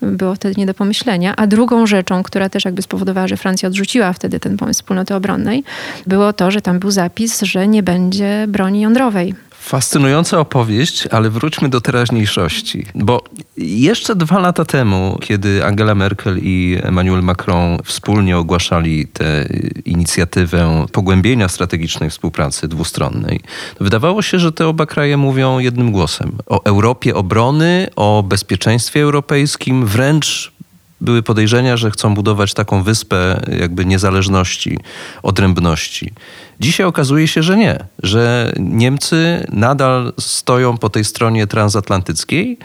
było 0.01 0.35
wtedy 0.35 0.55
nie 0.57 0.65
do 0.65 0.73
pomyślenia. 0.73 1.33
A 1.35 1.47
drugą 1.47 1.87
rzeczą, 1.87 2.23
która 2.23 2.49
też 2.49 2.65
jakby 2.65 2.81
spowodowała, 2.81 3.27
że 3.27 3.37
Francja 3.37 3.67
odrzuciła 3.67 4.13
wtedy 4.13 4.39
ten 4.39 4.57
pomysł 4.57 4.77
wspólnoty 4.77 5.15
obronnej, 5.15 5.63
było 6.07 6.33
to, 6.33 6.51
że 6.51 6.61
tam 6.61 6.79
był 6.79 6.91
zapis, 6.91 7.41
że 7.41 7.67
nie 7.67 7.83
będzie 7.83 8.45
broni 8.47 8.81
jądrowej. 8.81 9.33
Fascynująca 9.65 10.39
opowieść, 10.39 11.07
ale 11.07 11.29
wróćmy 11.29 11.69
do 11.69 11.81
teraźniejszości. 11.81 12.85
Bo 12.95 13.23
jeszcze 13.57 14.15
dwa 14.15 14.39
lata 14.39 14.65
temu, 14.65 15.17
kiedy 15.21 15.65
Angela 15.65 15.95
Merkel 15.95 16.39
i 16.41 16.77
Emmanuel 16.83 17.23
Macron 17.23 17.77
wspólnie 17.83 18.37
ogłaszali 18.37 19.07
tę 19.07 19.47
inicjatywę 19.85 20.85
pogłębienia 20.91 21.47
strategicznej 21.47 22.09
współpracy 22.09 22.67
dwustronnej, 22.67 23.39
wydawało 23.79 24.21
się, 24.21 24.39
że 24.39 24.51
te 24.51 24.67
oba 24.67 24.85
kraje 24.85 25.17
mówią 25.17 25.59
jednym 25.59 25.91
głosem 25.91 26.31
o 26.45 26.63
Europie 26.63 27.15
obrony, 27.15 27.87
o 27.95 28.23
bezpieczeństwie 28.27 29.01
europejskim, 29.01 29.85
wręcz 29.85 30.55
były 31.01 31.23
podejrzenia, 31.23 31.77
że 31.77 31.91
chcą 31.91 32.13
budować 32.15 32.53
taką 32.53 32.83
wyspę 32.83 33.41
jakby 33.59 33.85
niezależności, 33.85 34.79
odrębności. 35.23 36.13
Dzisiaj 36.59 36.85
okazuje 36.85 37.27
się, 37.27 37.43
że 37.43 37.57
nie, 37.57 37.79
że 38.03 38.53
Niemcy 38.59 39.47
nadal 39.51 40.13
stoją 40.19 40.77
po 40.77 40.89
tej 40.89 41.05
stronie 41.05 41.47
transatlantyckiej. 41.47 42.57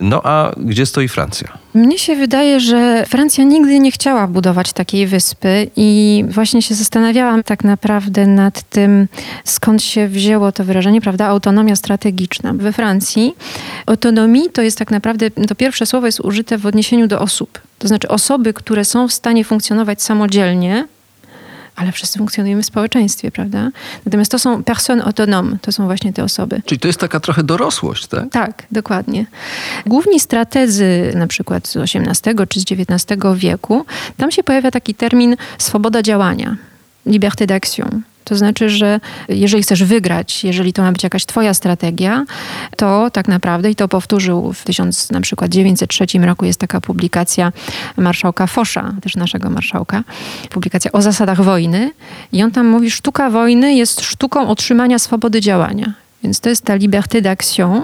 No 0.00 0.20
a 0.24 0.52
gdzie 0.56 0.86
stoi 0.86 1.08
Francja? 1.08 1.58
Mnie 1.74 1.98
się 1.98 2.16
wydaje, 2.16 2.60
że 2.60 3.04
Francja 3.08 3.44
nigdy 3.44 3.78
nie 3.80 3.92
chciała 3.92 4.26
budować 4.26 4.72
takiej 4.72 5.06
wyspy 5.06 5.70
i 5.76 6.24
właśnie 6.28 6.62
się 6.62 6.74
zastanawiałam 6.74 7.42
tak 7.42 7.64
naprawdę 7.64 8.26
nad 8.26 8.62
tym, 8.62 9.08
skąd 9.44 9.82
się 9.82 10.08
wzięło 10.08 10.52
to 10.52 10.64
wyrażenie, 10.64 11.00
prawda, 11.00 11.26
autonomia 11.26 11.76
strategiczna. 11.76 12.52
We 12.52 12.72
Francji 12.72 13.34
autonomii 13.86 14.50
to 14.52 14.62
jest 14.62 14.78
tak 14.78 14.90
naprawdę, 14.90 15.30
to 15.30 15.54
pierwsze 15.54 15.86
słowo 15.86 16.06
jest 16.06 16.20
użyte 16.20 16.58
w 16.58 16.66
odniesieniu 16.66 17.06
do 17.06 17.20
osób. 17.20 17.58
To 17.78 17.88
znaczy 17.88 18.08
osoby, 18.08 18.52
które 18.52 18.84
są 18.84 19.08
w 19.08 19.12
stanie 19.12 19.44
funkcjonować 19.44 20.02
samodzielnie, 20.02 20.86
ale 21.78 21.92
wszyscy 21.92 22.18
funkcjonujemy 22.18 22.62
w 22.62 22.66
społeczeństwie, 22.66 23.30
prawda? 23.30 23.70
Natomiast 24.06 24.30
to 24.30 24.38
są 24.38 24.64
personnes 24.64 25.06
autonomes, 25.06 25.60
to 25.62 25.72
są 25.72 25.84
właśnie 25.84 26.12
te 26.12 26.24
osoby. 26.24 26.62
Czyli 26.64 26.78
to 26.78 26.88
jest 26.88 27.00
taka 27.00 27.20
trochę 27.20 27.42
dorosłość, 27.42 28.06
tak? 28.06 28.30
Tak, 28.30 28.62
dokładnie. 28.72 29.26
Główni 29.86 30.20
strategzy, 30.20 31.12
na 31.14 31.26
przykład 31.26 31.68
z 31.68 31.76
XVIII 31.76 32.34
czy 32.48 32.60
z 32.60 32.64
XIX 32.72 33.20
wieku, 33.36 33.86
tam 34.16 34.30
się 34.30 34.42
pojawia 34.42 34.70
taki 34.70 34.94
termin 34.94 35.36
swoboda 35.58 36.02
działania, 36.02 36.56
liberté 37.06 37.46
d'action. 37.46 38.00
To 38.28 38.36
znaczy, 38.36 38.70
że 38.70 39.00
jeżeli 39.28 39.62
chcesz 39.62 39.84
wygrać, 39.84 40.44
jeżeli 40.44 40.72
to 40.72 40.82
ma 40.82 40.92
być 40.92 41.02
jakaś 41.02 41.26
twoja 41.26 41.54
strategia, 41.54 42.24
to 42.76 43.10
tak 43.10 43.28
naprawdę, 43.28 43.70
i 43.70 43.74
to 43.74 43.88
powtórzył 43.88 44.52
w 44.52 44.64
1903 44.64 46.06
roku, 46.22 46.44
jest 46.44 46.60
taka 46.60 46.80
publikacja 46.80 47.52
marszałka 47.96 48.46
Fosza, 48.46 48.94
też 49.02 49.16
naszego 49.16 49.50
marszałka, 49.50 50.04
publikacja 50.50 50.92
o 50.92 51.02
zasadach 51.02 51.40
wojny 51.40 51.90
i 52.32 52.42
on 52.42 52.50
tam 52.50 52.66
mówi, 52.66 52.90
sztuka 52.90 53.30
wojny 53.30 53.74
jest 53.74 54.00
sztuką 54.00 54.48
otrzymania 54.48 54.98
swobody 54.98 55.40
działania. 55.40 55.92
Więc 56.22 56.40
to 56.40 56.48
jest 56.48 56.64
ta 56.64 56.74
liberté 56.74 57.22
d'action 57.22 57.82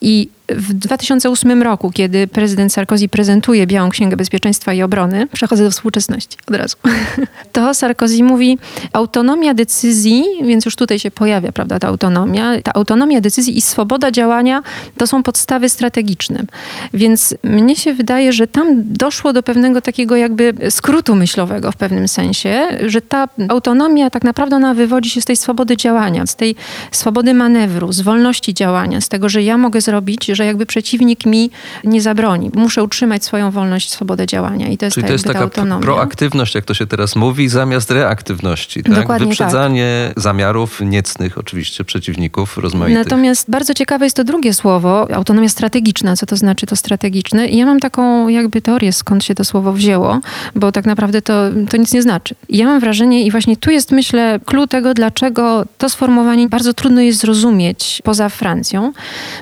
i 0.00 0.28
w 0.56 0.72
2008 0.72 1.62
roku, 1.62 1.90
kiedy 1.90 2.26
prezydent 2.26 2.72
Sarkozy 2.72 3.08
prezentuje 3.08 3.66
Białą 3.66 3.90
Księgę 3.90 4.16
Bezpieczeństwa 4.16 4.72
i 4.72 4.82
Obrony, 4.82 5.26
przechodzę 5.26 5.64
do 5.64 5.70
współczesności 5.70 6.38
od 6.46 6.56
razu, 6.56 6.76
to 7.52 7.74
Sarkozy 7.74 8.22
mówi 8.22 8.58
autonomia 8.92 9.54
decyzji, 9.54 10.24
więc 10.44 10.64
już 10.64 10.76
tutaj 10.76 10.98
się 10.98 11.10
pojawia 11.10 11.52
prawda, 11.52 11.78
ta 11.78 11.88
autonomia. 11.88 12.62
Ta 12.62 12.72
autonomia 12.72 13.20
decyzji 13.20 13.58
i 13.58 13.60
swoboda 13.60 14.10
działania 14.10 14.62
to 14.96 15.06
są 15.06 15.22
podstawy 15.22 15.68
strategiczne. 15.68 16.42
Więc 16.94 17.34
mnie 17.42 17.76
się 17.76 17.94
wydaje, 17.94 18.32
że 18.32 18.46
tam 18.46 18.82
doszło 18.84 19.32
do 19.32 19.42
pewnego 19.42 19.80
takiego 19.80 20.16
jakby 20.16 20.54
skrótu 20.70 21.14
myślowego 21.14 21.72
w 21.72 21.76
pewnym 21.76 22.08
sensie, 22.08 22.68
że 22.86 23.00
ta 23.00 23.28
autonomia 23.48 24.10
tak 24.10 24.24
naprawdę 24.24 24.56
ona 24.56 24.74
wywodzi 24.74 25.10
się 25.10 25.20
z 25.20 25.24
tej 25.24 25.36
swobody 25.36 25.76
działania, 25.76 26.26
z 26.26 26.36
tej 26.36 26.56
swobody 26.90 27.34
manewru, 27.34 27.92
z 27.92 28.00
wolności 28.00 28.54
działania, 28.54 29.00
z 29.00 29.08
tego, 29.08 29.28
że 29.28 29.42
ja 29.42 29.58
mogę 29.58 29.80
zrobić, 29.80 30.26
że 30.40 30.46
jakby 30.46 30.66
przeciwnik 30.66 31.26
mi 31.26 31.50
nie 31.84 32.02
zabroni. 32.02 32.50
Muszę 32.54 32.82
utrzymać 32.82 33.24
swoją 33.24 33.50
wolność, 33.50 33.90
swobodę 33.90 34.26
działania. 34.26 34.68
I 34.68 34.78
to 34.78 34.84
jest, 34.84 34.94
Czyli 34.94 35.04
ta, 35.04 35.08
to 35.08 35.12
jest 35.12 35.24
taka 35.24 35.40
autonomia. 35.40 35.82
proaktywność, 35.82 36.54
jak 36.54 36.64
to 36.64 36.74
się 36.74 36.86
teraz 36.86 37.16
mówi, 37.16 37.48
zamiast 37.48 37.90
reaktywności. 37.90 38.82
Tak? 38.82 38.94
Dokładnie 38.94 39.26
Wyprzedzanie 39.26 40.10
tak. 40.14 40.22
zamiarów 40.22 40.80
niecnych 40.80 41.38
oczywiście 41.38 41.84
przeciwników 41.84 42.58
rozmaitych. 42.58 42.98
Natomiast 43.04 43.50
bardzo 43.50 43.74
ciekawe 43.74 44.06
jest 44.06 44.16
to 44.16 44.24
drugie 44.24 44.54
słowo, 44.54 45.14
autonomia 45.14 45.48
strategiczna. 45.48 46.16
Co 46.16 46.26
to 46.26 46.36
znaczy 46.36 46.66
to 46.66 46.76
strategiczne? 46.76 47.46
I 47.46 47.56
ja 47.56 47.66
mam 47.66 47.80
taką 47.80 48.28
jakby 48.28 48.62
teorię, 48.62 48.92
skąd 48.92 49.24
się 49.24 49.34
to 49.34 49.44
słowo 49.44 49.72
wzięło, 49.72 50.20
bo 50.54 50.72
tak 50.72 50.86
naprawdę 50.86 51.22
to, 51.22 51.34
to 51.70 51.76
nic 51.76 51.92
nie 51.92 52.02
znaczy. 52.02 52.34
I 52.48 52.56
ja 52.58 52.66
mam 52.66 52.80
wrażenie 52.80 53.26
i 53.26 53.30
właśnie 53.30 53.56
tu 53.56 53.70
jest 53.70 53.92
myślę 53.92 54.40
clue 54.46 54.66
tego, 54.66 54.94
dlaczego 54.94 55.64
to 55.78 55.88
sformułowanie 55.88 56.48
bardzo 56.48 56.74
trudno 56.74 57.00
jest 57.00 57.20
zrozumieć 57.20 58.00
poza 58.04 58.28
Francją. 58.28 58.92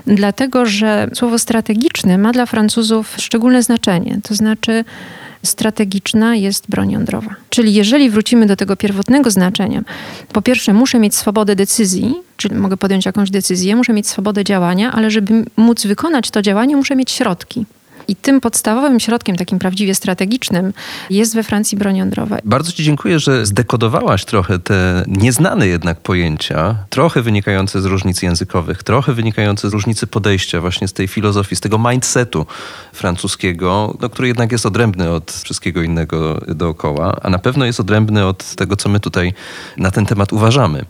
Dlatego, 0.06 0.66
że 0.66 0.87
że 0.88 1.08
słowo 1.14 1.38
strategiczne 1.38 2.18
ma 2.18 2.32
dla 2.32 2.46
Francuzów 2.46 3.14
szczególne 3.18 3.62
znaczenie. 3.62 4.20
To 4.22 4.34
znaczy, 4.34 4.84
strategiczna 5.42 6.36
jest 6.36 6.64
broń 6.68 6.90
jądrowa. 6.90 7.34
Czyli 7.50 7.74
jeżeli 7.74 8.10
wrócimy 8.10 8.46
do 8.46 8.56
tego 8.56 8.76
pierwotnego 8.76 9.30
znaczenia, 9.30 9.82
po 10.32 10.42
pierwsze 10.42 10.72
muszę 10.72 10.98
mieć 10.98 11.14
swobodę 11.14 11.56
decyzji, 11.56 12.14
czyli 12.36 12.54
mogę 12.54 12.76
podjąć 12.76 13.06
jakąś 13.06 13.30
decyzję, 13.30 13.76
muszę 13.76 13.92
mieć 13.92 14.06
swobodę 14.06 14.44
działania, 14.44 14.92
ale 14.92 15.10
żeby 15.10 15.44
móc 15.56 15.86
wykonać 15.86 16.30
to 16.30 16.42
działanie, 16.42 16.76
muszę 16.76 16.96
mieć 16.96 17.10
środki. 17.10 17.66
I 18.08 18.16
tym 18.16 18.40
podstawowym 18.40 19.00
środkiem, 19.00 19.36
takim 19.36 19.58
prawdziwie 19.58 19.94
strategicznym, 19.94 20.72
jest 21.10 21.34
we 21.34 21.42
Francji 21.42 21.78
broń 21.78 21.96
jądrowa. 21.96 22.38
Bardzo 22.44 22.72
Ci 22.72 22.84
dziękuję, 22.84 23.18
że 23.18 23.46
zdekodowałaś 23.46 24.24
trochę 24.24 24.58
te 24.58 25.04
nieznane 25.06 25.66
jednak 25.66 26.00
pojęcia, 26.00 26.76
trochę 26.90 27.22
wynikające 27.22 27.82
z 27.82 27.84
różnic 27.84 28.22
językowych, 28.22 28.82
trochę 28.82 29.12
wynikające 29.12 29.70
z 29.70 29.72
różnicy 29.72 30.06
podejścia, 30.06 30.60
właśnie 30.60 30.88
z 30.88 30.92
tej 30.92 31.08
filozofii, 31.08 31.56
z 31.56 31.60
tego 31.60 31.78
mindsetu 31.78 32.46
francuskiego, 32.92 33.96
no, 34.00 34.08
który 34.08 34.28
jednak 34.28 34.52
jest 34.52 34.66
odrębny 34.66 35.10
od 35.10 35.32
wszystkiego 35.32 35.82
innego 35.82 36.40
dookoła, 36.48 37.16
a 37.22 37.30
na 37.30 37.38
pewno 37.38 37.64
jest 37.64 37.80
odrębny 37.80 38.26
od 38.26 38.54
tego, 38.54 38.76
co 38.76 38.88
my 38.88 39.00
tutaj 39.00 39.34
na 39.76 39.90
ten 39.90 40.06
temat 40.06 40.32
uważamy. 40.32 40.84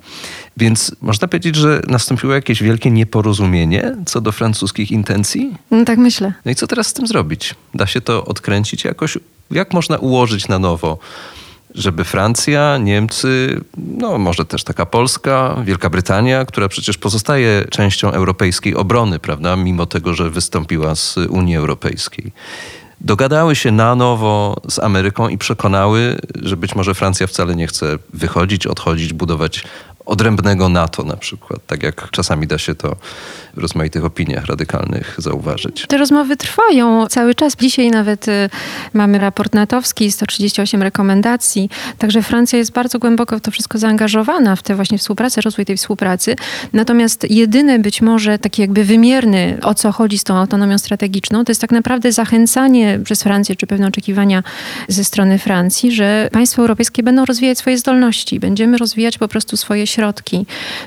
Więc 0.59 0.97
można 1.01 1.29
powiedzieć, 1.29 1.57
że 1.57 1.83
nastąpiło 1.89 2.35
jakieś 2.35 2.63
wielkie 2.63 2.91
nieporozumienie 2.91 3.97
co 4.07 4.21
do 4.21 4.33
francuskich 4.33 4.91
intencji? 4.91 5.55
No, 5.71 5.85
tak 5.85 5.99
myślę. 5.99 6.33
No 6.45 6.51
i 6.51 6.55
co 6.55 6.67
teraz 6.67 6.87
z 6.87 6.93
tym 6.93 7.07
zrobić? 7.07 7.55
Da 7.75 7.87
się 7.87 8.01
to 8.01 8.25
odkręcić 8.25 8.85
jakoś? 8.85 9.19
Jak 9.51 9.73
można 9.73 9.99
ułożyć 9.99 10.49
na 10.49 10.59
nowo? 10.59 10.99
żeby 11.75 12.05
Francja, 12.05 12.79
Niemcy, 12.79 13.61
no 13.77 14.19
może 14.19 14.45
też 14.45 14.65
taka 14.65 14.87
Polska, 14.87 15.57
Wielka 15.65 15.91
Brytania, 15.91 16.45
która 16.45 16.69
przecież 16.69 16.99
pozostaje 16.99 17.65
częścią 17.71 18.11
europejskiej 18.11 18.75
obrony, 18.75 19.19
prawda, 19.19 19.57
mimo 19.57 19.87
tego, 19.87 20.15
że 20.15 20.31
wystąpiła 20.31 20.95
z 20.95 21.17
Unii 21.17 21.57
Europejskiej. 21.57 22.33
Dogadały 23.01 23.57
się 23.57 23.73
na 23.73 23.95
nowo 23.95 24.61
z 24.69 24.79
Ameryką 24.79 25.29
i 25.29 25.39
przekonały, 25.39 26.19
że 26.43 26.57
być 26.57 26.75
może 26.75 26.95
Francja 26.95 27.27
wcale 27.27 27.57
nie 27.57 27.67
chce 27.67 27.99
wychodzić, 28.15 28.67
odchodzić, 28.67 29.13
budować 29.13 29.65
odrębnego 30.09 30.69
NATO 30.69 31.05
na 31.05 31.17
przykład, 31.17 31.61
tak 31.67 31.83
jak 31.83 32.11
czasami 32.11 32.47
da 32.47 32.59
się 32.59 32.75
to 32.75 32.97
w 33.55 33.59
rozmaitych 33.59 34.05
opiniach 34.05 34.47
radykalnych 34.47 35.15
zauważyć. 35.19 35.87
Te 35.89 35.99
rozmowy 35.99 36.37
trwają 36.37 37.07
cały 37.07 37.35
czas. 37.35 37.57
Dzisiaj 37.57 37.91
nawet 37.91 38.29
y, 38.29 38.51
mamy 38.93 39.19
raport 39.19 39.55
natowski, 39.55 40.13
138 40.13 40.83
rekomendacji, 40.83 41.71
także 41.99 42.23
Francja 42.23 42.59
jest 42.59 42.73
bardzo 42.73 42.99
głęboko 42.99 43.39
w 43.39 43.41
to 43.41 43.51
wszystko 43.51 43.79
zaangażowana, 43.79 44.57
w 44.57 44.63
tę 44.63 44.75
właśnie 44.75 44.99
współpracę, 44.99 45.41
rozwój 45.41 45.65
tej 45.65 45.77
współpracy. 45.77 46.37
Natomiast 46.73 47.31
jedyny 47.31 47.79
być 47.79 48.03
może 48.03 48.39
taki 48.39 48.63
jakby 48.63 48.85
wymierny, 48.85 49.59
o 49.63 49.75
co 49.75 49.93
chodzi 49.93 50.19
z 50.19 50.25
tą 50.25 50.37
autonomią 50.37 50.79
strategiczną, 50.79 51.45
to 51.45 51.51
jest 51.51 51.61
tak 51.61 51.73
naprawdę 51.73 52.13
zachęcanie 52.13 53.01
przez 53.05 53.23
Francję, 53.23 53.57
czy 53.57 53.67
pewne 53.67 53.87
oczekiwania 53.87 54.43
ze 54.89 55.05
strony 55.05 55.39
Francji, 55.39 55.93
że 55.93 56.29
państwa 56.33 56.63
europejskie 56.63 57.03
będą 57.03 57.25
rozwijać 57.25 57.59
swoje 57.59 57.79
zdolności, 57.79 58.41
będziemy 58.41 58.79
rozwijać 58.79 59.19
po 59.19 59.29
prostu 59.29 59.57
swoje 59.57 59.87
środki 59.87 59.98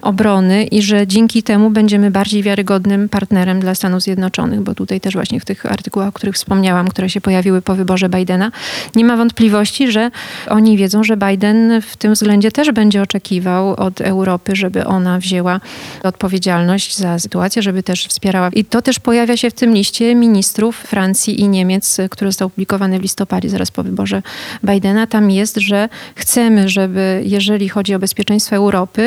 obrony 0.02 0.64
i 0.64 0.82
że 0.82 1.08
dzięki 1.08 1.44
temu 1.44 1.70
będziemy 1.70 2.12
bardziej 2.12 2.44
wiarygodnym 2.44 3.10
partnerem 3.10 3.60
dla 3.60 3.76
Stanów 3.76 4.02
Zjednoczonych, 4.04 4.62
bo 4.62 4.76
tutaj 4.76 5.02
też 5.02 5.14
właśnie 5.14 5.40
w 5.40 5.46
tych 5.46 5.66
artykułach, 5.66 6.08
o 6.08 6.12
których 6.12 6.36
wspomniałam, 6.36 6.88
które 6.88 7.10
się 7.10 7.22
pojawiły 7.22 7.62
po 7.62 7.76
wyborze 7.76 8.10
Bidena, 8.10 8.52
nie 8.96 9.06
ma 9.06 9.18
wątpliwości, 9.18 9.92
że 9.92 10.12
oni 10.48 10.78
wiedzą, 10.78 11.04
że 11.04 11.18
Biden 11.18 11.82
w 11.82 11.98
tym 11.98 12.14
względzie 12.14 12.52
też 12.52 12.72
będzie 12.72 13.02
oczekiwał 13.02 13.76
od 13.76 14.02
Europy, 14.02 14.56
żeby 14.56 14.86
ona 14.86 15.20
wzięła 15.20 15.60
odpowiedzialność 16.04 16.98
za 16.98 17.20
sytuację, 17.20 17.62
żeby 17.62 17.84
też 17.84 18.06
wspierała. 18.06 18.50
I 18.50 18.66
to 18.66 18.82
też 18.82 19.00
pojawia 19.00 19.38
się 19.38 19.50
w 19.50 19.54
tym 19.54 19.74
liście 19.74 20.16
ministrów 20.16 20.78
Francji 20.78 21.42
i 21.42 21.48
Niemiec, 21.48 21.98
który 22.10 22.32
został 22.32 22.48
opublikowany 22.48 23.00
w 23.00 23.02
listopadzie, 23.02 23.50
zaraz 23.50 23.72
po 23.72 23.84
wyborze 23.84 24.22
Bidena. 24.64 25.08
Tam 25.08 25.32
jest, 25.32 25.58
że 25.58 25.90
chcemy, 26.16 26.70
żeby 26.70 27.22
jeżeli 27.26 27.70
chodzi 27.70 27.96
o 27.96 28.00
bezpieczeństwo 28.00 28.56
Europy, 28.56 29.01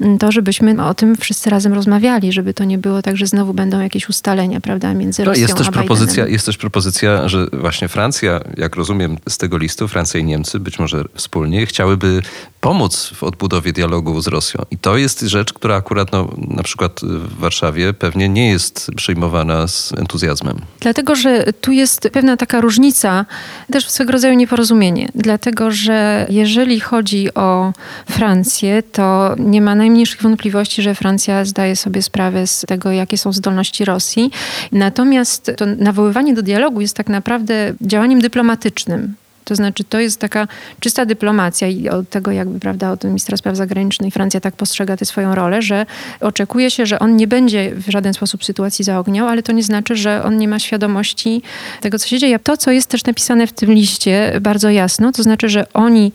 Mm, 0.00 0.18
to 0.18 0.32
żebyśmy 0.32 0.84
o 0.84 0.94
tym 0.94 1.16
wszyscy 1.16 1.50
razem 1.50 1.72
rozmawiali, 1.72 2.32
żeby 2.32 2.54
to 2.54 2.64
nie 2.64 2.78
było 2.78 3.02
tak, 3.02 3.16
że 3.16 3.26
znowu 3.26 3.54
będą 3.54 3.80
jakieś 3.80 4.08
ustalenia, 4.08 4.60
prawda, 4.60 4.94
między 4.94 5.22
no, 5.22 5.30
Rosją 5.30 5.42
jest 5.42 5.56
też 5.56 5.68
a 5.68 5.72
propozycja, 5.72 6.26
Jest 6.26 6.46
też 6.46 6.56
propozycja, 6.56 7.28
że 7.28 7.46
właśnie 7.52 7.88
Francja, 7.88 8.40
jak 8.56 8.76
rozumiem 8.76 9.16
z 9.28 9.38
tego 9.38 9.58
listu, 9.58 9.88
Francja 9.88 10.20
i 10.20 10.24
Niemcy 10.24 10.60
być 10.60 10.78
może 10.78 11.04
wspólnie 11.14 11.66
chciałyby 11.66 12.22
pomóc 12.60 13.12
w 13.14 13.22
odbudowie 13.22 13.72
dialogu 13.72 14.20
z 14.20 14.26
Rosją. 14.26 14.62
I 14.70 14.78
to 14.78 14.96
jest 14.96 15.20
rzecz, 15.20 15.52
która 15.52 15.76
akurat 15.76 16.12
no, 16.12 16.28
na 16.38 16.62
przykład 16.62 17.00
w 17.02 17.38
Warszawie 17.38 17.92
pewnie 17.92 18.28
nie 18.28 18.50
jest 18.50 18.90
przyjmowana 18.96 19.66
z 19.66 19.92
entuzjazmem. 19.92 20.60
Dlatego, 20.80 21.14
że 21.14 21.52
tu 21.60 21.72
jest 21.72 22.08
pewna 22.12 22.36
taka 22.36 22.60
różnica, 22.60 23.26
też 23.72 23.90
swego 23.90 24.12
rodzaju 24.12 24.34
nieporozumienie. 24.34 25.08
Dlatego, 25.14 25.70
że 25.70 26.26
jeżeli 26.30 26.80
chodzi 26.80 27.34
o 27.34 27.72
Francję, 28.10 28.82
to 28.82 29.25
nie 29.38 29.60
ma 29.62 29.74
najmniejszych 29.74 30.22
wątpliwości, 30.22 30.82
że 30.82 30.94
Francja 30.94 31.44
zdaje 31.44 31.76
sobie 31.76 32.02
sprawę 32.02 32.46
z 32.46 32.60
tego, 32.60 32.92
jakie 32.92 33.18
są 33.18 33.32
zdolności 33.32 33.84
Rosji. 33.84 34.30
Natomiast 34.72 35.52
to 35.56 35.66
nawoływanie 35.66 36.34
do 36.34 36.42
dialogu 36.42 36.80
jest 36.80 36.96
tak 36.96 37.08
naprawdę 37.08 37.74
działaniem 37.80 38.20
dyplomatycznym 38.20 39.14
To 39.44 39.54
znaczy, 39.54 39.84
to 39.84 40.00
jest 40.00 40.20
taka 40.20 40.48
czysta 40.80 41.06
dyplomacja 41.06 41.68
i 41.68 41.88
od 41.88 42.10
tego 42.10 42.30
jakby, 42.30 42.60
prawda, 42.60 42.90
od 42.90 43.04
ministra 43.04 43.36
spraw 43.36 43.56
zagranicznych 43.56 44.14
Francja 44.14 44.40
tak 44.40 44.56
postrzega 44.56 44.96
tę 44.96 45.04
swoją 45.04 45.34
rolę, 45.34 45.62
że 45.62 45.86
oczekuje 46.20 46.70
się, 46.70 46.86
że 46.86 46.98
on 46.98 47.16
nie 47.16 47.26
będzie 47.26 47.72
w 47.74 47.90
żaden 47.90 48.14
sposób 48.14 48.44
sytuacji 48.44 48.84
zaogniał, 48.84 49.28
ale 49.28 49.42
to 49.42 49.52
nie 49.52 49.62
znaczy, 49.62 49.96
że 49.96 50.22
on 50.22 50.36
nie 50.36 50.48
ma 50.48 50.58
świadomości 50.58 51.42
tego, 51.80 51.98
co 51.98 52.08
się 52.08 52.18
dzieje. 52.18 52.38
To, 52.38 52.56
co 52.56 52.70
jest 52.70 52.88
też 52.90 53.04
napisane 53.04 53.46
w 53.46 53.52
tym 53.52 53.72
liście 53.72 54.38
bardzo 54.40 54.70
jasno, 54.70 55.12
to 55.12 55.22
znaczy, 55.22 55.48
że 55.48 55.72
oni 55.72 56.12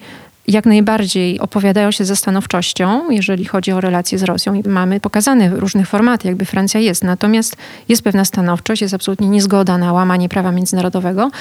jak 0.51 0.65
najbardziej 0.65 1.39
opowiadają 1.39 1.91
się 1.91 2.05
ze 2.05 2.15
stanowczością, 2.15 3.11
jeżeli 3.11 3.45
chodzi 3.45 3.71
o 3.71 3.81
relacje 3.81 4.17
z 4.17 4.23
Rosją. 4.23 4.53
I 4.53 4.69
mamy 4.69 4.99
pokazane 4.99 5.49
w 5.49 5.53
różnych 5.53 5.87
formatach, 5.87 6.25
jakby 6.25 6.45
Francja 6.45 6.79
jest. 6.79 7.03
Natomiast 7.03 7.55
jest 7.89 8.03
pewna 8.03 8.25
stanowczość, 8.25 8.81
jest 8.81 8.93
absolutnie 8.93 9.27
niezgoda 9.27 9.77
na 9.77 9.93
łamanie 9.93 10.29
prawa 10.29 10.51
międzynarodowego, 10.51 11.31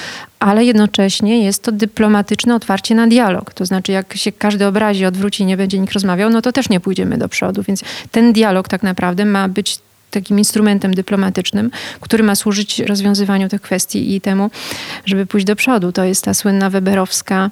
ale 0.40 0.64
jednocześnie 0.64 1.44
jest 1.44 1.62
to 1.62 1.72
dyplomatyczne 1.72 2.54
otwarcie 2.54 2.94
na 2.94 3.06
dialog. 3.06 3.54
To 3.54 3.66
znaczy, 3.66 3.92
jak 3.92 4.16
się 4.16 4.32
każdy 4.32 4.66
obrazi, 4.66 5.06
odwróci 5.06 5.44
nie 5.44 5.56
będzie 5.56 5.78
nikt 5.78 5.92
rozmawiał, 5.92 6.30
no 6.30 6.42
to 6.42 6.52
też 6.52 6.68
nie 6.68 6.80
pójdziemy 6.80 7.18
do 7.18 7.28
przodu. 7.28 7.62
Więc 7.62 7.84
ten 8.10 8.32
dialog 8.32 8.68
tak 8.68 8.82
naprawdę 8.82 9.24
ma 9.24 9.48
być 9.48 9.78
takim 10.10 10.38
instrumentem 10.38 10.94
dyplomatycznym, 10.94 11.70
który 12.00 12.24
ma 12.24 12.34
służyć 12.34 12.78
rozwiązywaniu 12.78 13.48
tych 13.48 13.60
kwestii 13.60 14.14
i 14.14 14.20
temu, 14.20 14.50
żeby 15.06 15.26
pójść 15.26 15.46
do 15.46 15.56
przodu. 15.56 15.92
To 15.92 16.04
jest 16.04 16.24
ta 16.24 16.34
słynna 16.34 16.70
weberowska, 16.70 17.50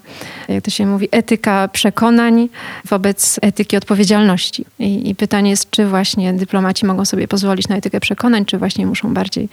jak 0.48 0.64
to 0.64 0.70
się 0.70 0.86
mówi, 0.86 1.09
etyka 1.11 1.68
przekonań 1.68 2.48
wobec 2.84 3.38
etyki 3.42 3.76
odpowiedzialności. 3.76 4.64
I, 4.78 5.11
I, 5.11 5.14
pytanie 5.14 5.50
jest, 5.50 5.70
czy 5.70 5.86
właśnie 5.86 6.32
dyplomaci 6.32 6.86
mogą 6.86 7.04
sobie 7.04 7.28
pozwolić 7.28 7.68
na 7.68 7.76
etykę 7.76 8.00
przekonań, 8.00 8.44
czy 8.44 8.59
właśnie 8.59 8.86
muszą 8.86 9.14
bardziej 9.14 9.48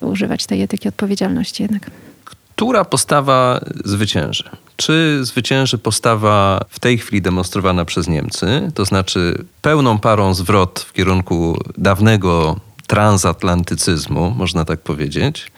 używać 0.00 0.46
tej 0.46 0.62
etyki 0.62 0.88
odpowiedzialności 0.88 1.62
jednak. 1.62 1.90
Która 2.24 2.84
postawa 2.84 3.60
zwycięży? 3.84 4.50
Czy 4.76 5.24
zwycięży 5.24 5.78
postawa 5.78 6.64
w 6.68 6.80
tej 6.80 6.98
chwili 6.98 7.22
demonstrowana 7.22 7.84
przez 7.84 8.08
Niemcy, 8.08 8.72
to 8.74 8.84
znaczy 8.84 9.44
pełną 9.62 9.98
parą 9.98 10.34
zwrot 10.34 10.80
w 10.88 10.92
kierunku 10.92 11.58
dawnego 11.78 12.56
transatlantycyzmu, 12.86 14.30
można 14.30 14.64
tak 14.64 14.80
powiedzieć, 14.80 15.52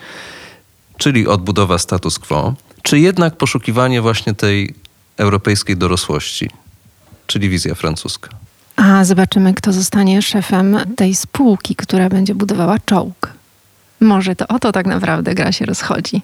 czyli 0.97 1.27
odbudowa 1.27 1.79
status 1.79 2.19
quo, 2.19 2.55
czy 2.83 2.99
jednak 2.99 3.37
poszukiwanie 3.37 4.03
właśnie 4.03 4.35
tej 4.35 4.75
europejskiej 5.17 5.77
dorosłości, 5.77 6.51
czyli 7.27 7.49
wizja 7.49 7.75
francuska? 7.75 8.29
A 8.77 9.05
zobaczymy, 9.05 9.55
kto 9.55 9.73
zostanie 9.73 10.23
szefem 10.23 10.79
tej 10.97 11.15
spółki, 11.15 11.77
która 11.77 12.09
będzie 12.09 12.35
budowała 12.35 12.79
czołg. 12.79 13.38
Może 14.01 14.37
to 14.37 14.49
o 14.49 14.59
to 14.59 14.73
tak 14.73 14.87
naprawdę 14.87 15.35
gra 15.35 15.53
się 15.53 15.67
rozchodzi. 15.67 16.23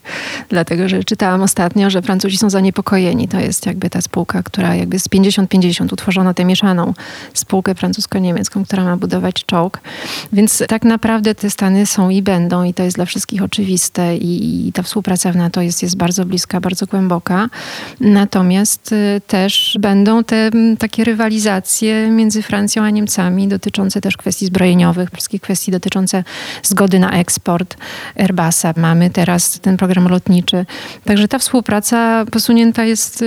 Dlatego, 0.49 0.89
że 0.89 1.05
czytałam 1.05 1.43
ostatnio, 1.43 1.91
że 1.91 2.03
Francuzi 2.03 2.39
są 2.39 2.51
zaniepokojeni. 2.51 3.29
To 3.29 3.41
jest 3.41 3.67
jakby 3.67 3.91
ta 3.91 4.01
spółka, 4.01 4.43
która 4.43 4.75
jakby 4.75 4.99
z 4.99 5.09
50-50 5.09 5.93
utworzono 5.93 6.35
tę 6.35 6.45
mieszaną 6.45 6.95
spółkę 7.35 7.75
francusko-niemiecką, 7.75 8.65
która 8.65 8.85
ma 8.85 8.97
budować 8.97 9.45
czołg. 9.47 9.81
Więc 10.33 10.63
tak 10.69 10.85
naprawdę 10.85 11.35
te 11.35 11.51
Stany 11.51 11.87
są 11.87 12.11
i 12.11 12.23
będą 12.23 12.65
i 12.65 12.75
to 12.75 12.83
jest 12.83 12.97
dla 12.97 13.05
wszystkich 13.05 13.43
oczywiste 13.43 14.17
i, 14.17 14.69
i 14.69 14.73
ta 14.73 14.83
współpraca 14.83 15.33
w 15.33 15.37
NATO 15.37 15.63
jest, 15.63 15.83
jest 15.83 15.97
bardzo 15.97 16.25
bliska, 16.25 16.61
bardzo 16.61 16.87
głęboka. 16.87 17.49
Natomiast 18.01 18.93
y, 18.93 19.21
też 19.27 19.77
będą 19.81 20.25
te 20.25 20.51
takie 20.79 21.05
rywalizacje 21.05 22.11
między 22.11 22.43
Francją 22.43 22.83
a 22.83 22.91
Niemcami 22.91 23.49
dotyczące 23.49 24.01
też 24.01 24.17
kwestii 24.17 24.47
zbrojeniowych, 24.47 25.11
wszystkich 25.11 25.41
kwestii 25.41 25.73
dotyczące 25.73 26.25
zgody 26.63 26.99
na 26.99 27.11
eksport, 27.11 27.64
Airbusa, 28.17 28.75
mamy 28.77 29.11
teraz 29.11 29.61
ten 29.61 29.77
program 29.77 30.09
lotniczy. 30.09 30.67
Także 31.05 31.29
ta 31.29 31.39
współpraca 31.39 32.25
posunięta 32.31 32.85
jest 32.85 33.25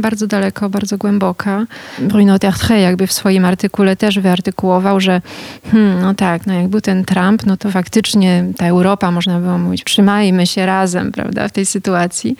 bardzo 0.00 0.26
daleko, 0.26 0.70
bardzo 0.70 0.98
głęboka. 0.98 1.66
Bruno 1.98 2.38
Tertre 2.38 2.80
jakby 2.80 3.06
w 3.06 3.12
swoim 3.12 3.44
artykule 3.44 3.96
też 3.96 4.18
wyartykułował, 4.18 5.00
że 5.00 5.20
hmm, 5.72 6.00
no 6.00 6.14
tak, 6.14 6.46
no 6.46 6.54
jak 6.54 6.68
był 6.68 6.80
ten 6.80 7.04
Trump, 7.04 7.46
no 7.46 7.56
to 7.56 7.70
faktycznie 7.70 8.44
ta 8.56 8.66
Europa, 8.66 9.10
można 9.10 9.40
było 9.40 9.58
mówić, 9.58 9.84
trzymajmy 9.84 10.46
się 10.46 10.66
razem, 10.66 11.12
prawda, 11.12 11.48
w 11.48 11.52
tej 11.52 11.66
sytuacji. 11.66 12.36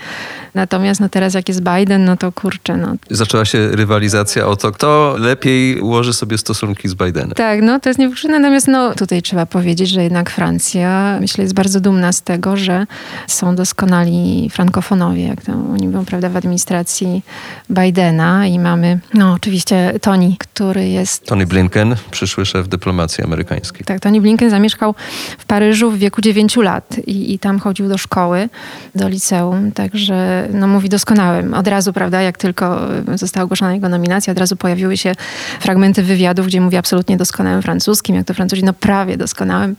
Natomiast 0.55 1.01
no 1.01 1.09
teraz 1.09 1.35
jak 1.35 1.49
jest 1.49 1.61
Biden, 1.61 2.05
no 2.05 2.17
to 2.17 2.33
kurczę, 2.33 2.77
no. 2.77 2.95
Zaczęła 3.11 3.45
się 3.45 3.69
rywalizacja 3.69 4.47
o 4.47 4.57
to, 4.57 4.73
kto 4.73 5.17
lepiej 5.19 5.81
ułoży 5.81 6.13
sobie 6.13 6.39
stosunki 6.39 6.89
z 6.89 6.95
Bidenem. 6.95 7.31
Tak, 7.31 7.63
no 7.63 7.81
to 7.81 7.89
jest 7.89 7.99
niewykluczone. 7.99 8.39
Natomiast 8.39 8.69
no 8.69 8.95
tutaj 8.95 9.23
trzeba 9.23 9.47
powiedzieć, 9.47 9.89
że 9.89 10.03
jednak 10.03 10.31
Francja, 10.31 11.19
myślę, 11.21 11.38
myślę, 11.39 11.45
jest 11.45 11.55
bardzo 11.55 11.81
dumna 11.81 12.13
z 12.13 12.23
tego, 12.23 12.57
że 12.57 12.87
są 13.27 13.57
doskonali 13.57 14.51
frankofonowie, 14.53 15.27
jak 15.27 15.43
to 15.43 15.53
oni 15.53 15.87
mówią, 15.87 16.05
prawda, 16.05 16.29
w 16.29 16.37
administracji 16.37 17.23
Bidena 17.71 18.47
i 18.47 18.59
mamy, 18.59 19.01
no 19.15 19.33
oczywiście 19.33 19.93
Tony, 20.03 20.37
który 20.39 20.89
jest... 20.89 21.27
Tony 21.27 21.47
Blinken, 21.47 21.97
przyszły 22.11 22.47
szef 22.47 22.69
dyplomacji 22.69 23.25
amerykańskiej. 23.25 23.85
Tak, 23.85 24.01
Tony 24.01 24.21
Blinken 24.21 24.51
zamieszkał 24.51 24.95
w 25.39 25.45
Paryżu 25.45 25.91
w 25.91 25.99
wieku 25.99 26.21
9 26.21 26.57
lat 26.57 26.99
i, 27.07 27.35
i 27.35 27.39
tam 27.39 27.59
chodził 27.59 27.89
do 27.89 27.99
szkoły, 27.99 28.49
do 28.95 29.09
liceum, 29.09 29.73
także 29.73 30.49
no 30.53 30.67
mówi 30.67 30.89
doskonałym. 30.89 31.55
Od 31.55 31.69
razu, 31.69 31.93
prawda, 31.93 32.23
jak 32.23 32.39
tylko 32.39 32.81
została 33.15 33.45
ogłoszona 33.45 33.75
jego 33.75 33.89
nominacja, 33.89 34.31
od 34.31 34.39
razu 34.39 34.57
pojawiły 34.57 34.97
się 34.97 35.13
fragmenty 35.61 36.03
wywiadów, 36.03 36.47
gdzie 36.47 36.61
mówi 36.61 36.77
absolutnie 36.77 37.17
doskonałym 37.17 37.63
francuskim, 37.63 38.17
jak 38.17 38.27
to 38.27 38.35
Francuzi, 38.35 38.65
no 38.65 38.73
prawie 38.73 39.17
doskonałym, 39.17 39.77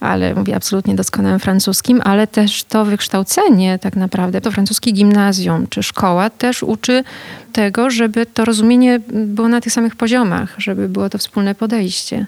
ale 0.00 0.34
mówi 0.34 0.52
absolutnie 0.52 0.95
doskonałym 0.96 1.40
francuskim, 1.40 2.00
ale 2.04 2.26
też 2.26 2.64
to 2.64 2.84
wykształcenie 2.84 3.78
tak 3.78 3.96
naprawdę, 3.96 4.40
to 4.40 4.52
francuskie 4.52 4.92
gimnazjum 4.92 5.66
czy 5.66 5.82
szkoła 5.82 6.30
też 6.30 6.62
uczy 6.62 7.04
tego, 7.52 7.90
żeby 7.90 8.26
to 8.26 8.44
rozumienie 8.44 9.00
było 9.08 9.48
na 9.48 9.60
tych 9.60 9.72
samych 9.72 9.96
poziomach, 9.96 10.54
żeby 10.58 10.88
było 10.88 11.10
to 11.10 11.18
wspólne 11.18 11.54
podejście. 11.54 12.26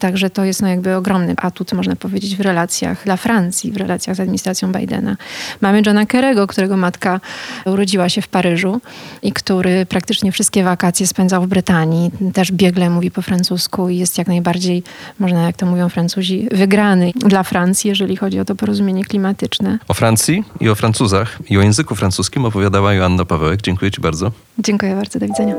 Także 0.00 0.30
to 0.30 0.44
jest 0.44 0.62
no 0.62 0.68
jakby 0.68 0.96
ogromny 0.96 1.34
atut, 1.36 1.72
można 1.72 1.96
powiedzieć, 1.96 2.36
w 2.36 2.40
relacjach 2.40 3.04
dla 3.04 3.16
Francji, 3.16 3.72
w 3.72 3.76
relacjach 3.76 4.16
z 4.16 4.20
administracją 4.20 4.72
Bidena. 4.72 5.16
Mamy 5.60 5.82
Johna 5.86 6.04
Kerry'ego, 6.04 6.46
którego 6.46 6.76
matka 6.76 7.20
urodziła 7.66 8.08
się 8.08 8.22
w 8.22 8.28
Paryżu 8.28 8.80
i 9.22 9.32
który 9.32 9.86
praktycznie 9.86 10.32
wszystkie 10.32 10.64
wakacje 10.64 11.06
spędzał 11.06 11.42
w 11.42 11.46
Brytanii. 11.46 12.10
Też 12.32 12.52
biegle 12.52 12.90
mówi 12.90 13.10
po 13.10 13.22
francusku 13.22 13.88
i 13.88 13.96
jest 13.96 14.18
jak 14.18 14.26
najbardziej, 14.26 14.82
można 15.18 15.42
jak 15.42 15.56
to 15.56 15.66
mówią 15.66 15.88
Francuzi, 15.88 16.48
wygrany 16.52 17.12
dla 17.16 17.42
Francji, 17.42 17.88
jeżeli 17.88 18.16
chodzi 18.16 18.40
o 18.40 18.44
to 18.44 18.54
porozumienie 18.54 19.04
klimatyczne. 19.04 19.78
O 19.88 19.94
Francji 19.94 20.44
i 20.60 20.68
o 20.68 20.74
Francuzach 20.74 21.38
i 21.50 21.58
o 21.58 21.62
języku 21.62 21.94
francuskim 21.94 22.44
opowiadała 22.44 22.94
Joanna 22.94 23.24
Pawełek. 23.24 23.62
Dziękuję 23.62 23.90
Ci 23.90 24.00
bardzo. 24.00 24.32
Dziękuję 24.58 24.94
bardzo, 24.94 25.18
do 25.18 25.26
widzenia. 25.26 25.54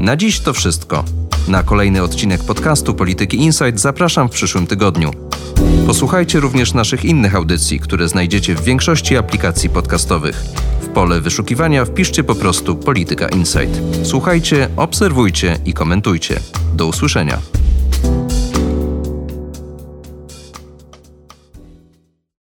Na 0.00 0.16
dziś 0.16 0.40
to 0.40 0.52
wszystko. 0.52 1.04
Na 1.48 1.62
kolejny 1.62 2.02
odcinek 2.02 2.44
podcastu 2.44 2.94
Polityki 2.94 3.36
Insight 3.36 3.80
zapraszam 3.80 4.28
w 4.28 4.32
przyszłym 4.32 4.66
tygodniu. 4.66 5.10
Posłuchajcie 5.86 6.40
również 6.40 6.74
naszych 6.74 7.04
innych 7.04 7.34
audycji, 7.34 7.80
które 7.80 8.08
znajdziecie 8.08 8.54
w 8.54 8.64
większości 8.64 9.16
aplikacji 9.16 9.70
podcastowych. 9.70 10.44
W 10.80 10.88
pole 10.88 11.20
wyszukiwania 11.20 11.84
wpiszcie 11.84 12.24
po 12.24 12.34
prostu 12.34 12.76
Polityka 12.76 13.28
Insight. 13.28 13.80
Słuchajcie, 14.02 14.68
obserwujcie 14.76 15.58
i 15.64 15.72
komentujcie. 15.72 16.40
Do 16.74 16.86
usłyszenia. 16.86 17.38